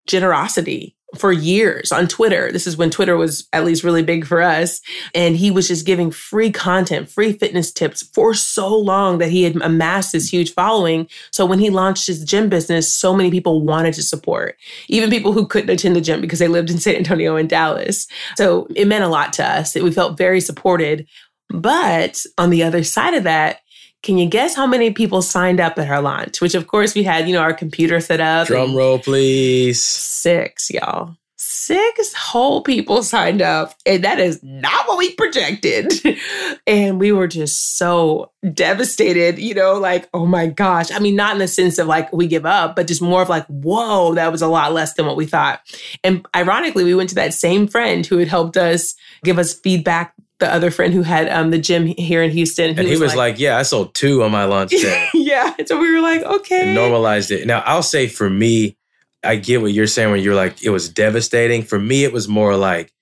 generosity 0.07 0.94
for 1.15 1.31
years 1.31 1.91
on 1.91 2.07
Twitter. 2.07 2.51
This 2.51 2.67
is 2.67 2.77
when 2.77 2.89
Twitter 2.89 3.17
was 3.17 3.47
at 3.53 3.65
least 3.65 3.83
really 3.83 4.03
big 4.03 4.25
for 4.25 4.41
us. 4.41 4.81
And 5.13 5.35
he 5.35 5.51
was 5.51 5.67
just 5.67 5.85
giving 5.85 6.11
free 6.11 6.51
content, 6.51 7.09
free 7.09 7.33
fitness 7.33 7.71
tips 7.71 8.03
for 8.13 8.33
so 8.33 8.75
long 8.75 9.17
that 9.19 9.29
he 9.29 9.43
had 9.43 9.55
amassed 9.61 10.11
this 10.11 10.31
huge 10.31 10.53
following. 10.53 11.07
So 11.31 11.45
when 11.45 11.59
he 11.59 11.69
launched 11.69 12.07
his 12.07 12.23
gym 12.23 12.49
business, 12.49 12.93
so 12.93 13.15
many 13.15 13.31
people 13.31 13.61
wanted 13.61 13.93
to 13.95 14.03
support, 14.03 14.57
even 14.87 15.09
people 15.09 15.33
who 15.33 15.47
couldn't 15.47 15.69
attend 15.69 15.95
the 15.95 16.01
gym 16.01 16.21
because 16.21 16.39
they 16.39 16.47
lived 16.47 16.69
in 16.69 16.77
San 16.79 16.95
Antonio 16.95 17.35
and 17.35 17.49
Dallas. 17.49 18.07
So 18.35 18.67
it 18.75 18.87
meant 18.87 19.03
a 19.03 19.09
lot 19.09 19.33
to 19.33 19.45
us. 19.45 19.75
We 19.75 19.91
felt 19.91 20.17
very 20.17 20.41
supported. 20.41 21.07
But 21.49 22.25
on 22.37 22.49
the 22.49 22.63
other 22.63 22.83
side 22.83 23.13
of 23.13 23.23
that, 23.23 23.59
can 24.05 24.19
you 24.19 24.27
guess 24.27 24.55
how 24.55 24.67
many 24.67 24.91
people 24.91 25.23
signed 25.23 25.59
up 25.59 25.79
at 25.79 25.89
our 25.89 25.99
launch? 25.99 26.39
Which, 26.39 26.53
of 26.53 26.67
course, 26.67 26.93
we 26.93 27.01
had, 27.01 27.27
you 27.27 27.33
know, 27.33 27.41
our 27.41 27.55
computer 27.55 27.99
set 27.99 28.21
up. 28.21 28.45
Drum 28.45 28.75
roll, 28.75 28.99
please. 28.99 29.81
Six, 29.81 30.69
y'all. 30.69 31.17
six 31.37 32.13
whole 32.13 32.61
people 32.61 33.01
signed 33.01 33.41
up, 33.41 33.73
and 33.83 34.03
that 34.03 34.19
is 34.19 34.43
not 34.43 34.87
what 34.87 34.99
we 34.99 35.15
projected. 35.15 35.91
and 36.67 36.99
we 36.99 37.11
were 37.11 37.25
just 37.25 37.79
so 37.79 38.31
devastated, 38.53 39.39
you 39.39 39.55
know, 39.55 39.73
like, 39.73 40.07
oh 40.13 40.27
my 40.27 40.45
gosh. 40.45 40.91
I 40.91 40.99
mean, 40.99 41.15
not 41.15 41.33
in 41.33 41.39
the 41.39 41.47
sense 41.47 41.79
of 41.79 41.87
like 41.87 42.13
we 42.13 42.27
give 42.27 42.45
up, 42.45 42.75
but 42.75 42.85
just 42.85 43.01
more 43.01 43.23
of 43.23 43.29
like, 43.29 43.47
whoa, 43.47 44.13
that 44.13 44.31
was 44.31 44.43
a 44.43 44.47
lot 44.47 44.71
less 44.71 44.93
than 44.93 45.07
what 45.07 45.17
we 45.17 45.25
thought. 45.25 45.61
And 46.03 46.23
ironically, 46.35 46.83
we 46.83 46.93
went 46.93 47.09
to 47.09 47.15
that 47.15 47.33
same 47.33 47.67
friend 47.67 48.05
who 48.05 48.19
had 48.19 48.27
helped 48.27 48.55
us 48.55 48.93
give 49.23 49.39
us 49.39 49.51
feedback 49.51 50.13
the 50.39 50.53
other 50.53 50.69
friend 50.69 50.93
who 50.93 51.01
had 51.01 51.29
um, 51.29 51.51
the 51.51 51.57
gym 51.57 51.85
here 51.85 52.21
in 52.21 52.31
Houston. 52.31 52.77
and 52.77 52.79
he 52.79 52.91
was, 52.91 52.99
was 52.99 53.15
like, 53.15 53.33
like, 53.35 53.39
"Yeah, 53.39 53.57
I 53.57 53.63
sold 53.63 53.93
two 53.93 54.23
on 54.23 54.31
my 54.31 54.45
launch 54.45 54.71
day." 54.71 55.09
yeah, 55.13 55.53
so 55.65 55.79
we 55.79 55.93
were 55.93 56.01
like, 56.01 56.21
"Okay." 56.23 56.61
And 56.63 56.75
normalized 56.75 57.31
it. 57.31 57.47
Now, 57.47 57.59
I'll 57.65 57.83
say 57.83 58.07
for 58.07 58.29
me, 58.29 58.77
I 59.25 59.35
get 59.35 59.61
what 59.61 59.73
you're 59.73 59.87
saying 59.87 60.11
when 60.11 60.21
you're 60.21 60.35
like, 60.35 60.63
it 60.63 60.69
was 60.69 60.87
devastating. 60.87 61.63
For 61.63 61.79
me, 61.79 62.03
it 62.03 62.13
was 62.13 62.27
more 62.27 62.55
like 62.55 62.93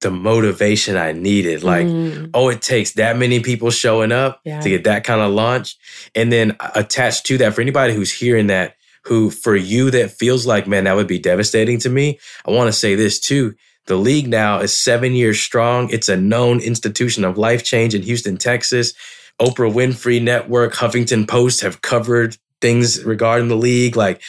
the 0.00 0.10
motivation 0.10 0.96
I 0.96 1.12
needed. 1.12 1.62
Like, 1.62 1.86
mm. 1.86 2.30
oh, 2.34 2.48
it 2.48 2.62
takes 2.62 2.92
that 2.92 3.16
many 3.16 3.40
people 3.40 3.70
showing 3.70 4.12
up 4.12 4.40
yeah. 4.44 4.60
to 4.60 4.68
get 4.68 4.84
that 4.84 5.04
kind 5.04 5.20
of 5.20 5.32
launch. 5.32 5.76
And 6.14 6.32
then 6.32 6.56
attached 6.74 7.26
to 7.26 7.38
that, 7.38 7.54
for 7.54 7.60
anybody 7.60 7.94
who's 7.94 8.12
hearing 8.12 8.46
that, 8.48 8.76
who 9.04 9.30
for 9.30 9.56
you 9.56 9.90
that 9.90 10.10
feels 10.10 10.46
like, 10.46 10.66
man, 10.66 10.84
that 10.84 10.96
would 10.96 11.06
be 11.06 11.18
devastating 11.18 11.78
to 11.80 11.88
me, 11.88 12.18
I 12.46 12.50
want 12.50 12.68
to 12.68 12.72
say 12.72 12.94
this 12.94 13.18
too. 13.18 13.54
The 13.88 13.96
league 13.96 14.28
now 14.28 14.60
is 14.60 14.78
seven 14.78 15.14
years 15.14 15.40
strong. 15.40 15.90
It's 15.90 16.08
a 16.08 16.16
known 16.16 16.60
institution 16.60 17.24
of 17.24 17.38
life 17.38 17.64
change 17.64 17.94
in 17.94 18.02
Houston, 18.02 18.36
Texas. 18.36 18.92
Oprah 19.40 19.72
Winfrey 19.72 20.22
Network, 20.22 20.74
Huffington 20.74 21.26
Post 21.26 21.62
have 21.62 21.80
covered 21.80 22.36
things 22.60 23.02
regarding 23.04 23.48
the 23.48 23.56
league. 23.56 23.96
Like, 23.96 24.20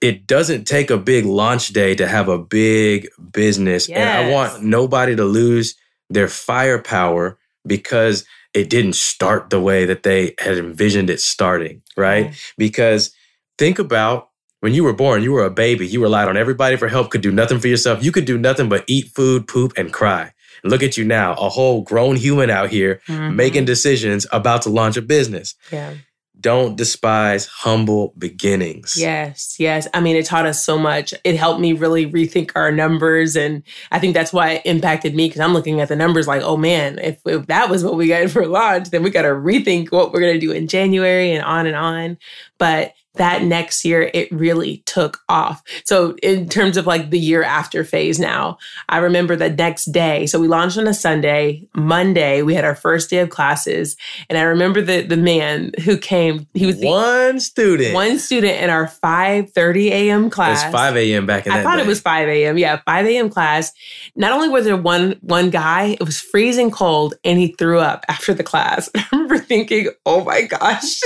it 0.00 0.26
doesn't 0.26 0.64
take 0.64 0.90
a 0.90 0.96
big 0.96 1.26
launch 1.26 1.68
day 1.68 1.94
to 1.96 2.06
have 2.06 2.28
a 2.28 2.38
big 2.38 3.08
business. 3.32 3.88
Yes. 3.88 3.98
And 3.98 4.08
I 4.08 4.32
want 4.32 4.62
nobody 4.62 5.16
to 5.16 5.24
lose 5.24 5.74
their 6.08 6.28
firepower 6.28 7.36
because 7.66 8.24
it 8.54 8.70
didn't 8.70 8.94
start 8.94 9.50
the 9.50 9.60
way 9.60 9.86
that 9.86 10.02
they 10.02 10.34
had 10.38 10.56
envisioned 10.56 11.10
it 11.10 11.20
starting, 11.20 11.82
right? 11.96 12.26
Yeah. 12.26 12.32
Because 12.56 13.12
think 13.58 13.78
about 13.78 14.29
when 14.60 14.74
you 14.74 14.84
were 14.84 14.92
born, 14.92 15.22
you 15.22 15.32
were 15.32 15.44
a 15.44 15.50
baby, 15.50 15.86
you 15.86 16.02
relied 16.02 16.28
on 16.28 16.36
everybody 16.36 16.76
for 16.76 16.88
help, 16.88 17.10
could 17.10 17.22
do 17.22 17.32
nothing 17.32 17.58
for 17.58 17.68
yourself. 17.68 18.04
You 18.04 18.12
could 18.12 18.24
do 18.24 18.38
nothing 18.38 18.68
but 18.68 18.84
eat 18.86 19.08
food, 19.08 19.48
poop, 19.48 19.72
and 19.76 19.92
cry. 19.92 20.32
look 20.62 20.82
at 20.82 20.96
you 20.98 21.04
now, 21.04 21.32
a 21.34 21.48
whole 21.48 21.82
grown 21.82 22.16
human 22.16 22.50
out 22.50 22.68
here 22.68 23.00
mm-hmm. 23.08 23.34
making 23.34 23.64
decisions 23.64 24.26
about 24.30 24.62
to 24.62 24.68
launch 24.68 24.96
a 24.96 25.02
business. 25.02 25.54
Yeah 25.72 25.94
don't 26.40 26.76
despise 26.76 27.46
humble 27.46 28.14
beginnings. 28.16 28.94
Yes, 28.96 29.56
yes. 29.58 29.86
I 29.92 30.00
mean, 30.00 30.16
it 30.16 30.24
taught 30.24 30.46
us 30.46 30.64
so 30.64 30.78
much. 30.78 31.12
It 31.22 31.36
helped 31.36 31.60
me 31.60 31.74
really 31.74 32.10
rethink 32.10 32.52
our 32.54 32.72
numbers. 32.72 33.36
And 33.36 33.62
I 33.90 33.98
think 33.98 34.14
that's 34.14 34.32
why 34.32 34.52
it 34.52 34.62
impacted 34.64 35.14
me 35.14 35.28
because 35.28 35.40
I'm 35.40 35.52
looking 35.52 35.80
at 35.80 35.88
the 35.88 35.96
numbers 35.96 36.26
like, 36.26 36.42
oh 36.42 36.56
man, 36.56 36.98
if, 36.98 37.20
if 37.26 37.46
that 37.48 37.68
was 37.68 37.84
what 37.84 37.96
we 37.96 38.08
got 38.08 38.30
for 38.30 38.46
launch, 38.46 38.90
then 38.90 39.02
we 39.02 39.10
got 39.10 39.22
to 39.22 39.28
rethink 39.28 39.92
what 39.92 40.12
we're 40.12 40.20
going 40.20 40.34
to 40.34 40.40
do 40.40 40.52
in 40.52 40.66
January 40.66 41.32
and 41.32 41.44
on 41.44 41.66
and 41.66 41.76
on. 41.76 42.18
But 42.58 42.94
that 43.14 43.42
next 43.42 43.84
year 43.84 44.10
it 44.14 44.30
really 44.30 44.82
took 44.86 45.18
off. 45.28 45.62
So 45.84 46.16
in 46.22 46.48
terms 46.48 46.76
of 46.76 46.86
like 46.86 47.10
the 47.10 47.18
year 47.18 47.42
after 47.42 47.84
phase 47.84 48.18
now, 48.18 48.58
I 48.88 48.98
remember 48.98 49.36
the 49.36 49.50
next 49.50 49.86
day. 49.86 50.26
So 50.26 50.38
we 50.38 50.48
launched 50.48 50.78
on 50.78 50.86
a 50.86 50.94
Sunday, 50.94 51.66
Monday 51.74 52.42
we 52.42 52.54
had 52.54 52.64
our 52.64 52.74
first 52.74 53.10
day 53.10 53.18
of 53.18 53.30
classes, 53.30 53.96
and 54.28 54.38
I 54.38 54.42
remember 54.42 54.80
the 54.80 55.02
the 55.02 55.16
man 55.16 55.72
who 55.84 55.96
came. 55.96 56.46
He 56.54 56.66
was 56.66 56.76
one 56.76 57.36
the, 57.36 57.40
student, 57.40 57.94
one 57.94 58.18
student 58.18 58.60
in 58.62 58.70
our 58.70 58.88
five 58.88 59.50
thirty 59.50 59.92
a.m. 59.92 60.30
class. 60.30 60.62
It 60.62 60.66
was 60.66 60.72
five 60.72 60.96
a.m. 60.96 61.26
back 61.26 61.46
in. 61.46 61.52
I 61.52 61.62
thought 61.62 61.76
day. 61.76 61.82
it 61.82 61.86
was 61.86 62.00
five 62.00 62.28
a.m. 62.28 62.58
Yeah, 62.58 62.80
five 62.86 63.06
a.m. 63.06 63.30
class. 63.30 63.72
Not 64.14 64.32
only 64.32 64.48
was 64.48 64.64
there 64.64 64.76
one 64.76 65.18
one 65.20 65.50
guy, 65.50 65.96
it 66.00 66.04
was 66.04 66.20
freezing 66.20 66.70
cold, 66.70 67.14
and 67.24 67.38
he 67.38 67.48
threw 67.58 67.78
up 67.78 68.04
after 68.08 68.34
the 68.34 68.44
class. 68.44 68.88
I 68.96 69.04
remember 69.12 69.38
thinking, 69.38 69.88
"Oh 70.06 70.24
my 70.24 70.42
gosh." 70.42 71.00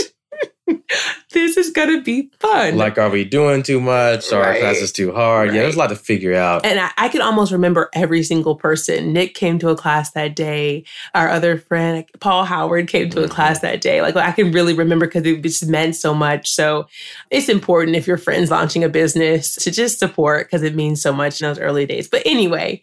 this 1.32 1.56
is 1.56 1.70
gonna 1.70 2.00
be 2.00 2.30
fun. 2.40 2.76
Like, 2.76 2.98
are 2.98 3.10
we 3.10 3.24
doing 3.24 3.62
too 3.62 3.80
much? 3.80 4.32
Or 4.32 4.40
right. 4.40 4.54
our 4.54 4.60
class 4.60 4.76
is 4.76 4.92
too 4.92 5.12
hard? 5.12 5.48
Right. 5.48 5.56
Yeah, 5.56 5.62
there's 5.62 5.76
a 5.76 5.78
lot 5.78 5.88
to 5.88 5.96
figure 5.96 6.34
out. 6.34 6.64
And 6.64 6.80
I, 6.80 6.90
I 6.96 7.08
can 7.08 7.20
almost 7.20 7.52
remember 7.52 7.90
every 7.94 8.22
single 8.22 8.56
person. 8.56 9.12
Nick 9.12 9.34
came 9.34 9.58
to 9.58 9.68
a 9.68 9.76
class 9.76 10.12
that 10.12 10.34
day. 10.34 10.84
Our 11.14 11.28
other 11.28 11.58
friend, 11.58 12.04
Paul 12.20 12.44
Howard, 12.44 12.88
came 12.88 13.10
to 13.10 13.16
mm-hmm. 13.16 13.24
a 13.26 13.28
class 13.28 13.60
that 13.60 13.80
day. 13.80 14.00
Like, 14.00 14.16
I 14.16 14.32
can 14.32 14.52
really 14.52 14.74
remember 14.74 15.06
because 15.06 15.24
it 15.26 15.42
just 15.42 15.66
meant 15.66 15.96
so 15.96 16.14
much. 16.14 16.48
So 16.48 16.86
it's 17.30 17.48
important 17.48 17.96
if 17.96 18.06
your 18.06 18.18
friend's 18.18 18.50
launching 18.50 18.84
a 18.84 18.88
business 18.88 19.54
to 19.56 19.70
just 19.70 19.98
support 19.98 20.46
because 20.46 20.62
it 20.62 20.74
means 20.74 21.02
so 21.02 21.12
much 21.12 21.40
in 21.40 21.48
those 21.48 21.58
early 21.58 21.86
days. 21.86 22.08
But 22.08 22.22
anyway, 22.24 22.80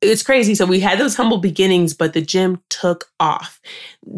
it's 0.00 0.22
crazy. 0.22 0.54
So 0.54 0.66
we 0.66 0.80
had 0.80 0.98
those 0.98 1.16
humble 1.16 1.38
beginnings, 1.38 1.94
but 1.94 2.12
the 2.12 2.20
gym 2.20 2.60
took 2.68 3.10
off. 3.20 3.60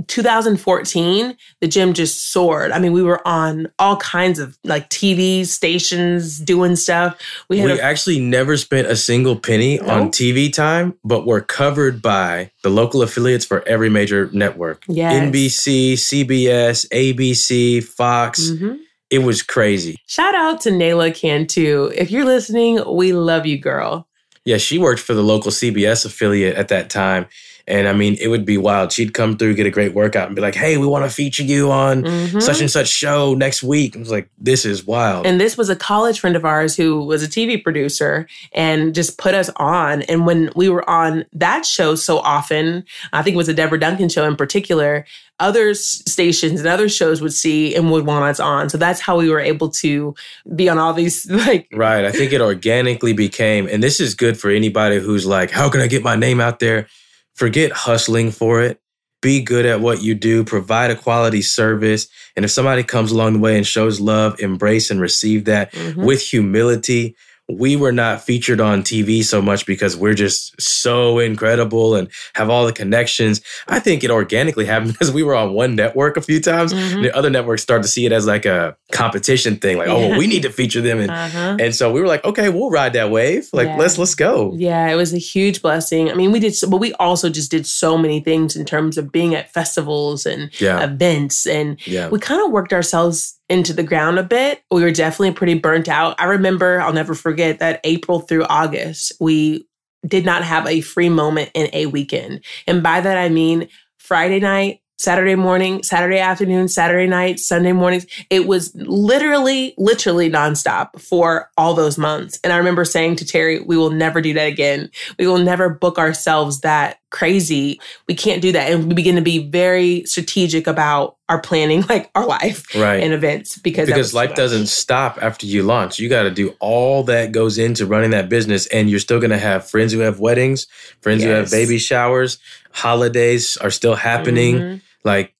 2014, 0.06 1.36
the 1.60 1.68
gym 1.68 1.92
just 1.92 2.32
soared. 2.32 2.70
I 2.70 2.78
mean, 2.78 2.92
we 2.92 3.02
were 3.02 3.26
on 3.26 3.70
all 3.78 3.96
kinds 3.98 4.38
of 4.38 4.56
like 4.64 4.88
TV 4.88 5.46
stations 5.46 6.38
doing 6.38 6.76
stuff. 6.76 7.20
We, 7.48 7.62
we 7.62 7.72
a, 7.72 7.82
actually 7.82 8.18
never 8.18 8.56
spent 8.56 8.88
a 8.88 8.96
single 8.96 9.36
penny 9.36 9.78
no? 9.78 9.88
on 9.88 10.08
TV 10.08 10.52
time, 10.52 10.94
but 11.04 11.26
we're 11.26 11.42
covered 11.42 12.00
by 12.00 12.50
the 12.62 12.70
local 12.70 13.02
affiliates 13.02 13.44
for 13.44 13.66
every 13.68 13.90
major 13.90 14.30
network. 14.32 14.84
Yes. 14.88 15.14
NBC, 15.14 15.92
CBS, 15.94 16.88
ABC, 16.88 17.84
Fox. 17.84 18.50
Mm-hmm. 18.50 18.76
It 19.10 19.18
was 19.18 19.42
crazy. 19.42 19.98
Shout 20.06 20.34
out 20.34 20.62
to 20.62 20.70
Nayla 20.70 21.14
Cantu. 21.14 21.90
If 21.94 22.10
you're 22.10 22.24
listening, 22.24 22.82
we 22.96 23.12
love 23.12 23.46
you, 23.46 23.58
girl. 23.58 24.08
Yeah, 24.44 24.58
she 24.58 24.78
worked 24.78 25.00
for 25.00 25.14
the 25.14 25.22
local 25.22 25.50
CBS 25.50 26.04
affiliate 26.04 26.56
at 26.56 26.68
that 26.68 26.90
time. 26.90 27.26
And 27.66 27.88
I 27.88 27.94
mean, 27.94 28.16
it 28.20 28.28
would 28.28 28.44
be 28.44 28.58
wild. 28.58 28.92
She'd 28.92 29.14
come 29.14 29.38
through, 29.38 29.54
get 29.54 29.66
a 29.66 29.70
great 29.70 29.94
workout, 29.94 30.26
and 30.26 30.36
be 30.36 30.42
like, 30.42 30.54
"Hey, 30.54 30.76
we 30.76 30.86
want 30.86 31.04
to 31.04 31.10
feature 31.10 31.42
you 31.42 31.70
on 31.70 32.02
mm-hmm. 32.02 32.40
such 32.40 32.60
and 32.60 32.70
such 32.70 32.88
show 32.88 33.34
next 33.34 33.62
week." 33.62 33.96
I 33.96 34.00
was 34.00 34.10
like, 34.10 34.28
"This 34.38 34.66
is 34.66 34.86
wild." 34.86 35.26
And 35.26 35.40
this 35.40 35.56
was 35.56 35.70
a 35.70 35.76
college 35.76 36.20
friend 36.20 36.36
of 36.36 36.44
ours 36.44 36.76
who 36.76 37.04
was 37.04 37.22
a 37.22 37.28
TV 37.28 37.62
producer 37.62 38.26
and 38.52 38.94
just 38.94 39.16
put 39.16 39.34
us 39.34 39.50
on. 39.56 40.02
And 40.02 40.26
when 40.26 40.50
we 40.54 40.68
were 40.68 40.88
on 40.88 41.24
that 41.32 41.64
show 41.64 41.94
so 41.94 42.18
often, 42.18 42.84
I 43.12 43.22
think 43.22 43.34
it 43.34 43.38
was 43.38 43.48
a 43.48 43.54
Deborah 43.54 43.80
Duncan 43.80 44.10
show 44.10 44.26
in 44.26 44.36
particular. 44.36 45.06
Other 45.40 45.74
stations 45.74 46.60
and 46.60 46.68
other 46.68 46.88
shows 46.88 47.20
would 47.20 47.32
see 47.32 47.74
and 47.74 47.90
would 47.90 48.06
want 48.06 48.24
us 48.24 48.38
on. 48.38 48.68
So 48.68 48.78
that's 48.78 49.00
how 49.00 49.18
we 49.18 49.30
were 49.30 49.40
able 49.40 49.68
to 49.70 50.14
be 50.54 50.68
on 50.68 50.78
all 50.78 50.92
these 50.92 51.28
like. 51.30 51.66
Right. 51.72 52.04
I 52.04 52.12
think 52.12 52.32
it 52.32 52.42
organically 52.42 53.14
became, 53.14 53.66
and 53.66 53.82
this 53.82 54.00
is 54.00 54.14
good 54.14 54.38
for 54.38 54.50
anybody 54.50 55.00
who's 55.00 55.24
like, 55.24 55.50
"How 55.50 55.70
can 55.70 55.80
I 55.80 55.86
get 55.86 56.02
my 56.02 56.14
name 56.14 56.42
out 56.42 56.58
there?" 56.58 56.88
Forget 57.34 57.72
hustling 57.72 58.30
for 58.30 58.62
it. 58.62 58.80
Be 59.22 59.42
good 59.42 59.64
at 59.64 59.80
what 59.80 60.02
you 60.02 60.14
do, 60.14 60.44
provide 60.44 60.90
a 60.90 60.96
quality 60.96 61.40
service. 61.40 62.08
And 62.36 62.44
if 62.44 62.50
somebody 62.50 62.82
comes 62.82 63.10
along 63.10 63.32
the 63.32 63.38
way 63.38 63.56
and 63.56 63.66
shows 63.66 63.98
love, 63.98 64.38
embrace 64.38 64.90
and 64.90 65.00
receive 65.00 65.46
that 65.46 65.72
mm-hmm. 65.72 66.04
with 66.04 66.20
humility, 66.20 67.16
we 67.48 67.76
were 67.76 67.92
not 67.92 68.22
featured 68.22 68.60
on 68.60 68.82
TV 68.82 69.22
so 69.22 69.42
much 69.42 69.66
because 69.66 69.96
we're 69.96 70.14
just 70.14 70.60
so 70.60 71.18
incredible 71.18 71.94
and 71.94 72.08
have 72.34 72.48
all 72.48 72.64
the 72.64 72.72
connections. 72.72 73.42
I 73.68 73.80
think 73.80 74.02
it 74.02 74.10
organically 74.10 74.64
happened 74.66 74.92
because 74.92 75.12
we 75.12 75.22
were 75.22 75.34
on 75.34 75.52
one 75.52 75.76
network 75.76 76.16
a 76.16 76.22
few 76.22 76.40
times. 76.40 76.72
Mm-hmm. 76.72 77.02
the 77.02 77.14
other 77.14 77.30
networks 77.30 77.62
started 77.62 77.82
to 77.82 77.88
see 77.88 78.06
it 78.06 78.12
as 78.12 78.26
like 78.26 78.46
a 78.46 78.76
competition 78.92 79.56
thing, 79.56 79.76
like, 79.76 79.88
oh, 79.88 79.98
yeah. 79.98 80.06
oh, 80.06 80.08
well, 80.10 80.18
we 80.18 80.26
need 80.26 80.42
to 80.42 80.50
feature 80.50 80.80
them. 80.80 81.00
And 81.00 81.10
uh-huh. 81.10 81.56
and 81.60 81.74
so 81.74 81.92
we 81.92 82.00
were 82.00 82.06
like, 82.06 82.24
okay, 82.24 82.48
we'll 82.48 82.70
ride 82.70 82.94
that 82.94 83.10
wave. 83.10 83.48
Like, 83.52 83.68
yeah. 83.68 83.76
let's 83.76 83.98
let's 83.98 84.14
go. 84.14 84.54
Yeah, 84.54 84.88
it 84.88 84.94
was 84.94 85.12
a 85.12 85.18
huge 85.18 85.60
blessing. 85.60 86.10
I 86.10 86.14
mean, 86.14 86.32
we 86.32 86.40
did, 86.40 86.54
but 86.68 86.78
we 86.78 86.94
also 86.94 87.28
just 87.28 87.50
did 87.50 87.66
so 87.66 87.98
many 87.98 88.20
things 88.20 88.56
in 88.56 88.64
terms 88.64 88.96
of 88.96 89.12
being 89.12 89.34
at 89.34 89.52
festivals 89.52 90.24
and 90.24 90.50
yeah. 90.60 90.82
events, 90.82 91.46
and 91.46 91.78
we 92.10 92.18
kind 92.18 92.42
of 92.42 92.50
worked 92.50 92.72
ourselves 92.72 93.33
into 93.48 93.72
the 93.72 93.82
ground 93.82 94.18
a 94.18 94.22
bit. 94.22 94.62
We 94.70 94.82
were 94.82 94.90
definitely 94.90 95.32
pretty 95.32 95.54
burnt 95.54 95.88
out. 95.88 96.16
I 96.18 96.24
remember, 96.24 96.80
I'll 96.80 96.92
never 96.92 97.14
forget 97.14 97.58
that 97.58 97.80
April 97.84 98.20
through 98.20 98.44
August, 98.44 99.12
we 99.20 99.66
did 100.06 100.24
not 100.24 100.44
have 100.44 100.66
a 100.66 100.80
free 100.80 101.08
moment 101.08 101.50
in 101.54 101.68
a 101.72 101.86
weekend. 101.86 102.44
And 102.66 102.82
by 102.82 103.00
that, 103.00 103.18
I 103.18 103.28
mean 103.28 103.68
Friday 103.98 104.40
night, 104.40 104.80
Saturday 104.98 105.34
morning, 105.34 105.82
Saturday 105.82 106.18
afternoon, 106.18 106.68
Saturday 106.68 107.08
night, 107.08 107.38
Sunday 107.38 107.72
mornings. 107.72 108.06
It 108.30 108.46
was 108.46 108.74
literally, 108.74 109.74
literally 109.76 110.30
nonstop 110.30 111.00
for 111.00 111.50
all 111.56 111.74
those 111.74 111.98
months. 111.98 112.38
And 112.44 112.52
I 112.52 112.58
remember 112.58 112.84
saying 112.84 113.16
to 113.16 113.26
Terry, 113.26 113.60
we 113.60 113.76
will 113.76 113.90
never 113.90 114.20
do 114.20 114.34
that 114.34 114.46
again. 114.46 114.90
We 115.18 115.26
will 115.26 115.38
never 115.38 115.68
book 115.68 115.98
ourselves 115.98 116.60
that 116.60 116.98
crazy. 117.14 117.80
We 118.08 118.14
can't 118.16 118.42
do 118.42 118.50
that. 118.52 118.72
And 118.72 118.88
we 118.88 118.94
begin 118.94 119.14
to 119.14 119.22
be 119.22 119.48
very 119.48 120.04
strategic 120.04 120.66
about 120.66 121.16
our 121.28 121.40
planning, 121.40 121.82
like 121.88 122.10
our 122.16 122.26
life 122.26 122.66
right. 122.74 123.00
and 123.00 123.12
events 123.12 123.56
because 123.56 123.86
because 123.86 124.12
life 124.12 124.34
doesn't 124.34 124.66
stop 124.66 125.18
after 125.22 125.46
you 125.46 125.62
launch. 125.62 126.00
You 126.00 126.08
got 126.08 126.24
to 126.24 126.30
do 126.30 126.54
all 126.58 127.04
that 127.04 127.30
goes 127.30 127.56
into 127.56 127.86
running 127.86 128.10
that 128.10 128.28
business, 128.28 128.66
and 128.66 128.90
you're 128.90 128.98
still 128.98 129.20
going 129.20 129.30
to 129.30 129.38
have 129.38 129.70
friends 129.70 129.92
who 129.92 130.00
have 130.00 130.18
weddings, 130.18 130.66
friends 131.00 131.22
yes. 131.22 131.28
who 131.28 131.34
have 131.34 131.50
baby 131.50 131.78
showers, 131.78 132.38
holidays 132.72 133.56
are 133.58 133.70
still 133.70 133.94
happening. 133.94 134.56
Mm-hmm. 134.56 134.78
Like 135.04 135.34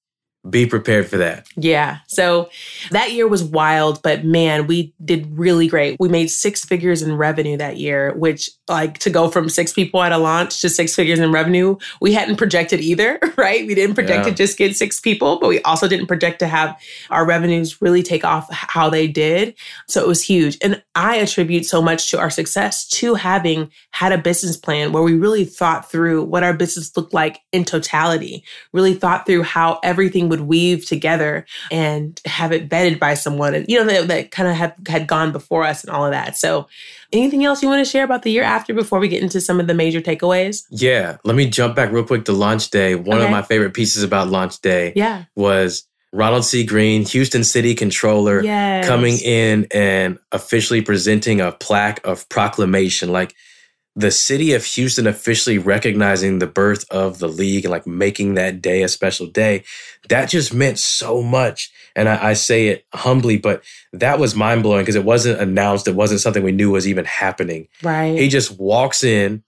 be 0.49 0.67
prepared 0.67 1.07
for 1.07 1.17
that. 1.17 1.47
Yeah. 1.57 1.99
So 2.07 2.51
that 2.91 3.13
year 3.13 3.27
was 3.27 3.43
wild, 3.43 4.03
but 4.03 4.25
man, 4.25 4.67
we 4.67 4.93
did 5.03 5.27
really 5.39 5.69
great. 5.69 5.97
We 5.99 6.09
made 6.09 6.29
six 6.29 6.65
figures 6.65 7.03
in 7.03 7.17
revenue 7.17 7.57
that 7.57 7.79
year, 7.79 8.13
which, 8.15 8.51
like, 8.69 8.99
to 8.99 9.11
go 9.11 9.31
from 9.31 9.49
six 9.49 9.73
people 9.73 10.03
at 10.03 10.13
a 10.13 10.19
launch 10.19 10.61
to 10.61 10.69
six 10.69 10.95
figures 10.95 11.19
in 11.19 11.33
revenue, 11.33 11.77
we 12.01 12.13
hadn't 12.13 12.37
projected 12.37 12.81
either, 12.81 13.19
right? 13.37 13.67
We 13.67 13.75
didn't 13.75 13.95
project 13.95 14.25
yeah. 14.25 14.31
to 14.31 14.37
just 14.37 14.59
get 14.59 14.77
six 14.77 15.01
people, 15.01 15.39
but 15.39 15.49
we 15.49 15.63
also 15.63 15.89
didn't 15.89 16.09
project 16.09 16.41
to 16.41 16.47
have 16.47 16.79
our 17.11 17.25
revenues 17.25 17.81
really 17.81 18.03
take 18.03 18.25
off 18.25 18.47
how 18.51 18.91
they 18.91 19.07
did. 19.07 19.55
So 19.89 20.03
it 20.03 20.09
was 20.09 20.23
huge. 20.23 20.59
And 20.63 20.83
I 20.95 21.17
attribute 21.17 21.65
so 21.65 21.81
much 21.81 22.11
to 22.11 22.19
our 22.19 22.31
success 22.31 22.87
to 22.89 23.15
having 23.15 23.71
had 23.93 24.13
a 24.13 24.19
business 24.19 24.57
plan 24.57 24.93
where 24.93 25.03
we 25.03 25.15
really 25.15 25.45
thought 25.45 25.91
through 25.91 26.25
what 26.25 26.43
our 26.43 26.53
business 26.53 26.95
looked 26.97 27.15
like 27.15 27.41
in 27.53 27.65
totality, 27.65 28.45
really 28.73 28.95
thought 28.95 29.25
through 29.25 29.43
how 29.43 29.81
everything 29.83 30.29
would 30.35 30.49
weave 30.49 30.85
together 30.85 31.47
and 31.71 32.21
have 32.25 32.51
it 32.51 32.69
vetted 32.69 32.99
by 32.99 33.15
someone, 33.15 33.55
and 33.55 33.67
you 33.69 33.79
know, 33.79 33.87
that, 33.87 34.09
that 34.09 34.31
kind 34.33 34.49
of 34.49 34.57
had, 34.57 34.75
had 34.89 35.07
gone 35.07 35.31
before 35.31 35.63
us 35.63 35.85
and 35.85 35.95
all 35.95 36.05
of 36.05 36.11
that. 36.11 36.37
So, 36.37 36.67
anything 37.13 37.45
else 37.45 37.63
you 37.63 37.69
want 37.69 37.85
to 37.85 37.91
share 37.91 38.05
about 38.05 38.23
the 38.23 38.33
year 38.33 38.43
after 38.43 38.75
before 38.75 38.99
we 38.99 39.09
get 39.09 39.23
into 39.23 39.41
some 39.41 39.61
of 39.61 39.67
the 39.67 39.75
major 39.75 40.01
takeaways? 40.01 40.65
Yeah. 40.71 41.19
Let 41.25 41.37
me 41.37 41.49
jump 41.49 41.77
back 41.77 41.93
real 41.93 42.05
quick 42.05 42.25
to 42.25 42.33
launch 42.33 42.71
day. 42.71 42.97
One 42.97 43.19
okay. 43.19 43.27
of 43.27 43.31
my 43.31 43.43
favorite 43.43 43.75
pieces 43.75 44.03
about 44.03 44.29
launch 44.29 44.61
day 44.61 44.93
yeah. 44.97 45.25
was 45.37 45.87
Ronald 46.13 46.45
C. 46.45 46.65
Green, 46.65 47.05
Houston 47.07 47.45
City 47.45 47.75
Controller, 47.75 48.43
yes. 48.43 48.87
coming 48.87 49.19
in 49.19 49.67
and 49.73 50.19
officially 50.33 50.81
presenting 50.81 51.41
a 51.41 51.53
plaque 51.53 52.05
of 52.05 52.29
proclamation. 52.29 53.11
Like, 53.11 53.35
the 53.97 54.11
city 54.11 54.55
of 54.55 54.65
Houston 54.65 55.07
officially 55.07 55.59
recognizing 55.59 56.39
the 56.39 56.49
birth 56.49 56.85
of 56.91 57.19
the 57.21 57.29
league 57.29 57.65
and 57.65 57.71
like 57.71 57.87
making 57.87 58.35
that 58.35 58.61
day 58.61 58.83
a 58.83 58.89
special 58.89 59.27
day, 59.27 59.63
that 60.09 60.29
just 60.29 60.53
meant 60.53 60.79
so 60.79 61.23
much. 61.23 61.71
And 61.95 62.09
I, 62.09 62.31
I 62.31 62.33
say 62.33 62.69
it 62.69 62.87
humbly, 62.93 63.39
but 63.39 63.63
that 63.93 64.19
was 64.19 64.35
mind 64.35 64.65
blowing 64.65 64.83
because 64.83 64.97
it 64.97 65.05
wasn't 65.05 65.41
announced. 65.41 65.87
It 65.87 65.95
wasn't 65.95 66.21
something 66.21 66.43
we 66.43 66.51
knew 66.51 66.73
was 66.73 66.89
even 66.89 67.05
happening. 67.05 67.69
Right. 67.83 68.19
He 68.19 68.29
just 68.29 68.59
walks 68.59 69.05
in 69.05 69.45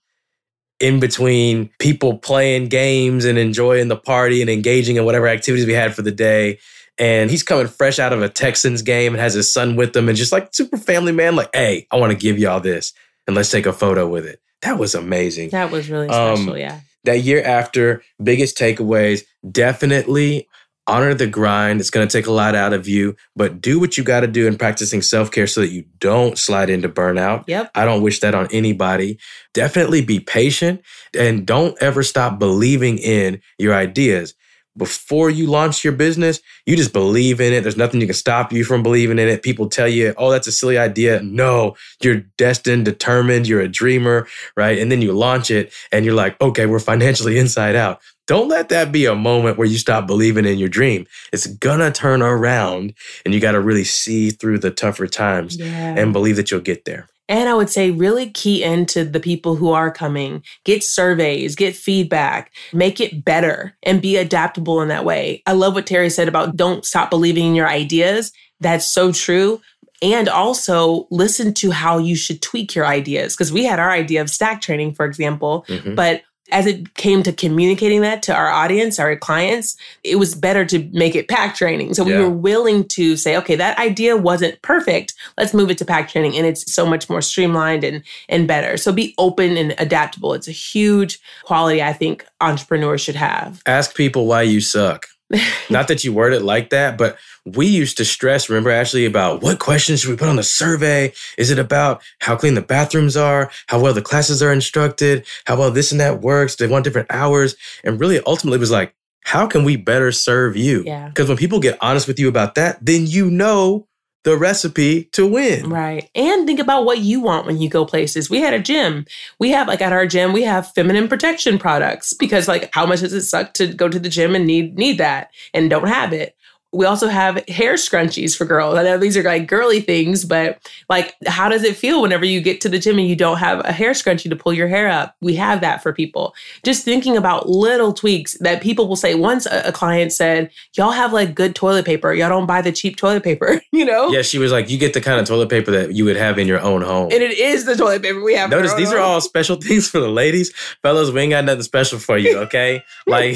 in 0.79 0.99
between 0.99 1.69
people 1.79 2.17
playing 2.17 2.69
games 2.69 3.25
and 3.25 3.37
enjoying 3.37 3.89
the 3.89 3.97
party 3.97 4.41
and 4.41 4.49
engaging 4.49 4.95
in 4.95 5.03
whatever 5.03 5.27
activities 5.27 5.65
we 5.65 5.73
had 5.73 5.93
for 5.93 6.03
the 6.03 6.11
day. 6.11 6.59
And 6.99 7.29
he's 7.29 7.43
coming 7.43 7.67
fresh 7.67 7.99
out 7.99 8.13
of 8.13 8.21
a 8.21 8.29
Texans 8.29 8.81
game 8.81 9.13
and 9.13 9.21
has 9.21 9.33
his 9.33 9.51
son 9.51 9.75
with 9.75 9.95
him 9.95 10.07
and 10.07 10.17
just 10.17 10.31
like 10.31 10.53
super 10.53 10.77
family 10.77 11.11
man, 11.11 11.35
like, 11.35 11.53
hey, 11.53 11.85
I 11.91 11.97
want 11.97 12.11
to 12.11 12.17
give 12.17 12.39
y'all 12.39 12.59
this 12.59 12.93
and 13.27 13.35
let's 13.35 13.51
take 13.51 13.65
a 13.65 13.73
photo 13.73 14.07
with 14.07 14.25
it. 14.25 14.41
That 14.61 14.79
was 14.79 14.95
amazing. 14.95 15.49
That 15.49 15.71
was 15.71 15.89
really 15.89 16.07
special. 16.07 16.51
Um, 16.51 16.57
yeah. 16.57 16.79
That 17.03 17.19
year 17.19 17.43
after, 17.43 18.01
biggest 18.21 18.57
takeaways 18.57 19.23
definitely 19.49 20.47
honor 20.87 21.13
the 21.13 21.27
grind. 21.27 21.79
It's 21.79 21.89
going 21.89 22.07
to 22.07 22.11
take 22.11 22.27
a 22.27 22.31
lot 22.31 22.55
out 22.55 22.73
of 22.73 22.87
you, 22.87 23.15
but 23.35 23.61
do 23.61 23.79
what 23.79 23.97
you 23.97 24.03
got 24.03 24.21
to 24.21 24.27
do 24.27 24.47
in 24.47 24.57
practicing 24.57 25.01
self 25.01 25.29
care 25.29 25.47
so 25.47 25.61
that 25.61 25.69
you 25.69 25.85
don't 25.99 26.37
slide 26.37 26.69
into 26.69 26.89
burnout. 26.89 27.43
Yep. 27.47 27.71
I 27.75 27.85
don't 27.85 28.01
wish 28.01 28.21
that 28.21 28.33
on 28.33 28.47
anybody. 28.51 29.19
Definitely 29.53 30.03
be 30.03 30.19
patient 30.19 30.81
and 31.17 31.45
don't 31.45 31.77
ever 31.81 32.03
stop 32.03 32.39
believing 32.39 32.97
in 32.97 33.41
your 33.59 33.73
ideas 33.73 34.33
before 34.77 35.29
you 35.29 35.47
launch 35.47 35.83
your 35.83 35.93
business, 35.93 36.39
you 36.65 36.75
just 36.75 36.93
believe 36.93 37.41
in 37.41 37.51
it. 37.51 37.61
There's 37.61 37.77
nothing 37.77 37.99
you 37.99 38.07
can 38.07 38.13
stop 38.13 38.53
you 38.53 38.63
from 38.63 38.83
believing 38.83 39.19
in 39.19 39.27
it. 39.27 39.43
People 39.43 39.67
tell 39.67 39.87
you, 39.87 40.13
oh, 40.17 40.29
that's 40.29 40.47
a 40.47 40.51
silly 40.51 40.77
idea. 40.77 41.19
Mm-hmm. 41.19 41.35
No, 41.35 41.75
you're 42.01 42.21
destined, 42.37 42.85
determined, 42.85 43.47
you're 43.47 43.61
a 43.61 43.67
dreamer, 43.67 44.27
right? 44.55 44.77
And 44.77 44.91
then 44.91 45.01
you 45.01 45.11
launch 45.13 45.51
it 45.51 45.73
and 45.91 46.05
you're 46.05 46.13
like, 46.13 46.39
okay, 46.39 46.65
we're 46.65 46.79
financially 46.79 47.37
inside 47.39 47.75
out. 47.75 48.01
Don't 48.27 48.49
let 48.49 48.69
that 48.69 48.91
be 48.91 49.05
a 49.05 49.15
moment 49.15 49.57
where 49.57 49.67
you 49.67 49.77
stop 49.77 50.05
believing 50.05 50.45
in 50.45 50.57
your 50.57 50.67
dream. 50.67 51.07
It's 51.31 51.47
gonna 51.47 51.91
turn 51.91 52.21
around 52.21 52.93
and 53.23 53.33
you 53.33 53.39
got 53.39 53.53
to 53.53 53.61
really 53.61 53.85
see 53.85 54.31
through 54.31 54.59
the 54.59 54.69
tougher 54.69 55.07
times 55.07 55.57
yeah. 55.57 55.95
and 55.97 56.11
believe 56.11 56.35
that 56.35 56.51
you'll 56.51 56.59
get 56.59 56.83
there. 56.83 57.07
And 57.29 57.49
I 57.49 57.53
would 57.53 57.69
say 57.69 57.91
really 57.91 58.29
key 58.29 58.63
into 58.63 59.03
the 59.03 59.19
people 59.19 59.55
who 59.55 59.71
are 59.71 59.91
coming, 59.91 60.43
get 60.63 60.83
surveys, 60.83 61.55
get 61.55 61.75
feedback, 61.75 62.53
make 62.71 63.01
it 63.01 63.25
better 63.25 63.75
and 63.83 64.01
be 64.01 64.15
adaptable 64.15 64.81
in 64.81 64.87
that 64.87 65.05
way. 65.05 65.43
I 65.45 65.53
love 65.53 65.73
what 65.73 65.85
Terry 65.85 66.09
said 66.09 66.27
about 66.27 66.55
don't 66.55 66.85
stop 66.85 67.09
believing 67.09 67.47
in 67.47 67.55
your 67.55 67.67
ideas. 67.67 68.31
That's 68.59 68.87
so 68.87 69.11
true. 69.11 69.61
And 70.01 70.29
also 70.29 71.07
listen 71.09 71.53
to 71.55 71.71
how 71.71 71.97
you 71.97 72.15
should 72.15 72.41
tweak 72.41 72.75
your 72.75 72.85
ideas. 72.85 73.35
Because 73.35 73.51
we 73.51 73.65
had 73.65 73.79
our 73.79 73.91
idea 73.91 74.21
of 74.21 74.29
stack 74.29 74.61
training, 74.61 74.93
for 74.93 75.05
example, 75.05 75.65
mm-hmm. 75.67 75.95
but 75.95 76.21
as 76.51 76.65
it 76.65 76.93
came 76.95 77.23
to 77.23 77.33
communicating 77.33 78.01
that 78.01 78.23
to 78.23 78.33
our 78.33 78.49
audience, 78.49 78.99
our 78.99 79.15
clients, 79.15 79.75
it 80.03 80.15
was 80.17 80.35
better 80.35 80.65
to 80.65 80.89
make 80.93 81.15
it 81.15 81.27
pack 81.27 81.55
training. 81.55 81.93
So 81.93 82.03
we 82.03 82.17
were 82.17 82.29
willing 82.29 82.87
to 82.89 83.17
say, 83.17 83.35
okay, 83.37 83.55
that 83.55 83.77
idea 83.77 84.15
wasn't 84.15 84.61
perfect. 84.61 85.13
Let's 85.37 85.53
move 85.53 85.69
it 85.69 85.77
to 85.79 85.85
pack 85.85 86.09
training. 86.09 86.35
And 86.37 86.45
it's 86.45 86.73
so 86.73 86.85
much 86.85 87.09
more 87.09 87.21
streamlined 87.21 87.83
and, 87.83 88.03
and 88.29 88.47
better. 88.47 88.77
So 88.77 88.91
be 88.91 89.13
open 89.17 89.57
and 89.57 89.75
adaptable. 89.77 90.33
It's 90.33 90.47
a 90.47 90.53
huge 90.53 91.19
quality 91.43 91.81
I 91.81 91.93
think 91.93 92.25
entrepreneurs 92.39 93.01
should 93.01 93.15
have. 93.15 93.61
Ask 93.65 93.95
people 93.95 94.25
why 94.25 94.43
you 94.43 94.61
suck. 94.61 95.07
Not 95.69 95.89
that 95.89 96.03
you 96.03 96.13
word 96.13 96.33
it 96.33 96.41
like 96.41 96.69
that, 96.69 96.97
but 96.97 97.17
we 97.55 97.67
used 97.67 97.97
to 97.97 98.05
stress, 98.05 98.49
remember, 98.49 98.69
Ashley, 98.69 99.05
about 99.05 99.41
what 99.41 99.59
questions 99.59 100.01
should 100.01 100.09
we 100.09 100.17
put 100.17 100.27
on 100.27 100.35
the 100.35 100.43
survey? 100.43 101.13
Is 101.37 101.51
it 101.51 101.59
about 101.59 102.01
how 102.19 102.35
clean 102.35 102.55
the 102.55 102.61
bathrooms 102.61 103.15
are, 103.15 103.51
how 103.67 103.79
well 103.79 103.93
the 103.93 104.01
classes 104.01 104.41
are 104.41 104.51
instructed, 104.51 105.25
how 105.45 105.57
well 105.57 105.71
this 105.71 105.91
and 105.91 106.01
that 106.01 106.21
works? 106.21 106.55
Do 106.55 106.65
they 106.65 106.71
want 106.71 106.83
different 106.83 107.11
hours? 107.11 107.55
And 107.83 107.99
really, 107.99 108.19
ultimately, 108.25 108.57
it 108.57 108.59
was 108.59 108.71
like, 108.71 108.93
how 109.23 109.47
can 109.47 109.63
we 109.63 109.75
better 109.75 110.11
serve 110.11 110.55
you? 110.55 110.83
Yeah. 110.85 111.09
Because 111.09 111.27
when 111.27 111.37
people 111.37 111.59
get 111.59 111.77
honest 111.81 112.07
with 112.07 112.19
you 112.19 112.27
about 112.27 112.55
that, 112.55 112.77
then 112.81 113.05
you 113.07 113.29
know 113.29 113.87
the 114.23 114.37
recipe 114.37 115.05
to 115.13 115.25
win. 115.25 115.69
Right. 115.69 116.09
And 116.13 116.45
think 116.45 116.59
about 116.59 116.83
what 116.83 116.99
you 116.99 117.21
want 117.21 117.45
when 117.45 117.61
you 117.61 117.69
go 117.69 117.85
places. 117.85 118.29
We 118.29 118.41
had 118.41 118.53
a 118.53 118.59
gym. 118.59 119.05
We 119.39 119.51
have 119.51 119.67
like 119.67 119.81
at 119.81 119.93
our 119.93 120.05
gym, 120.05 120.33
we 120.33 120.43
have 120.43 120.73
feminine 120.73 121.07
protection 121.07 121.57
products 121.57 122.13
because 122.13 122.47
like 122.47 122.69
how 122.73 122.85
much 122.85 122.99
does 122.99 123.13
it 123.13 123.21
suck 123.21 123.53
to 123.53 123.67
go 123.67 123.87
to 123.87 123.99
the 123.99 124.09
gym 124.09 124.35
and 124.35 124.45
need 124.45 124.77
need 124.77 124.97
that 124.97 125.31
and 125.53 125.69
don't 125.69 125.87
have 125.87 126.11
it? 126.11 126.35
We 126.77 126.85
also 126.85 127.07
have 127.07 127.43
hair 127.47 127.73
scrunchies 127.73 128.37
for 128.37 128.45
girls. 128.45 128.75
I 128.75 128.83
know 128.83 128.99
these 128.99 129.17
are 129.17 129.23
like 129.23 129.47
girly 129.47 129.79
things, 129.79 130.23
but 130.23 130.59
like, 130.89 131.15
how 131.25 131.49
does 131.49 131.63
it 131.63 131.75
feel 131.75 132.03
whenever 132.03 132.23
you 132.23 132.39
get 132.39 132.61
to 132.61 132.69
the 132.69 132.77
gym 132.77 132.99
and 132.99 133.07
you 133.07 133.15
don't 133.15 133.37
have 133.37 133.65
a 133.65 133.71
hair 133.71 133.93
scrunchie 133.93 134.29
to 134.29 134.35
pull 134.35 134.53
your 134.53 134.67
hair 134.67 134.87
up? 134.87 135.15
We 135.19 135.33
have 135.37 135.61
that 135.61 135.81
for 135.81 135.91
people. 135.91 136.35
Just 136.63 136.85
thinking 136.85 137.17
about 137.17 137.49
little 137.49 137.93
tweaks 137.93 138.37
that 138.41 138.61
people 138.61 138.87
will 138.87 138.95
say. 138.95 139.15
Once 139.15 139.47
a, 139.47 139.69
a 139.69 139.71
client 139.71 140.13
said, 140.13 140.51
Y'all 140.75 140.91
have 140.91 141.13
like 141.13 141.33
good 141.33 141.55
toilet 141.55 141.83
paper. 141.83 142.13
Y'all 142.13 142.29
don't 142.29 142.45
buy 142.45 142.61
the 142.61 142.71
cheap 142.71 142.95
toilet 142.95 143.23
paper, 143.23 143.59
you 143.71 143.83
know? 143.83 144.09
Yeah, 144.09 144.21
she 144.21 144.37
was 144.37 144.51
like, 144.51 144.69
You 144.69 144.77
get 144.77 144.93
the 144.93 145.01
kind 145.01 145.19
of 145.19 145.25
toilet 145.25 145.49
paper 145.49 145.71
that 145.71 145.95
you 145.95 146.05
would 146.05 146.15
have 146.15 146.37
in 146.37 146.47
your 146.47 146.61
own 146.61 146.83
home. 146.83 147.11
And 147.11 147.23
it 147.23 147.35
is 147.39 147.65
the 147.65 147.75
toilet 147.75 148.03
paper 148.03 148.21
we 148.21 148.35
have. 148.35 148.51
Notice 148.51 148.75
these 148.75 148.89
home. 148.89 148.99
are 148.99 149.01
all 149.01 149.21
special 149.21 149.55
things 149.61 149.89
for 149.89 149.99
the 149.99 150.09
ladies. 150.09 150.53
Fellas, 150.83 151.09
we 151.09 151.21
ain't 151.21 151.31
got 151.31 151.43
nothing 151.43 151.63
special 151.63 151.97
for 151.97 152.19
you, 152.19 152.37
okay? 152.37 152.83
Like, 153.07 153.35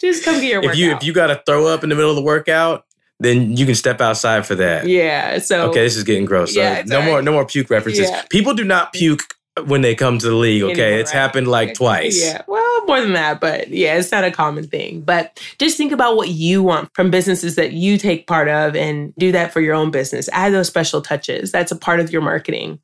just 0.00 0.24
come 0.24 0.40
get 0.40 0.44
your 0.44 0.64
If 0.64 0.76
you, 0.76 0.92
if 0.92 1.02
you 1.02 1.12
got 1.12 1.26
to 1.26 1.42
throw 1.44 1.66
up 1.66 1.82
in 1.82 1.88
the 1.88 1.96
middle 1.96 2.10
of 2.10 2.16
the 2.16 2.22
workout, 2.22 2.53
then 3.20 3.56
you 3.56 3.66
can 3.66 3.74
step 3.74 4.00
outside 4.00 4.46
for 4.46 4.54
that. 4.56 4.86
Yeah. 4.86 5.38
So 5.38 5.70
okay, 5.70 5.82
this 5.82 5.96
is 5.96 6.04
getting 6.04 6.24
gross. 6.24 6.54
Yeah, 6.54 6.82
no 6.86 6.98
right. 6.98 7.06
more, 7.06 7.22
no 7.22 7.32
more 7.32 7.46
puke 7.46 7.70
references. 7.70 8.08
Yeah. 8.10 8.22
People 8.30 8.54
do 8.54 8.64
not 8.64 8.92
puke 8.92 9.22
when 9.66 9.82
they 9.82 9.94
come 9.94 10.18
to 10.18 10.26
the 10.26 10.34
league. 10.34 10.62
Okay, 10.62 10.72
Anymore, 10.72 11.00
it's 11.00 11.14
right? 11.14 11.20
happened 11.20 11.48
like 11.48 11.74
twice. 11.74 12.20
Yeah. 12.20 12.42
Well, 12.48 12.86
more 12.86 13.00
than 13.00 13.12
that, 13.12 13.40
but 13.40 13.68
yeah, 13.68 13.96
it's 13.96 14.10
not 14.10 14.24
a 14.24 14.30
common 14.30 14.66
thing. 14.66 15.00
But 15.00 15.40
just 15.58 15.76
think 15.76 15.92
about 15.92 16.16
what 16.16 16.28
you 16.28 16.62
want 16.62 16.90
from 16.94 17.10
businesses 17.10 17.54
that 17.56 17.72
you 17.72 17.98
take 17.98 18.26
part 18.26 18.48
of, 18.48 18.74
and 18.74 19.14
do 19.16 19.32
that 19.32 19.52
for 19.52 19.60
your 19.60 19.74
own 19.74 19.90
business. 19.90 20.28
Add 20.32 20.52
those 20.52 20.66
special 20.66 21.00
touches. 21.00 21.52
That's 21.52 21.72
a 21.72 21.76
part 21.76 22.00
of 22.00 22.12
your 22.12 22.22
marketing. 22.22 22.80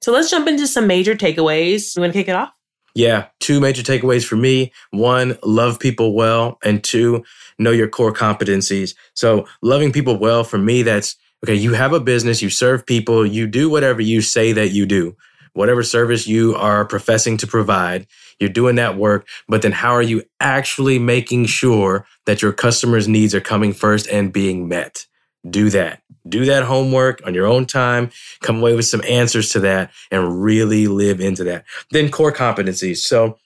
So 0.00 0.12
let's 0.12 0.30
jump 0.30 0.46
into 0.46 0.66
some 0.66 0.86
major 0.86 1.14
takeaways. 1.14 1.96
You 1.96 2.02
want 2.02 2.12
to 2.12 2.18
kick 2.18 2.28
it 2.28 2.34
off? 2.34 2.50
Yeah, 2.94 3.26
two 3.40 3.58
major 3.58 3.82
takeaways 3.82 4.24
for 4.24 4.36
me. 4.36 4.72
One, 4.90 5.36
love 5.42 5.80
people 5.80 6.14
well. 6.14 6.58
And 6.62 6.84
two, 6.84 7.24
know 7.58 7.70
your 7.70 7.88
core 7.88 8.12
competencies. 8.12 8.94
So, 9.14 9.46
loving 9.62 9.92
people 9.92 10.18
well, 10.18 10.44
for 10.44 10.58
me, 10.58 10.82
that's 10.82 11.16
okay, 11.44 11.54
you 11.54 11.74
have 11.74 11.92
a 11.92 12.00
business, 12.00 12.42
you 12.42 12.50
serve 12.50 12.86
people, 12.86 13.26
you 13.26 13.46
do 13.46 13.68
whatever 13.68 14.00
you 14.00 14.20
say 14.22 14.52
that 14.52 14.70
you 14.70 14.86
do, 14.86 15.16
whatever 15.52 15.82
service 15.82 16.26
you 16.26 16.54
are 16.54 16.84
professing 16.84 17.36
to 17.38 17.46
provide, 17.46 18.06
you're 18.38 18.48
doing 18.48 18.76
that 18.76 18.96
work. 18.96 19.26
But 19.48 19.62
then, 19.62 19.72
how 19.72 19.92
are 19.92 20.02
you 20.02 20.22
actually 20.40 20.98
making 20.98 21.46
sure 21.46 22.06
that 22.26 22.42
your 22.42 22.52
customers' 22.52 23.08
needs 23.08 23.34
are 23.34 23.40
coming 23.40 23.72
first 23.72 24.08
and 24.08 24.32
being 24.32 24.68
met? 24.68 25.06
Do 25.48 25.68
that 25.70 26.00
do 26.28 26.44
that 26.46 26.64
homework 26.64 27.20
on 27.26 27.34
your 27.34 27.46
own 27.46 27.66
time, 27.66 28.10
come 28.40 28.58
away 28.58 28.74
with 28.74 28.86
some 28.86 29.02
answers 29.06 29.50
to 29.50 29.60
that, 29.60 29.90
and 30.10 30.42
really 30.42 30.86
live 30.86 31.20
into 31.20 31.44
that. 31.44 31.64
Then 31.90 32.10
core 32.10 32.32
competencies. 32.32 32.98
So 32.98 33.38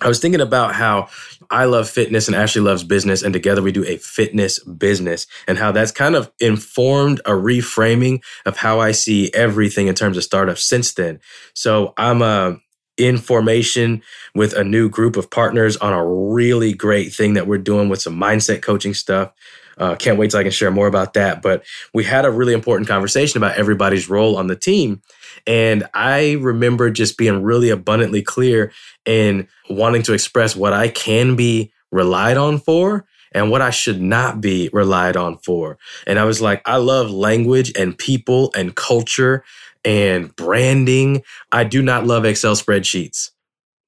I 0.00 0.08
was 0.08 0.18
thinking 0.18 0.40
about 0.40 0.74
how 0.74 1.08
I 1.50 1.66
love 1.66 1.88
fitness 1.88 2.26
and 2.26 2.36
Ashley 2.36 2.62
loves 2.62 2.82
business, 2.82 3.22
and 3.22 3.32
together 3.32 3.62
we 3.62 3.72
do 3.72 3.84
a 3.84 3.96
fitness 3.96 4.58
business, 4.58 5.26
and 5.46 5.56
how 5.56 5.72
that's 5.72 5.92
kind 5.92 6.16
of 6.16 6.30
informed 6.40 7.20
a 7.20 7.30
reframing 7.30 8.22
of 8.44 8.56
how 8.56 8.80
I 8.80 8.92
see 8.92 9.32
everything 9.32 9.86
in 9.86 9.94
terms 9.94 10.16
of 10.16 10.24
startups 10.24 10.64
since 10.64 10.92
then. 10.94 11.20
So 11.54 11.94
I'm 11.96 12.22
a 12.22 12.58
in 12.96 13.18
formation 13.18 14.02
with 14.34 14.52
a 14.52 14.64
new 14.64 14.88
group 14.88 15.16
of 15.16 15.30
partners 15.30 15.76
on 15.78 15.92
a 15.92 16.06
really 16.06 16.72
great 16.72 17.12
thing 17.12 17.34
that 17.34 17.46
we're 17.46 17.58
doing 17.58 17.88
with 17.88 18.00
some 18.00 18.14
mindset 18.14 18.62
coaching 18.62 18.94
stuff. 18.94 19.32
Uh, 19.76 19.96
can't 19.96 20.18
wait 20.18 20.30
till 20.30 20.38
I 20.38 20.44
can 20.44 20.52
share 20.52 20.70
more 20.70 20.86
about 20.86 21.14
that. 21.14 21.42
But 21.42 21.64
we 21.92 22.04
had 22.04 22.24
a 22.24 22.30
really 22.30 22.52
important 22.52 22.88
conversation 22.88 23.38
about 23.38 23.56
everybody's 23.56 24.08
role 24.08 24.36
on 24.36 24.46
the 24.46 24.56
team. 24.56 25.02
And 25.46 25.84
I 25.94 26.32
remember 26.40 26.90
just 26.90 27.18
being 27.18 27.42
really 27.42 27.70
abundantly 27.70 28.22
clear 28.22 28.72
in 29.04 29.48
wanting 29.68 30.02
to 30.04 30.12
express 30.12 30.56
what 30.56 30.72
I 30.72 30.88
can 30.88 31.36
be 31.36 31.72
relied 31.90 32.36
on 32.36 32.58
for 32.58 33.06
and 33.32 33.50
what 33.50 33.62
I 33.62 33.70
should 33.70 34.00
not 34.00 34.40
be 34.40 34.70
relied 34.72 35.16
on 35.16 35.38
for. 35.38 35.76
And 36.06 36.18
I 36.18 36.24
was 36.24 36.40
like, 36.40 36.62
I 36.66 36.76
love 36.76 37.10
language 37.10 37.72
and 37.76 37.98
people 37.98 38.52
and 38.56 38.74
culture 38.74 39.44
and 39.84 40.34
branding. 40.36 41.22
I 41.52 41.64
do 41.64 41.82
not 41.82 42.06
love 42.06 42.24
Excel 42.24 42.54
spreadsheets. 42.54 43.30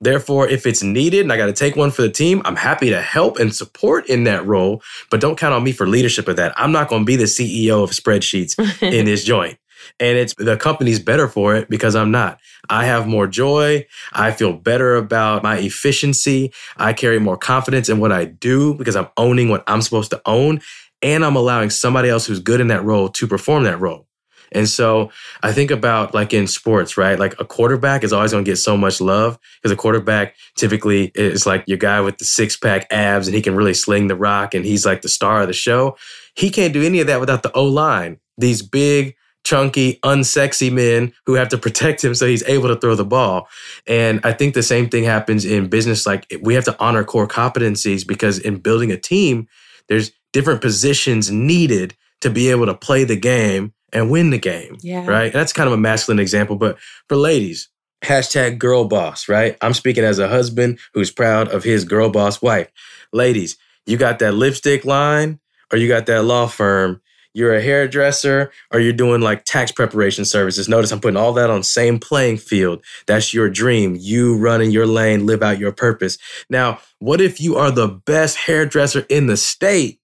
Therefore, 0.00 0.46
if 0.46 0.66
it's 0.66 0.82
needed 0.82 1.22
and 1.22 1.32
I 1.32 1.38
got 1.38 1.46
to 1.46 1.54
take 1.54 1.74
one 1.74 1.90
for 1.90 2.02
the 2.02 2.10
team, 2.10 2.42
I'm 2.44 2.56
happy 2.56 2.90
to 2.90 3.00
help 3.00 3.38
and 3.38 3.54
support 3.54 4.06
in 4.10 4.24
that 4.24 4.46
role, 4.46 4.82
but 5.10 5.20
don't 5.20 5.38
count 5.38 5.54
on 5.54 5.64
me 5.64 5.72
for 5.72 5.86
leadership 5.86 6.28
of 6.28 6.36
that. 6.36 6.52
I'm 6.58 6.72
not 6.72 6.88
going 6.88 7.02
to 7.02 7.06
be 7.06 7.16
the 7.16 7.24
CEO 7.24 7.82
of 7.82 7.90
spreadsheets 7.90 8.58
in 8.82 9.06
this 9.06 9.24
joint. 9.24 9.58
And 10.00 10.18
it's 10.18 10.34
the 10.34 10.56
company's 10.56 11.00
better 11.00 11.28
for 11.28 11.54
it 11.54 11.68
because 11.68 11.94
I'm 11.94 12.10
not. 12.10 12.38
I 12.68 12.86
have 12.86 13.06
more 13.06 13.26
joy. 13.26 13.86
I 14.12 14.32
feel 14.32 14.52
better 14.52 14.96
about 14.96 15.42
my 15.42 15.58
efficiency. 15.58 16.52
I 16.76 16.92
carry 16.92 17.18
more 17.18 17.36
confidence 17.36 17.88
in 17.88 17.98
what 17.98 18.12
I 18.12 18.24
do 18.24 18.74
because 18.74 18.96
I'm 18.96 19.08
owning 19.16 19.48
what 19.48 19.64
I'm 19.66 19.82
supposed 19.82 20.10
to 20.10 20.22
own. 20.26 20.60
And 21.02 21.24
I'm 21.24 21.36
allowing 21.36 21.70
somebody 21.70 22.08
else 22.08 22.26
who's 22.26 22.40
good 22.40 22.60
in 22.60 22.68
that 22.68 22.84
role 22.84 23.08
to 23.10 23.26
perform 23.26 23.64
that 23.64 23.80
role. 23.80 24.06
And 24.52 24.68
so 24.68 25.10
I 25.42 25.52
think 25.52 25.70
about 25.70 26.14
like 26.14 26.32
in 26.32 26.46
sports, 26.46 26.96
right? 26.96 27.18
Like 27.18 27.38
a 27.40 27.44
quarterback 27.44 28.04
is 28.04 28.12
always 28.12 28.32
going 28.32 28.44
to 28.44 28.50
get 28.50 28.56
so 28.56 28.76
much 28.76 29.00
love 29.00 29.38
because 29.60 29.72
a 29.72 29.76
quarterback 29.76 30.36
typically 30.56 31.10
is 31.14 31.46
like 31.46 31.64
your 31.66 31.78
guy 31.78 32.00
with 32.00 32.18
the 32.18 32.24
six 32.24 32.56
pack 32.56 32.86
abs 32.90 33.26
and 33.26 33.34
he 33.34 33.42
can 33.42 33.56
really 33.56 33.74
sling 33.74 34.06
the 34.06 34.16
rock 34.16 34.54
and 34.54 34.64
he's 34.64 34.86
like 34.86 35.02
the 35.02 35.08
star 35.08 35.42
of 35.42 35.48
the 35.48 35.52
show. 35.52 35.96
He 36.34 36.50
can't 36.50 36.72
do 36.72 36.82
any 36.82 37.00
of 37.00 37.06
that 37.06 37.20
without 37.20 37.42
the 37.42 37.52
O 37.52 37.64
line. 37.64 38.18
These 38.38 38.62
big, 38.62 39.16
chunky, 39.46 40.00
unsexy 40.02 40.72
men 40.72 41.12
who 41.24 41.34
have 41.34 41.48
to 41.48 41.56
protect 41.56 42.04
him 42.04 42.16
so 42.16 42.26
he's 42.26 42.42
able 42.48 42.66
to 42.66 42.74
throw 42.74 42.96
the 42.96 43.04
ball. 43.04 43.48
And 43.86 44.20
I 44.24 44.32
think 44.32 44.54
the 44.54 44.62
same 44.62 44.88
thing 44.88 45.04
happens 45.04 45.44
in 45.44 45.68
business. 45.68 46.04
Like 46.04 46.26
we 46.42 46.54
have 46.54 46.64
to 46.64 46.76
honor 46.80 47.04
core 47.04 47.28
competencies 47.28 48.04
because 48.04 48.40
in 48.40 48.56
building 48.58 48.90
a 48.90 48.96
team, 48.96 49.46
there's 49.88 50.10
different 50.32 50.62
positions 50.62 51.30
needed 51.30 51.94
to 52.22 52.28
be 52.28 52.50
able 52.50 52.66
to 52.66 52.74
play 52.74 53.04
the 53.04 53.14
game 53.14 53.72
and 53.92 54.10
win 54.10 54.30
the 54.30 54.38
game. 54.38 54.78
Yeah. 54.80 55.06
Right. 55.06 55.32
That's 55.32 55.52
kind 55.52 55.68
of 55.68 55.72
a 55.72 55.78
masculine 55.78 56.18
example. 56.18 56.56
But 56.56 56.76
for 57.08 57.16
ladies, 57.16 57.68
hashtag 58.04 58.58
girl 58.58 58.86
boss, 58.86 59.28
right? 59.28 59.56
I'm 59.60 59.74
speaking 59.74 60.02
as 60.02 60.18
a 60.18 60.26
husband 60.28 60.80
who's 60.92 61.12
proud 61.12 61.48
of 61.48 61.62
his 61.62 61.84
girl 61.84 62.10
boss 62.10 62.42
wife. 62.42 62.68
Ladies, 63.12 63.56
you 63.86 63.96
got 63.96 64.18
that 64.18 64.34
lipstick 64.34 64.84
line 64.84 65.38
or 65.72 65.78
you 65.78 65.86
got 65.86 66.06
that 66.06 66.24
law 66.24 66.48
firm. 66.48 67.00
You're 67.36 67.54
a 67.54 67.60
hairdresser 67.60 68.50
or 68.72 68.80
you're 68.80 68.94
doing 68.94 69.20
like 69.20 69.44
tax 69.44 69.70
preparation 69.70 70.24
services. 70.24 70.70
Notice 70.70 70.90
I'm 70.90 71.00
putting 71.00 71.18
all 71.18 71.34
that 71.34 71.50
on 71.50 71.62
same 71.62 71.98
playing 71.98 72.38
field. 72.38 72.82
That's 73.06 73.34
your 73.34 73.50
dream. 73.50 73.94
You 74.00 74.38
run 74.38 74.62
in 74.62 74.70
your 74.70 74.86
lane, 74.86 75.26
live 75.26 75.42
out 75.42 75.58
your 75.58 75.72
purpose. 75.72 76.16
Now, 76.48 76.80
what 76.98 77.20
if 77.20 77.38
you 77.38 77.56
are 77.56 77.70
the 77.70 77.88
best 77.88 78.38
hairdresser 78.38 79.04
in 79.10 79.26
the 79.26 79.36
state? 79.36 80.00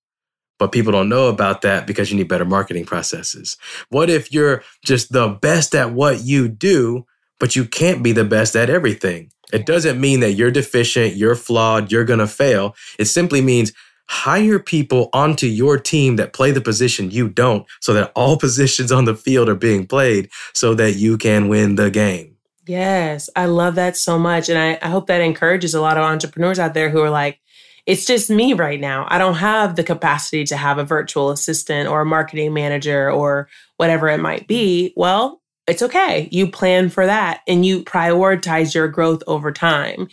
but 0.59 0.71
people 0.71 0.93
don't 0.93 1.09
know 1.09 1.27
about 1.27 1.63
that 1.63 1.89
because 1.89 2.13
you 2.13 2.17
need 2.17 2.29
better 2.29 2.45
marketing 2.45 2.85
processes. 2.85 3.57
What 3.89 4.09
if 4.09 4.33
you're 4.33 4.63
just 4.85 5.11
the 5.11 5.27
best 5.29 5.75
at 5.75 5.91
what 5.91 6.23
you 6.23 6.47
do, 6.47 7.05
but 7.41 7.57
you 7.57 7.65
can't 7.65 8.01
be 8.01 8.13
the 8.13 8.23
best 8.23 8.55
at 8.55 8.71
everything? 8.71 9.33
It 9.53 9.67
doesn't 9.67 10.01
mean 10.01 10.21
that 10.21 10.35
you're 10.35 10.53
deficient, 10.53 11.17
you're 11.17 11.35
flawed, 11.35 11.91
you're 11.91 12.05
to 12.05 12.29
fail. 12.29 12.77
It 12.97 13.07
simply 13.07 13.41
means 13.41 13.73
hire 14.13 14.59
people 14.59 15.09
onto 15.15 15.47
your 15.47 15.79
team 15.79 16.17
that 16.17 16.35
play 16.35 16.51
the 16.51 16.61
position 16.61 17.11
you 17.11 17.31
don't 17.31 17.67
so 17.81 17.95
that 17.95 18.13
all 18.15 18.37
positions 18.47 18.93
on 18.93 19.07
the 19.07 19.17
field 19.17 19.49
are 19.49 19.55
being 19.55 19.87
played 19.87 20.29
so 20.53 20.75
that 20.75 20.93
you 20.93 21.17
can 21.17 21.49
win 21.49 21.77
the 21.77 21.91
game. 21.91 22.37
Yes, 22.67 23.31
I 23.35 23.47
love 23.47 23.75
that 23.77 23.97
so 23.97 24.19
much. 24.19 24.51
And 24.51 24.59
I, 24.59 24.79
I 24.87 24.91
hope 24.91 25.07
that 25.07 25.23
encourages 25.23 25.75
a 25.75 25.81
lot 25.81 25.97
of 25.97 26.05
entrepreneurs 26.05 26.59
out 26.59 26.75
there 26.75 26.91
who 26.91 27.01
are 27.01 27.11
like, 27.11 27.41
it's 27.87 28.05
just 28.05 28.31
me 28.31 28.53
right 28.53 28.79
now. 28.79 29.07
I 29.09 29.19
don't 29.19 29.35
have 29.35 29.75
the 29.75 29.83
capacity 29.83 30.45
to 30.45 30.57
have 30.57 30.79
a 30.79 30.85
virtual 30.85 31.31
assistant 31.31 31.89
or 31.89 32.03
a 32.03 32.07
marketing 32.07 32.53
manager 32.53 33.11
or 33.11 33.49
whatever 33.79 34.09
it 34.09 34.21
might 34.21 34.47
be. 34.47 34.93
Well, 34.95 35.41
it's 35.67 35.83
okay. 35.83 36.29
You 36.31 36.51
plan 36.51 36.91
for 36.91 37.07
that 37.07 37.41
and 37.49 37.65
you 37.65 37.83
prioritize 37.83 38.75
your 38.75 38.89
growth 38.89 39.23
over 39.27 39.51
time. 39.51 40.09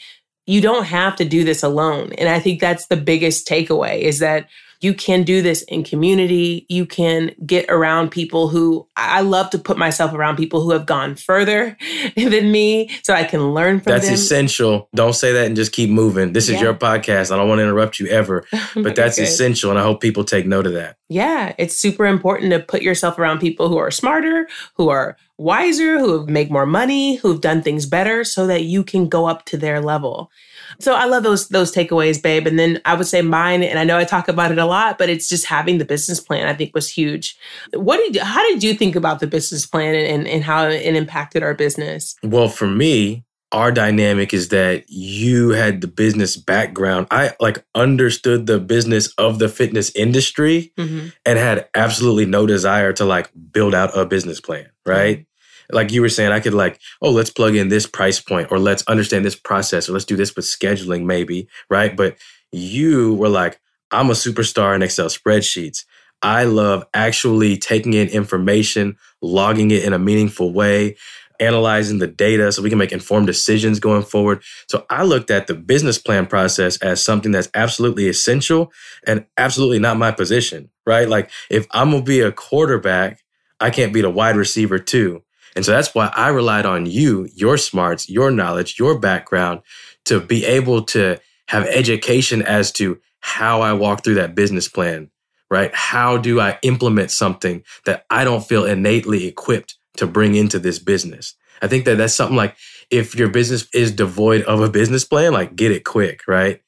You 0.49 0.61
don't 0.61 0.85
have 0.85 1.15
to 1.17 1.25
do 1.25 1.43
this 1.43 1.61
alone. 1.61 2.11
And 2.13 2.27
I 2.27 2.39
think 2.39 2.59
that's 2.59 2.87
the 2.87 2.97
biggest 2.97 3.47
takeaway 3.47 4.01
is 4.01 4.17
that 4.17 4.49
you 4.81 4.93
can 4.93 5.23
do 5.23 5.41
this 5.41 5.61
in 5.63 5.83
community. 5.83 6.65
You 6.69 6.85
can 6.85 7.31
get 7.45 7.65
around 7.69 8.09
people 8.09 8.47
who 8.47 8.87
I 8.95 9.21
love 9.21 9.49
to 9.51 9.59
put 9.59 9.77
myself 9.77 10.13
around 10.13 10.37
people 10.37 10.61
who 10.61 10.71
have 10.71 10.85
gone 10.85 11.15
further 11.15 11.77
than 12.15 12.51
me 12.51 12.89
so 13.03 13.13
I 13.13 13.23
can 13.25 13.53
learn 13.53 13.79
from 13.79 13.93
that's 13.93 14.05
them. 14.05 14.13
That's 14.13 14.23
essential. 14.23 14.89
Don't 14.95 15.13
say 15.13 15.33
that 15.33 15.47
and 15.47 15.55
just 15.55 15.71
keep 15.73 15.89
moving. 15.89 16.33
This 16.33 16.47
is 16.47 16.55
yeah. 16.55 16.63
your 16.63 16.73
podcast. 16.73 17.31
I 17.31 17.37
don't 17.37 17.49
want 17.49 17.59
to 17.59 17.63
interrupt 17.63 17.99
you 17.99 18.07
ever, 18.07 18.45
oh 18.53 18.71
but 18.75 18.95
that's 18.95 19.17
good. 19.17 19.23
essential. 19.23 19.69
And 19.69 19.79
I 19.79 19.83
hope 19.83 20.01
people 20.01 20.23
take 20.23 20.45
note 20.45 20.65
of 20.65 20.73
that. 20.73 20.97
Yeah, 21.09 21.53
it's 21.57 21.75
super 21.75 22.05
important 22.05 22.51
to 22.51 22.59
put 22.59 22.81
yourself 22.81 23.17
around 23.17 23.39
people 23.39 23.67
who 23.67 23.77
are 23.77 23.91
smarter, 23.91 24.47
who 24.75 24.89
are 24.89 25.17
wiser, 25.37 25.97
who 25.97 26.19
have 26.19 26.29
make 26.29 26.51
more 26.51 26.65
money, 26.65 27.15
who've 27.15 27.41
done 27.41 27.61
things 27.61 27.85
better 27.85 28.23
so 28.23 28.45
that 28.47 28.63
you 28.63 28.83
can 28.83 29.09
go 29.09 29.25
up 29.25 29.45
to 29.45 29.57
their 29.57 29.81
level. 29.81 30.31
So 30.79 30.93
I 30.93 31.05
love 31.05 31.23
those 31.23 31.49
those 31.49 31.73
takeaways, 31.73 32.21
babe. 32.21 32.47
And 32.47 32.59
then 32.59 32.81
I 32.85 32.93
would 32.93 33.07
say 33.07 33.21
mine, 33.21 33.63
and 33.63 33.79
I 33.79 33.83
know 33.83 33.97
I 33.97 34.03
talk 34.03 34.27
about 34.27 34.51
it 34.51 34.57
a 34.57 34.65
lot, 34.65 34.97
but 34.97 35.09
it's 35.09 35.27
just 35.27 35.45
having 35.45 35.77
the 35.77 35.85
business 35.85 36.19
plan. 36.19 36.47
I 36.47 36.53
think 36.53 36.73
was 36.73 36.89
huge. 36.89 37.37
What 37.73 37.97
did 37.97 38.15
you, 38.15 38.23
how 38.23 38.47
did 38.49 38.63
you 38.63 38.73
think 38.73 38.95
about 38.95 39.19
the 39.19 39.27
business 39.27 39.65
plan 39.65 39.95
and, 39.95 40.27
and, 40.27 40.43
how 40.43 40.67
it 40.67 40.95
impacted 40.95 41.43
our 41.43 41.53
business? 41.53 42.15
Well, 42.23 42.47
for 42.47 42.65
me, 42.65 43.25
our 43.51 43.71
dynamic 43.71 44.33
is 44.33 44.49
that 44.49 44.85
you 44.89 45.49
had 45.49 45.81
the 45.81 45.87
business 45.87 46.37
background. 46.37 47.07
I 47.11 47.31
like 47.39 47.65
understood 47.73 48.45
the 48.45 48.59
business 48.59 49.13
of 49.17 49.39
the 49.39 49.49
fitness 49.49 49.91
industry 49.95 50.71
mm-hmm. 50.77 51.09
and 51.25 51.39
had 51.39 51.67
absolutely 51.75 52.25
no 52.25 52.45
desire 52.45 52.93
to 52.93 53.05
like 53.05 53.31
build 53.51 53.73
out 53.73 53.97
a 53.97 54.05
business 54.05 54.39
plan, 54.39 54.69
right? 54.85 55.25
Like 55.71 55.91
you 55.91 56.01
were 56.01 56.09
saying, 56.09 56.31
I 56.31 56.39
could 56.39 56.53
like, 56.53 56.79
oh, 57.01 57.11
let's 57.11 57.29
plug 57.29 57.55
in 57.55 57.69
this 57.69 57.85
price 57.85 58.19
point 58.19 58.51
or 58.51 58.59
let's 58.59 58.83
understand 58.87 59.25
this 59.25 59.35
process 59.35 59.87
or 59.87 59.93
let's 59.93 60.05
do 60.05 60.15
this 60.15 60.35
with 60.35 60.45
scheduling 60.45 61.05
maybe, 61.05 61.47
right? 61.69 61.95
But 61.95 62.17
you 62.51 63.13
were 63.15 63.29
like, 63.29 63.59
I'm 63.91 64.09
a 64.09 64.13
superstar 64.13 64.75
in 64.75 64.81
Excel 64.81 65.07
spreadsheets. 65.07 65.85
I 66.21 66.43
love 66.43 66.85
actually 66.93 67.57
taking 67.57 67.93
in 67.93 68.09
information, 68.09 68.97
logging 69.21 69.71
it 69.71 69.83
in 69.83 69.93
a 69.93 69.99
meaningful 69.99 70.51
way, 70.53 70.97
analyzing 71.39 71.99
the 71.99 72.07
data 72.07 72.51
so 72.51 72.61
we 72.61 72.69
can 72.69 72.77
make 72.77 72.91
informed 72.91 73.27
decisions 73.27 73.79
going 73.79 74.03
forward. 74.03 74.43
So 74.67 74.85
I 74.89 75.03
looked 75.03 75.31
at 75.31 75.47
the 75.47 75.55
business 75.55 75.97
plan 75.97 76.27
process 76.27 76.77
as 76.77 77.03
something 77.03 77.31
that's 77.31 77.49
absolutely 77.53 78.09
essential 78.09 78.71
and 79.07 79.25
absolutely 79.37 79.79
not 79.79 79.97
my 79.97 80.11
position, 80.11 80.69
right? 80.85 81.07
Like 81.07 81.31
if 81.49 81.65
I'm 81.71 81.91
going 81.91 82.03
to 82.03 82.07
be 82.07 82.19
a 82.19 82.31
quarterback, 82.31 83.23
I 83.59 83.69
can't 83.69 83.93
be 83.93 84.01
the 84.01 84.09
wide 84.09 84.35
receiver 84.35 84.79
too. 84.79 85.23
And 85.55 85.65
so 85.65 85.71
that's 85.71 85.93
why 85.95 86.11
I 86.15 86.29
relied 86.29 86.65
on 86.65 86.85
you, 86.85 87.27
your 87.33 87.57
smarts, 87.57 88.09
your 88.09 88.31
knowledge, 88.31 88.79
your 88.79 88.99
background 88.99 89.61
to 90.05 90.19
be 90.19 90.45
able 90.45 90.83
to 90.83 91.19
have 91.47 91.65
education 91.65 92.41
as 92.41 92.71
to 92.73 92.99
how 93.21 93.61
I 93.61 93.73
walk 93.73 94.03
through 94.03 94.15
that 94.15 94.35
business 94.35 94.67
plan, 94.67 95.09
right? 95.49 95.73
How 95.73 96.17
do 96.17 96.39
I 96.39 96.57
implement 96.61 97.11
something 97.11 97.63
that 97.85 98.05
I 98.09 98.23
don't 98.23 98.45
feel 98.45 98.65
innately 98.65 99.27
equipped 99.27 99.75
to 99.97 100.07
bring 100.07 100.35
into 100.35 100.59
this 100.59 100.79
business? 100.79 101.35
I 101.61 101.67
think 101.67 101.85
that 101.85 101.97
that's 101.97 102.13
something 102.13 102.37
like 102.37 102.55
if 102.89 103.15
your 103.15 103.29
business 103.29 103.67
is 103.73 103.91
devoid 103.91 104.43
of 104.43 104.61
a 104.61 104.69
business 104.69 105.03
plan, 105.03 105.33
like 105.33 105.55
get 105.55 105.71
it 105.71 105.83
quick, 105.83 106.21
right? 106.27 106.61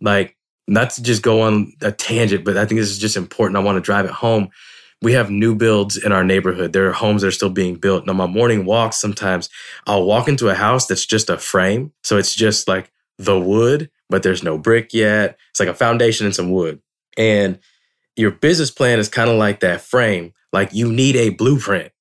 Like 0.00 0.36
not 0.68 0.90
to 0.90 1.02
just 1.02 1.22
go 1.22 1.42
on 1.42 1.72
a 1.80 1.92
tangent, 1.92 2.44
but 2.44 2.56
I 2.56 2.64
think 2.66 2.80
this 2.80 2.90
is 2.90 2.98
just 2.98 3.16
important. 3.16 3.56
I 3.56 3.60
want 3.60 3.76
to 3.76 3.80
drive 3.80 4.04
it 4.04 4.10
home 4.10 4.48
we 5.02 5.12
have 5.12 5.30
new 5.30 5.54
builds 5.54 5.96
in 5.96 6.12
our 6.12 6.24
neighborhood. 6.24 6.72
There 6.72 6.88
are 6.88 6.92
homes 6.92 7.22
that 7.22 7.28
are 7.28 7.32
still 7.32 7.50
being 7.50 7.76
built. 7.76 8.02
And 8.02 8.10
on 8.10 8.16
my 8.16 8.26
morning 8.26 8.64
walks, 8.64 9.00
sometimes 9.00 9.48
I'll 9.86 10.04
walk 10.04 10.28
into 10.28 10.48
a 10.48 10.54
house 10.54 10.86
that's 10.86 11.04
just 11.04 11.28
a 11.28 11.36
frame. 11.36 11.92
So 12.02 12.16
it's 12.16 12.34
just 12.34 12.66
like 12.66 12.90
the 13.18 13.38
wood, 13.38 13.90
but 14.08 14.22
there's 14.22 14.42
no 14.42 14.58
brick 14.58 14.94
yet. 14.94 15.38
It's 15.50 15.60
like 15.60 15.68
a 15.68 15.74
foundation 15.74 16.26
and 16.26 16.34
some 16.34 16.50
wood. 16.50 16.80
And 17.16 17.58
your 18.16 18.30
business 18.30 18.70
plan 18.70 18.98
is 18.98 19.08
kind 19.08 19.28
of 19.28 19.36
like 19.36 19.60
that 19.60 19.82
frame. 19.82 20.32
Like 20.52 20.72
you 20.72 20.90
need 20.90 21.16
a 21.16 21.30
blueprint. 21.30 21.92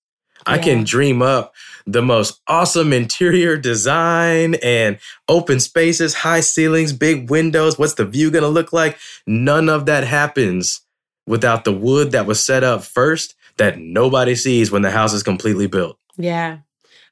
Yeah. 0.48 0.54
I 0.54 0.58
can 0.60 0.84
dream 0.84 1.22
up 1.22 1.54
the 1.86 2.02
most 2.02 2.42
awesome 2.48 2.94
interior 2.94 3.58
design 3.58 4.56
and 4.64 5.00
open 5.28 5.60
spaces, 5.60 6.14
high 6.14 6.40
ceilings, 6.40 6.94
big 6.94 7.30
windows. 7.30 7.78
What's 7.78 7.96
the 7.96 8.06
view 8.06 8.32
going 8.32 8.44
to 8.44 8.50
look 8.50 8.72
like? 8.72 8.98
None 9.28 9.70
of 9.70 9.86
that 9.88 10.06
happens 10.06 10.82
without 11.28 11.64
the 11.64 11.74
wood 11.74 12.12
that 12.12 12.26
was 12.26 12.42
set 12.42 12.64
up 12.64 12.84
first 12.84 13.36
that 13.58 13.80
nobody 13.80 14.36
sees 14.36 14.72
when 14.72 14.82
the 14.82 14.92
house 14.92 15.14
is 15.14 15.24
completely 15.24 15.68
built. 15.68 15.98
Yeah. 16.18 16.60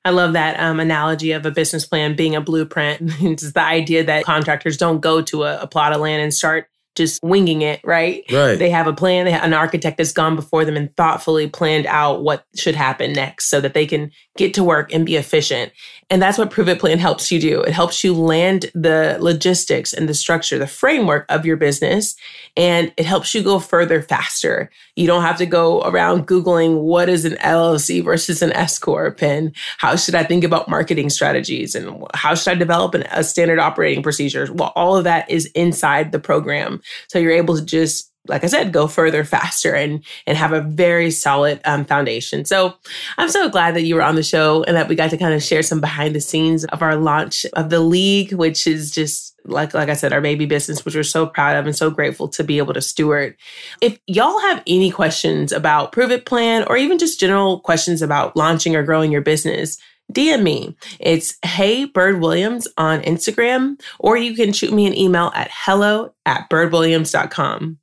I 0.06 0.10
love 0.10 0.34
that 0.34 0.60
um, 0.60 0.80
analogy 0.80 1.32
of 1.32 1.46
a 1.46 1.52
business 1.52 1.86
plan 1.86 2.16
being 2.16 2.36
a 2.36 2.42
blueprint. 2.42 3.00
it's 3.22 3.54
the 3.54 3.62
idea 3.62 4.04
that 4.04 4.26
contractors 4.26 4.78
don't 4.78 5.00
go 5.00 5.22
to 5.22 5.44
a, 5.44 5.62
a 5.62 5.68
plot 5.68 5.94
of 5.94 6.02
land 6.02 6.22
and 6.22 6.34
start 6.34 6.68
just 6.96 7.24
winging 7.24 7.62
it, 7.62 7.82
right? 7.84 8.24
Right. 8.32 8.58
They 8.58 8.70
have 8.70 8.88
a 8.88 8.94
plan, 8.94 9.26
they 9.26 9.32
have 9.32 9.44
an 9.44 9.54
architect 9.54 9.98
that's 9.98 10.12
gone 10.12 10.36
before 10.36 10.66
them 10.66 10.78
and 10.78 10.96
thoughtfully 10.96 11.48
planned 11.48 11.86
out 11.88 12.24
what 12.24 12.46
should 12.56 12.76
happen 12.76 13.14
next 13.14 13.50
so 13.50 13.60
that 13.62 13.74
they 13.74 13.86
can 13.86 14.12
get 14.36 14.54
to 14.56 14.64
work 14.64 14.94
and 14.94 15.06
be 15.06 15.16
efficient. 15.16 15.72
And 16.10 16.22
that's 16.22 16.38
what 16.38 16.52
Prove 16.52 16.70
It 16.70 16.80
Plan 16.80 17.00
helps 17.00 17.32
you 17.32 17.40
do. 17.40 17.62
It 17.62 17.74
helps 17.74 18.04
you 18.04 18.14
land 18.14 18.72
the 18.76 19.18
logistics 19.20 19.94
and 19.94 20.08
the 20.08 20.14
structure, 20.14 20.60
the 20.60 20.68
framework 20.68 21.26
of 21.30 21.46
your 21.46 21.58
business, 21.58 22.16
and 22.56 22.94
it 22.98 23.06
helps 23.06 23.34
you 23.34 23.42
go 23.42 23.58
further 23.58 24.02
faster. 24.02 24.70
You 24.96 25.08
don't 25.08 25.24
have 25.24 25.38
to 25.40 25.46
go 25.48 25.82
around 25.82 26.28
Googling 26.28 26.82
what 26.82 27.10
is 27.10 27.26
an 27.26 27.34
LLC 27.38 28.04
versus 28.04 28.42
an 28.44 28.52
S 28.54 28.78
Corp 28.78 29.24
and 29.24 29.56
how 29.78 29.96
should 29.96 30.14
I 30.14 30.24
think 30.24 30.44
about 30.44 30.70
marketing 30.70 31.10
strategies 31.10 31.74
and 31.74 32.06
how 32.14 32.36
should 32.36 32.52
I 32.52 32.56
develop 32.56 32.94
an, 32.94 33.04
a 33.12 33.24
standard 33.24 33.58
operating 33.58 34.04
procedures. 34.04 34.52
Well, 34.52 34.72
all 34.76 34.96
of 34.96 35.06
that 35.06 35.30
is 35.30 35.48
inside 35.48 36.12
the 36.12 36.20
program. 36.20 36.82
So 37.08 37.20
you're 37.20 37.32
able 37.32 37.58
to 37.58 37.66
just 37.66 38.14
like 38.28 38.44
I 38.44 38.48
said, 38.48 38.72
go 38.72 38.88
further 38.88 39.24
faster 39.24 39.76
and 39.76 40.04
and 40.26 40.38
have 40.38 40.54
a 40.54 40.62
very 40.62 41.12
solid 41.12 41.60
um, 41.66 41.84
foundation. 41.86 42.46
So 42.46 42.74
I'm 43.18 43.30
so 43.30 43.50
glad 43.50 43.76
that 43.76 43.84
you 43.84 43.96
were 43.96 44.02
on 44.02 44.16
the 44.16 44.24
show 44.24 44.64
and 44.64 44.78
that 44.78 44.88
we 44.88 44.96
got 44.96 45.10
to 45.10 45.18
kind 45.18 45.34
of 45.34 45.44
share 45.44 45.64
some 45.64 45.82
behind 45.82 46.16
the 46.16 46.22
scenes 46.22 46.64
of 46.66 46.82
our 46.82 46.96
launch 46.96 47.46
of 47.54 47.70
the 47.70 47.82
league, 47.82 48.32
which 48.34 48.66
is 48.66 48.92
just 48.92 49.36
like 49.46 49.74
like 49.74 49.90
I 49.90 49.94
said, 49.94 50.14
our 50.14 50.22
baby 50.22 50.46
business, 50.46 50.86
which 50.86 50.96
we're 50.96 51.04
so 51.04 51.26
proud 51.26 51.58
of 51.58 51.66
and 51.66 51.76
so 51.76 51.90
grateful 51.90 52.30
to 52.30 52.44
be 52.44 52.60
able 52.60 52.74
to 52.74 52.82
steward. 52.82 53.36
If 53.82 54.00
y'all 54.08 54.40
have 54.40 54.64
any 54.68 54.90
questions 54.90 55.52
about 55.52 55.92
Prove 55.92 56.12
It 56.12 56.26
Plan 56.26 56.64
or 56.68 56.78
even 56.78 56.98
just 56.98 57.20
general 57.20 57.60
questions 57.60 58.02
about 58.02 58.38
launching 58.38 58.76
or 58.76 58.84
growing 58.84 59.12
your 59.12 59.22
business, 59.22 59.78
DM 60.14 60.44
me. 60.44 60.76
It's 61.00 61.38
Hey 61.44 61.86
Bird 61.86 62.22
Williams 62.22 62.68
on 62.78 63.02
Instagram, 63.02 63.82
or 64.00 64.18
you 64.18 64.36
can 64.36 64.54
shoot 64.54 64.74
me 64.74 64.86
an 64.86 64.98
email 64.98 65.32
at 65.36 65.50
hello 65.52 66.14
at 66.26 66.50
birdwilliams.com. 66.50 67.80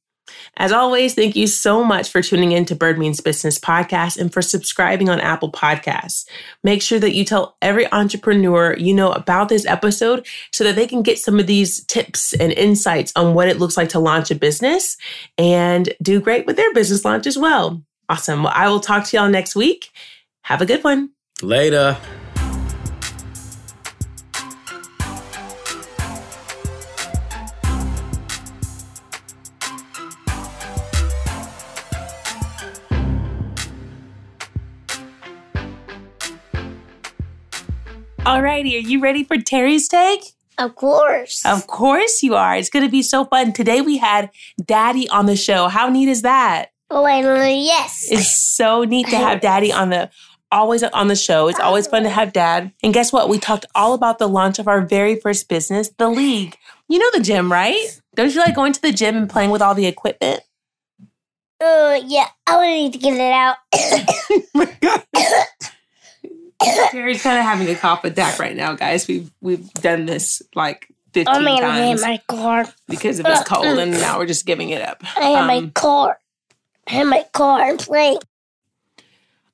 As 0.56 0.72
always, 0.72 1.14
thank 1.14 1.36
you 1.36 1.46
so 1.46 1.84
much 1.84 2.10
for 2.10 2.22
tuning 2.22 2.52
in 2.52 2.64
to 2.66 2.74
Bird 2.74 2.98
Means 2.98 3.20
Business 3.20 3.58
podcast 3.58 4.18
and 4.18 4.32
for 4.32 4.42
subscribing 4.42 5.08
on 5.08 5.20
Apple 5.20 5.50
Podcasts. 5.50 6.26
Make 6.62 6.82
sure 6.82 6.98
that 6.98 7.14
you 7.14 7.24
tell 7.24 7.56
every 7.62 7.90
entrepreneur 7.92 8.76
you 8.76 8.92
know 8.92 9.12
about 9.12 9.48
this 9.48 9.66
episode 9.66 10.26
so 10.52 10.64
that 10.64 10.76
they 10.76 10.86
can 10.86 11.02
get 11.02 11.18
some 11.18 11.38
of 11.38 11.46
these 11.46 11.84
tips 11.84 12.32
and 12.34 12.52
insights 12.52 13.12
on 13.16 13.34
what 13.34 13.48
it 13.48 13.58
looks 13.58 13.76
like 13.76 13.88
to 13.90 13.98
launch 13.98 14.30
a 14.30 14.34
business 14.34 14.96
and 15.38 15.92
do 16.02 16.20
great 16.20 16.46
with 16.46 16.56
their 16.56 16.72
business 16.74 17.04
launch 17.04 17.26
as 17.26 17.38
well. 17.38 17.82
Awesome. 18.08 18.42
Well, 18.42 18.52
I 18.54 18.68
will 18.68 18.80
talk 18.80 19.04
to 19.06 19.16
y'all 19.16 19.28
next 19.28 19.54
week. 19.54 19.90
Have 20.42 20.60
a 20.60 20.66
good 20.66 20.82
one. 20.82 21.10
Later. 21.42 21.96
Alrighty, 38.20 38.74
are 38.74 38.86
you 38.86 39.00
ready 39.00 39.24
for 39.24 39.38
Terry's 39.38 39.88
take? 39.88 40.20
Of 40.58 40.76
course. 40.76 41.44
Of 41.46 41.66
course 41.66 42.22
you 42.22 42.34
are. 42.34 42.54
It's 42.54 42.68
going 42.68 42.84
to 42.84 42.90
be 42.90 43.02
so 43.02 43.24
fun. 43.24 43.54
Today 43.54 43.80
we 43.80 43.96
had 43.96 44.30
Daddy 44.62 45.08
on 45.08 45.24
the 45.24 45.36
show. 45.36 45.68
How 45.68 45.88
neat 45.88 46.08
is 46.08 46.22
that? 46.22 46.70
Oh, 46.90 47.04
wait, 47.04 47.24
uh, 47.24 47.44
yes. 47.44 48.08
It's 48.10 48.36
so 48.36 48.84
neat 48.84 49.06
to 49.08 49.16
have 49.16 49.40
Daddy 49.40 49.72
on 49.72 49.90
the 49.90 50.10
always 50.52 50.82
on 50.82 51.08
the 51.08 51.16
show. 51.16 51.48
It's 51.48 51.60
always 51.60 51.86
fun 51.86 52.02
to 52.04 52.10
have 52.10 52.32
Dad. 52.32 52.72
And 52.82 52.92
guess 52.94 53.12
what? 53.12 53.28
We 53.28 53.38
talked 53.38 53.66
all 53.74 53.94
about 53.94 54.18
the 54.18 54.28
launch 54.28 54.58
of 54.58 54.68
our 54.68 54.80
very 54.80 55.16
first 55.16 55.48
business, 55.48 55.90
the 55.98 56.08
League. 56.08 56.56
You 56.88 56.98
know 56.98 57.10
the 57.12 57.20
gym, 57.20 57.50
right? 57.50 58.00
Don't 58.14 58.34
you 58.34 58.40
like 58.40 58.54
going 58.54 58.72
to 58.72 58.82
the 58.82 58.92
gym 58.92 59.16
and 59.16 59.28
playing 59.30 59.50
with 59.50 59.62
all 59.62 59.74
the 59.74 59.86
equipment? 59.86 60.40
Uh, 61.62 62.00
yeah, 62.06 62.26
I 62.46 62.56
would 62.56 62.66
need 62.66 62.92
to 62.94 62.98
get 62.98 63.14
it 63.14 63.32
out. 63.32 63.56
my 64.54 64.76
God. 64.80 65.46
Terry's 66.90 67.22
kind 67.22 67.38
of 67.38 67.44
having 67.44 67.68
a 67.68 67.74
cough 67.74 68.04
attack 68.04 68.38
right 68.38 68.54
now, 68.56 68.74
guys. 68.74 69.06
We've 69.08 69.30
we've 69.40 69.72
done 69.74 70.04
this 70.06 70.42
like 70.54 70.88
15 71.14 71.34
I'm 71.34 71.44
gonna 71.44 71.60
times 71.60 72.02
get 72.02 72.08
my 72.08 72.18
car. 72.36 72.66
because 72.88 73.18
of 73.18 73.26
his 73.26 73.40
cold, 73.40 73.78
and 73.78 73.92
now 73.92 74.18
we're 74.18 74.26
just 74.26 74.44
giving 74.46 74.70
it 74.70 74.82
up. 74.82 75.02
I 75.16 75.30
have 75.30 75.46
my 75.46 75.56
Um, 75.58 75.70
car. 75.70 76.18
I 76.86 76.92
have 76.92 77.06
my 77.06 77.24
car 77.32 77.62
and 77.62 77.78
playing. 77.78 78.18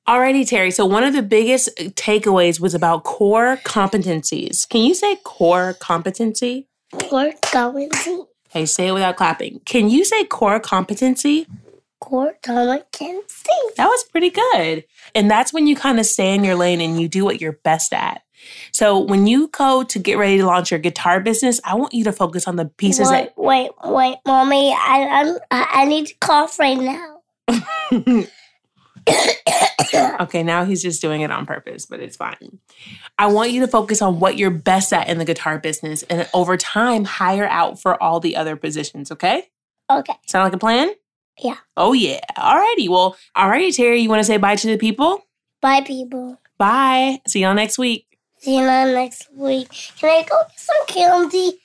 Alrighty, 0.07 0.47
Terry. 0.47 0.71
So 0.71 0.85
one 0.85 1.03
of 1.03 1.13
the 1.13 1.21
biggest 1.21 1.67
uh, 1.79 1.83
takeaways 1.89 2.61
was 2.61 2.73
about 2.73 3.03
core 3.03 3.57
competencies. 3.65 4.67
Can 4.67 4.81
you 4.81 4.95
say 4.95 5.17
core 5.25 5.75
competency? 5.81 6.67
Core 6.93 7.33
competency. 7.43 8.23
Hey, 8.49 8.65
say 8.65 8.87
it 8.87 8.93
without 8.93 9.17
clapping. 9.17 9.59
Can 9.65 9.89
you 9.89 10.05
say 10.05 10.23
core 10.23 10.61
competency? 10.61 11.45
Core 11.99 12.35
competency. 12.41 13.49
That 13.75 13.87
was 13.87 14.05
pretty 14.05 14.29
good. 14.29 14.85
And 15.13 15.29
that's 15.29 15.51
when 15.51 15.67
you 15.67 15.75
kind 15.75 15.99
of 15.99 16.05
stay 16.05 16.33
in 16.33 16.45
your 16.45 16.55
lane 16.55 16.79
and 16.79 17.01
you 17.01 17.09
do 17.09 17.25
what 17.25 17.41
you're 17.41 17.59
best 17.63 17.91
at. 17.91 18.21
So 18.71 18.99
when 18.99 19.27
you 19.27 19.49
go 19.49 19.83
to 19.83 19.99
get 19.99 20.17
ready 20.17 20.37
to 20.37 20.45
launch 20.45 20.71
your 20.71 20.79
guitar 20.79 21.19
business, 21.19 21.59
I 21.65 21.75
want 21.75 21.93
you 21.93 22.05
to 22.05 22.13
focus 22.13 22.47
on 22.47 22.55
the 22.55 22.65
pieces 22.65 23.09
Wait, 23.11 23.31
wait, 23.35 23.71
wait, 23.83 24.17
mommy. 24.25 24.71
I, 24.71 25.07
I'm, 25.11 25.37
I 25.51 25.81
I 25.81 25.85
need 25.85 26.07
to 26.07 26.15
cough 26.21 26.59
right 26.59 26.77
now. 26.77 27.17
Okay, 30.19 30.43
now 30.43 30.65
he's 30.65 30.81
just 30.81 31.01
doing 31.01 31.21
it 31.21 31.31
on 31.31 31.45
purpose, 31.45 31.85
but 31.85 31.99
it's 31.99 32.17
fine. 32.17 32.59
I 33.17 33.27
want 33.27 33.51
you 33.51 33.61
to 33.61 33.67
focus 33.67 34.01
on 34.01 34.19
what 34.19 34.37
you're 34.37 34.49
best 34.51 34.91
at 34.91 35.09
in 35.09 35.19
the 35.19 35.25
guitar 35.25 35.59
business 35.59 36.03
and 36.03 36.27
over 36.33 36.57
time 36.57 37.05
hire 37.05 37.47
out 37.47 37.79
for 37.79 38.01
all 38.01 38.19
the 38.19 38.35
other 38.35 38.55
positions, 38.55 39.11
okay? 39.11 39.47
Okay. 39.89 40.13
Sound 40.25 40.43
like 40.43 40.53
a 40.53 40.57
plan? 40.57 40.89
Yeah. 41.39 41.57
Oh 41.75 41.93
yeah. 41.93 42.19
Alrighty. 42.35 42.89
Well, 42.89 43.15
alrighty, 43.35 43.75
Terry. 43.75 44.01
You 44.01 44.09
want 44.09 44.19
to 44.19 44.23
say 44.23 44.37
bye 44.37 44.55
to 44.55 44.67
the 44.67 44.77
people? 44.77 45.23
Bye, 45.61 45.81
people. 45.81 46.39
Bye. 46.57 47.21
See 47.27 47.41
y'all 47.41 47.53
next 47.53 47.77
week. 47.77 48.05
See 48.39 48.55
y'all 48.55 48.93
next 48.93 49.27
week. 49.33 49.69
Can 49.99 50.09
I 50.09 50.23
go 50.27 50.41
get 50.47 50.59
some 50.59 50.85
candy? 50.87 51.59